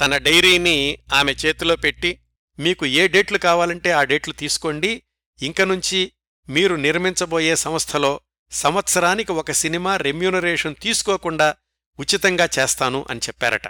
[0.00, 2.18] తన డైరీని ఆమె చేతిలో పెట్టి
[2.58, 5.02] మీకు ఏ డేట్లు కావాలంటే ఆ డేట్లు తీసుకోండి.
[5.42, 6.12] ఇంక నుంచి
[6.48, 8.20] మీరు నిర్మించబోయే సంస్థలో
[8.50, 11.54] సంవత్సరానికి ఒక సినిమా రెమ్యూనరేషన్ తీసుకోకుండా
[12.00, 13.66] ఉచితంగా చేస్తాను అని చెప్పారట.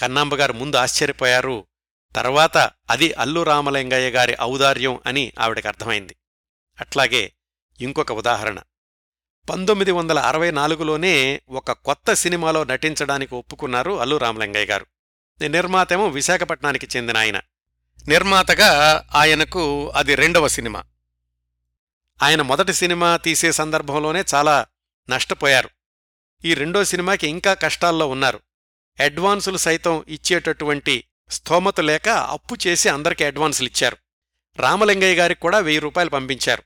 [0.00, 1.66] కన్నాంబగారు ముందు ఆశ్చర్యపోయారు.
[2.16, 2.58] తర్వాత
[2.90, 6.16] అది అల్లు రామలింగయ్య గారి ఔదార్యం అని ఆవిడకి అర్థమైంది.
[6.80, 7.32] అట్లాగే
[7.80, 8.62] ఇంకొక ఉదాహరణ.
[9.50, 14.86] పంతొమ్మిది వందల అరవై నాలుగులోనే ఒక కొత్త సినిమాలో నటించడానికి ఒప్పుకున్నారు అల్లు రామలింగయ్య గారు.
[15.48, 17.40] నిర్మాతేమో విశాఖపట్నానికి చెందిన ఆయన.
[18.08, 20.84] నిర్మాతగా ఆయనకు అది రెండవ సినిమా.
[22.22, 24.66] ఆయన మొదటి సినిమా తీసే సందర్భంలోనే చాలా
[25.10, 25.70] నష్టపోయారు.
[26.44, 28.40] ఈ రెండో సినిమాకి ఇంకా కష్టాల్లో ఉన్నారు.
[29.00, 33.96] అడ్వాన్సులు సైతం ఇచ్చేటటువంటి స్థోమత లేక అప్పు చేసి అందరికీ అడ్వాన్సులు ఇచ్చారు.
[34.58, 36.62] రామలింగయ్య గారికి కూడా వెయ్యి రూపాయలు పంపించారు.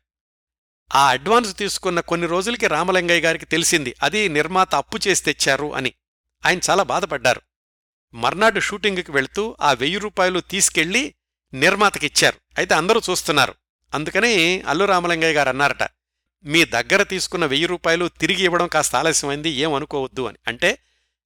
[0.95, 5.93] ఆ అడ్వాన్స్ తీసుకున్న కొన్ని రోజులకి రామలింగయ్య గారికి తెలిసింది అది నిర్మాత అప్పు చేసి తెచ్చారు అని.
[6.47, 7.43] ఆయన చాలా బాధపడ్డారు.
[8.15, 11.15] మర్నాడు షూటింగ్కి వెళ్తూ ఆ వెయ్యి రూపాయలు తీసుకెళ్ళి
[11.55, 13.55] నిర్మాతకిచ్చారు అయితే అందరూ చూస్తున్నారు.
[13.95, 15.83] అందుకని అల్లు రామలింగయ్య గారు అన్నారట
[16.45, 20.39] మీ దగ్గర తీసుకున్న వెయ్యి రూపాయలు తిరిగి ఇవ్వడం కాస్త ఆలస్యమైంది ఏమనుకోవద్దు అని.
[20.47, 20.79] అంటే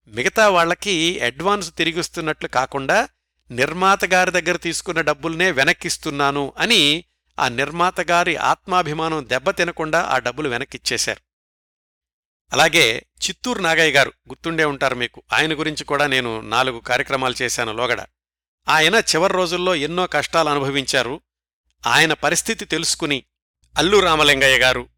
[0.06, 3.08] మిగతా వాళ్ళకి అడ్వాన్స్ తిరిగిస్తున్నట్లు కాకుండా
[3.50, 7.04] నిర్మాత గారి దగ్గర తీసుకున్న డబ్బుల్నే వెనక్కిస్తున్నాను అని
[7.38, 11.27] ఆ నిర్మాత గారి ఆత్మాభిమానం దెబ్బతినకుండా ఆ డబ్బులు వెనక్కిచ్చేశారు.
[12.52, 15.22] అలాగే చిత్తూరు నాగయ్య గారు గుర్తుండే ఉంటారు మీకు.
[15.32, 18.06] ఆయన గురించి కూడా నేను నాలుగు కార్యక్రమాలు చేశాను లోగడ.
[18.68, 21.20] ఆయన చివరి రోజుల్లో ఎన్నో కష్టాలు అనుభవించారు.
[21.86, 23.24] ఆయన పరిస్థితి తెలుసుకుని
[23.76, 24.88] అల్లు రామలింగయ్య గారు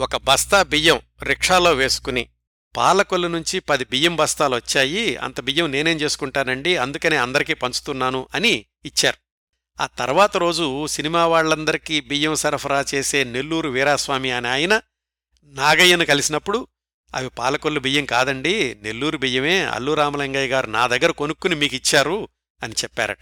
[0.00, 2.28] ఒక బస్తా బియ్యం రిక్షాలో వేసుకుని
[2.76, 5.16] పాలకొల్లు నుంచి పది బియ్యం బస్తాలు వచ్చాయి.
[5.16, 6.76] అంత బియ్యం నేనేం చేసుకుంటానండి?
[6.76, 9.16] అందుకనే అందరికీ పంచుతున్నాను అని ఇచ్చారు.
[9.82, 14.80] ఆ తర్వాత రోజు సినిమా వాళ్ళందరికీ బియ్యం సరఫరా చేసే నెల్లూరు వీరాస్వామి అని ఆయన
[15.46, 16.66] నాగయ్యను కలిసినప్పుడు
[17.14, 19.62] అవి పాలకొల్లు బియ్యం కాదండి నెల్లూరు బియ్యమే.
[19.62, 22.28] అల్లు రామలింగయ్య గారు నా దగ్గర కొనుక్కుని మీకు ఇచ్చారు
[22.62, 23.18] అని చెప్పారట.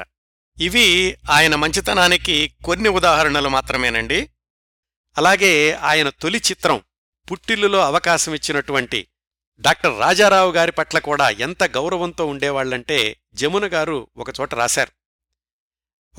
[0.60, 4.30] ఇవి ఆయన మంచితనానికి కొన్ని ఉదాహరణలు మాత్రమేనండి.
[5.18, 6.82] అలాగే ఆయన తొలి చిత్రం
[7.32, 9.08] పుట్టిల్లులో అవకాశమిచ్చినటువంటి
[9.60, 14.92] డాక్టర్ రాజారావు గారి పట్ల కూడా ఎంత గౌరవంతో ఉండేవాళ్ళంటే జమున గారు ఒకచోట రాశారు.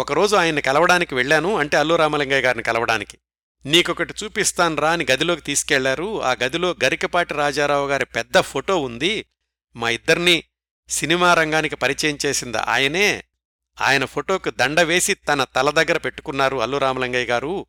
[0.02, 3.18] ఒకరోజు ఆయన్ని కలవడానికి వెళ్ళాను అంటే అల్లు రామలింగయ్య గారిని కలవడానికి.
[3.66, 6.22] నీకొకటి చూపిస్తాను రా అని గదిలోకి తీసుకెళ్ళారు.
[6.24, 9.26] ఆ గదిలో గరికపాటి రాజారావు గారి పెద్ద ఫోటో ఉంది.
[9.76, 10.44] మా ఇద్దర్ని
[10.90, 13.24] సినిమా రంగానికి పరిచయం చేసింది ఆయనే.
[13.82, 17.66] ఆయన ఫోటోకు దండ వేసి తన తల దగ్గర పెట్టుకున్నారు అల్లు రామలింగయ్య గారు.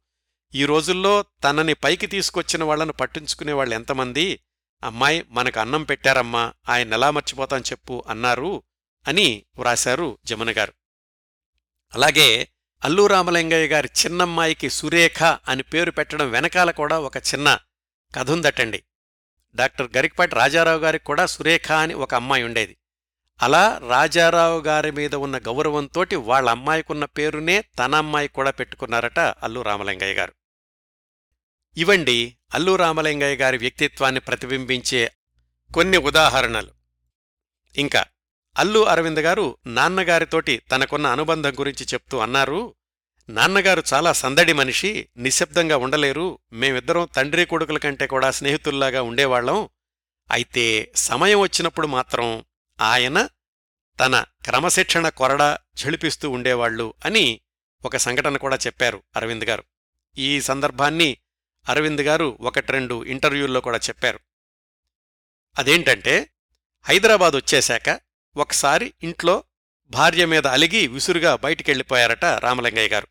[0.54, 4.40] ఈ రోజుల్లో తనని పైకి తీసుకొచ్చిన వాళ్ళను పట్టించుకునే వాళ్ళు ఎంతమంది?
[4.84, 8.62] అమ్మాయి మనకు అన్నం పెట్టారమ్మా ఆయన ఎలా మర్చిపోతాం చెప్పు అన్నారు
[9.08, 10.72] అని వ్రాశారు జమున గారు.
[11.94, 12.48] అలాగే
[12.84, 17.58] అల్లు రామలింగయ్య గారి చిన్నమ్మాయికి సురేఖ అని పేరు పెట్టడం వెనకాల కూడా ఒక చిన్న
[18.14, 18.82] కథ ఉందటండి
[19.54, 22.76] డాక్టర్ గరికపాటి రాజారావు గారికి కూడా సురేఖ అని ఒక అమ్మాయి ఉండేది.
[23.42, 30.14] అలా రాజారావు గారి మీద ఉన్న గౌరవంతోటి వాళ్ళ అమ్మాయికున్న పేరునే తన అమ్మాయి కూడా పెట్టుకున్నారట అల్లు రామలింగయ్య
[30.14, 30.32] గారు.
[31.76, 35.12] ఇవండి అల్లు రామలింగయ్య గారి వ్యక్తిత్వాన్ని ప్రతిబింబించే
[35.74, 36.70] కొన్ని ఉదాహరణలు.
[37.76, 38.04] ఇంకా
[38.56, 42.74] అల్లు అరవింద్ గారు నాన్నగారితోటి తనకున్న అనుబంధం గురించి చెప్తూ అన్నారు
[43.28, 46.38] నాన్నగారు చాలా సందడి మనిషి నిశ్శబ్దంగా ఉండలేరు.
[46.52, 49.68] మేమిద్దరం తండ్రి కొడుకుల కంటే కూడా స్నేహితుల్లాగా ఉండేవాళ్ళం
[50.30, 52.44] అయితే సమయం వచ్చినప్పుడు మాత్రం
[52.80, 53.28] ఆయన
[54.00, 57.40] తన క్రమశిక్షణ కొరడా ఝళిపిస్తూ ఉండేవాళ్ళు అని
[57.84, 59.64] ఒక సంఘటన కూడా చెప్పారు అరవింద్ గారు.
[60.18, 61.16] ఈ సందర్భాన్ని
[61.68, 64.20] అరవింద్ గారు ఒకటి రెండు ఇంటర్వ్యూల్లో కూడా చెప్పారు.
[65.58, 66.30] అదేంటంటే
[66.84, 68.00] హైదరాబాద్ వచ్చేశాక
[68.36, 69.44] ఒకసారి ఇంట్లో
[69.90, 73.08] భార్య మీద అలిగి విసురుగా బయటికెళ్ళిపోయారట రామలింగయ్య గారు.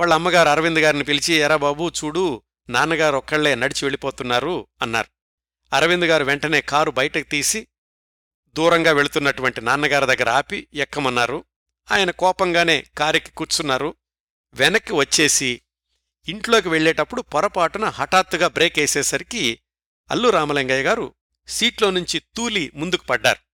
[0.00, 5.06] వాళ్ళ అమ్మగారు అరవింద్ గారిని పిలిచి ఎరా బాబు చూడు నాన్నగారు ఒక్కళ్ళే నడిచి వెళ్ళిపోతున్నారు అన్నారు.
[5.72, 7.68] అరవింద్ గారు వెంటనే కారు బయటకు తీసి
[8.48, 11.44] దూరంగా వెళుతున్నటువంటి నాన్నగారి దగ్గర ఆపి ఎక్కమన్నారు.
[11.92, 13.94] ఆయన కోపంగానే కారెక్కి కూర్చున్నారు.
[14.54, 15.60] వెనక్కి వచ్చేసి
[16.28, 19.60] ఇంట్లోకి వెళ్ళేటప్పుడు పొరపాటున హఠాత్తుగా బ్రేక్ వేసేసరికి
[20.10, 21.14] అల్లు రామలింగయ్య గారు
[21.48, 23.45] సీట్లో నుంచి తూలి ముందుకు పడ్డారు.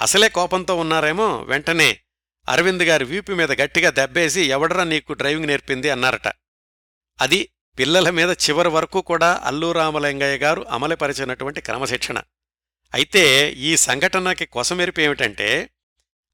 [0.00, 2.00] అసలే కోపంతో ఉన్నారేమో వెంటనే
[2.48, 6.28] అరవింద్ గారి వీపు మీద గట్టిగా దెబ్బేసి ఎవడరా నీకు డ్రైవింగ్ నేర్పింది అన్నారట.
[7.20, 7.48] అది
[7.78, 12.22] పిల్లల మీద చివరి వరకు కూడా అల్లు రామలింగయ్య గారు అమలుపరిచినటువంటి క్రమశిక్షణ.
[12.94, 15.70] అయితే ఈ సంఘటనకి కొసమెరుపు ఏమిటంటే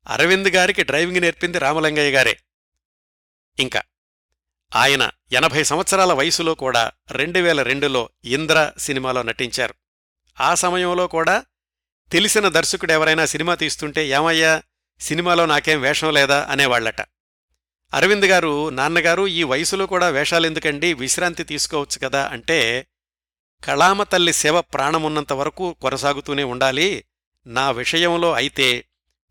[0.09, 2.37] అరవింద్ గారికి డ్రైవింగ్ నేర్పింది రామలింగయ్య గారే.
[3.59, 3.83] ఇంకా
[4.77, 9.75] ఆయన ఎనభై సంవత్సరాల వయసులో కూడా రెండు వేల రెండులో ఇంద్ర సినిమాలో నటించారు.
[10.41, 11.45] ఆ సమయంలో కూడా
[12.11, 14.63] తెలిసిన దర్శకుడు ఎవరైనా సినిమా తీస్తుంటే ఏమయ్యా
[15.01, 16.49] సినిమాలో నాకేం వేషం లేదా?
[16.51, 17.01] అనేవాళ్ళట
[17.95, 22.87] అరవింద్ గారు నాన్నగారు ఈ వయసులో కూడా వేషాలెందుకండి విశ్రాంతి తీసుకోవచ్చు కదా అంటే
[23.65, 27.05] కళామ తల్లి సేవ ప్రాణమున్నంత వరకు కొనసాగుతూనే ఉండాలి.
[27.47, 28.85] నా విషయంలో అయితే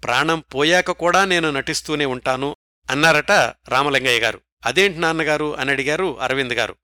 [0.03, 2.55] ప్రాణం పోయాక కూడా నేను నటిస్తూనే ఉంటాను
[2.89, 3.31] అన్నారట
[3.67, 4.41] రామలింగయ్య గారు.
[4.65, 5.57] అదేంటి నాన్నగారు?
[5.57, 6.75] అని అడిగారు అరవింద్ గారు.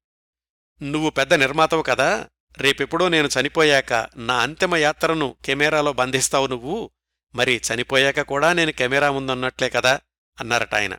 [0.81, 2.27] నువ్వు పెద్ద నిర్మాతవు కదా
[2.57, 6.91] రేపెప్పుడో నేను చనిపోయాక నా అంతిమ యాత్రను కెమెరాలో బంధిస్తావు నువ్వు.
[7.35, 9.99] మరి చనిపోయాక కూడా నేను కెమెరా ముందున్నట్లే కదా
[10.39, 10.97] అన్నారట ఆయన.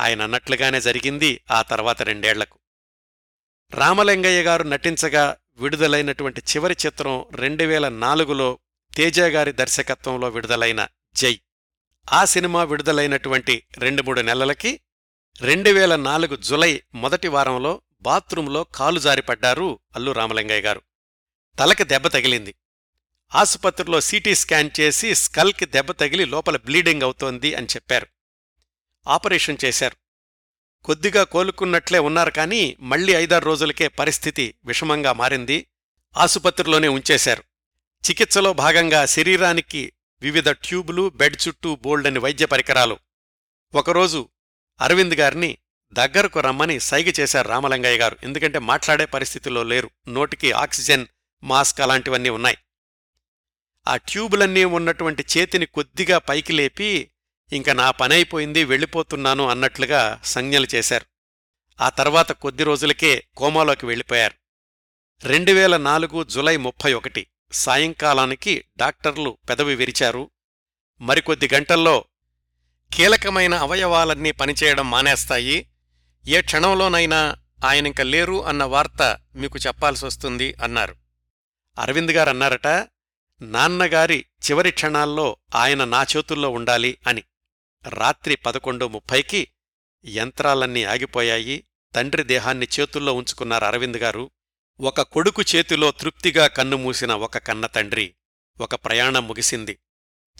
[0.00, 2.58] ఆయన అన్నట్లుగానే జరిగింది ఆ తర్వాత రెండేళ్ళకు.
[3.74, 8.58] రామలింగయ్య గారు నటించగా విడుదలైనటువంటి చివరి చిత్రం రెండు వేల నాలుగులో
[8.96, 11.40] తేజ గారి దర్శకత్వంలో విడుదలైన జై.
[12.12, 14.80] ఆ సినిమా విడుదలైనటువంటి రెండు మూడు నెలలకి
[15.40, 20.82] రెండు వేల నాలుగు జులై మొదటి వారంలో బాత్రూంలో కాలు జారిపడ్డారు అల్లు రామలింగయ్య గారు.
[21.58, 22.54] తలకి దెబ్బ తగిలింది.
[23.34, 28.06] ఆసుపత్రిలో సీటీ స్కాన్ చేసి స్కల్కి దెబ్బ తగిలి లోపల బ్లీడింగ్ అవుతోంది అని చెప్పారు.
[29.08, 29.96] ఆపరేషన్ చేశారు.
[30.84, 35.66] కొద్దిగా కోలుకున్నట్లే ఉన్నారు కానీ మళ్ళీ ఐదారు రోజులకే పరిస్థితి విషమంగా మారింది.
[36.16, 37.42] ఆసుపత్రిలోనే ఉంచేశారు.
[38.10, 42.98] చికిత్సలో భాగంగా శరీరానికి వివిధ ట్యూబులు బెడ్ చుట్టూ బోల్డని వైద్య పరికరాలు.
[43.74, 44.28] ఒకరోజు
[44.80, 45.58] అరవింద్ గారిని
[45.92, 48.16] దగ్గరకు రమ్మని సైగ చేశారు రామలింగయ్య గారు.
[48.22, 49.90] ఎందుకంటే మాట్లాడే పరిస్థితిలో లేరు.
[50.08, 51.06] నోటికి ఆక్సిజన్
[51.42, 52.58] మాస్క్ అలాంటివన్నీ ఉన్నాయి.
[53.88, 57.10] ఆ ట్యూబులన్నీ ఉన్నటువంటి చేతిని కొద్దిగా పైకి లేపి
[57.52, 61.06] ఇంక నా పనైపోయింది వెళ్ళిపోతున్నాను అన్నట్లుగా సంజ్ఞలు చేశారు.
[61.80, 64.34] ఆ తర్వాత కొద్ది రోజులకే కోమాలోకి వెళ్ళిపోయారు.
[65.26, 70.30] రెండు వేల నాలుగు జులై ముప్పై ఒకటి సాయంకాలానికి డాక్టర్లు పెదవి విరిచారు.
[71.00, 72.04] మరికొద్ది గంటల్లో
[72.94, 75.69] కీలకమైన అవయవాలన్నీ పనిచేయడం మానేస్తాయి.
[76.26, 80.96] ఏ క్షణంలోనైనా ఆయనింక లేరు అన్న వార్త మీకు చెప్పాల్సొస్తుంది అన్నారు.
[81.78, 82.66] అరవింద్ గారన్నారట
[83.40, 87.22] నాన్నగారి చివరి క్షణాల్లో ఆయన నా చేతుల్లో ఉండాలి అని.
[87.88, 89.48] రాత్రి పదకొండు ముప్పైకి
[90.04, 94.30] యంత్రాలన్నీ ఆగిపోయాయి తండ్రి దేహాన్ని చేతుల్లో ఉంచుకున్నారు అరవింద్ గారు.
[94.80, 98.14] ఒక కొడుకు చేతిలో తృప్తిగా కన్నుమూసిన ఒక కన్న తండ్రి.
[98.60, 99.78] ఒక ప్రయాణం ముగిసింది.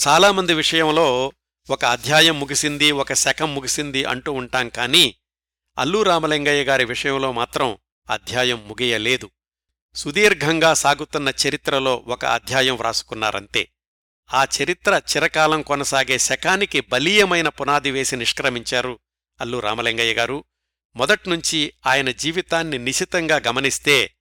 [0.08, 1.32] చాలామంది విషయంలో
[1.70, 5.14] ఒక అధ్యాయం ముగిసింది ఒక శకం ముగిసింది అంటూ ఉంటాం కానీ
[5.78, 7.78] అల్లు రామలింగయ్య గారి విషయంలో మాత్రం
[8.10, 9.30] అధ్యాయం ముగియలేదు.
[9.94, 13.68] సుదీర్ఘంగా సాగుతున్న చరిత్రలో ఒక అధ్యాయం వ్రాసుకున్నారంతే.
[14.34, 18.98] ఆ చరిత్ర చిరకాలం కొనసాగే శకానికి బలీయమైన పునాది వేసి నిష్క్రమించారు
[19.40, 20.44] అల్లు రామలింగయ్య గారు.
[20.96, 24.14] మొదట్నుంచి ఆయన జీవితాన్ని నిశితంగా గమనిస్తే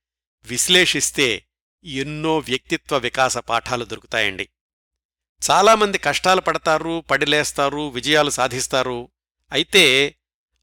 [0.43, 1.45] విశ్లేషిస్తే
[1.83, 4.49] ఎన్నో వ్యక్తిత్వ వికాస పాఠాలు దొరుకుతాయండి.
[5.51, 9.11] చాలామంది కష్టాలు పడతారు పడిలేస్తారు విజయాలు సాధిస్తారు.
[9.51, 10.15] అయితే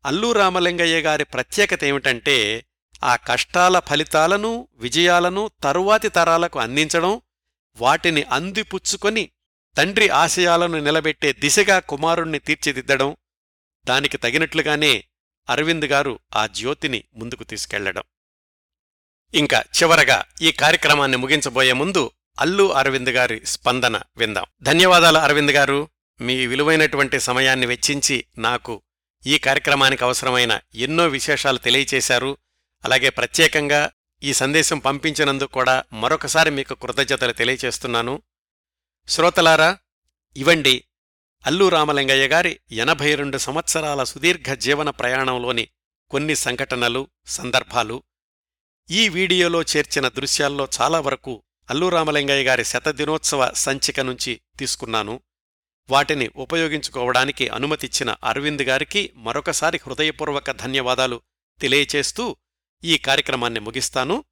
[0.06, 2.64] అల్లు రామలింగయ్య గారి ప్రత్యేకత ఏమిటంటే
[3.04, 7.20] ఆ కష్టాల ఫలితాలను విజయాలను తరువాతి తరాలకు అందించడం
[7.76, 9.30] వాటిని అందిపుచ్చుకొని
[9.76, 13.16] తండ్రి ఆశయాలను నిలబెట్టే దిశగా కుమారుణ్ణి తీర్చిదిద్దడం
[13.86, 15.04] దానికి తగినట్లుగానే
[15.50, 18.02] అరవింద్ గారు ఆ జ్యోతిని ముందుకు తీసుకెళ్ళడం.
[19.34, 22.10] ఇంకా చివరగా ఈ కార్యక్రమాన్ని ముగించబోయే ముందు
[22.40, 24.44] అల్లు అరవింద్ గారి స్పందన విందాం.
[24.62, 25.88] ధన్యవాదాలు అరవింద్ గారు.
[26.20, 28.82] మీ విలువైనటువంటి సమయాన్ని వెచ్చించి నాకు
[29.26, 32.38] ఈ కార్యక్రమానికి అవసరమైన ఎన్నో విశేషాలు తెలియచేశారు.
[32.84, 33.90] అలాగే ప్రత్యేకంగా
[34.22, 38.22] ఈ సందేశం పంపించినందుకు కూడా మరొకసారి మీకు కృతజ్ఞతలు తెలియచేస్తున్నాను.
[39.09, 39.78] శ్రోతలారా
[40.36, 40.84] ఇవండి
[41.47, 45.68] అల్లు రామలింగయ్య గారి ఎనభై రెండు సంవత్సరాల సుదీర్ఘ జీవన ప్రయాణంలోని
[46.10, 48.02] కొన్ని సంఘటనలు సందర్భాలు.
[48.90, 55.20] ఈ వీడియోలో చేర్చిన దృశ్యాల్లో చాలా వరకు అల్లు రామలింగయ్య గారి శతదినోత్సవ సంచిక నుంచి తీసుకున్నాను.
[55.90, 61.20] వాటిని ఉపయోగించుకోవడానికి అనుమతిచ్చిన అరవింద్ గారికి మరొకసారి హృదయపూర్వక ధన్యవాదాలు
[61.60, 62.36] తెలియచేస్తూ
[62.84, 64.24] ఈ కార్యక్రమాన్ని ముగిస్తాను.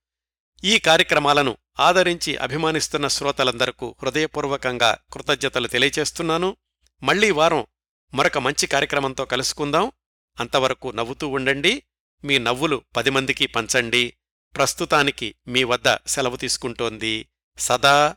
[0.64, 6.56] ఈ కార్యక్రమాలను ఆదరించి అభిమానిస్తున్న శ్రోతలందరకు హృదయపూర్వకంగా కృతజ్ఞతలు తెలియచేస్తున్నాను.
[7.02, 7.66] మళ్ళీ వారం
[8.14, 9.92] మరొక మంచి కార్యక్రమంతో కలుసుకుందాం.
[10.40, 11.82] అంతవరకు నవ్వుతూ ఉండండి.
[12.24, 14.14] మీ నవ్వులు పది మందికి పంచండి.
[14.56, 17.28] ప్రస్తుతానికి మీ వద్ద సెలవు తీసుకుంటోంది
[17.58, 18.16] సదా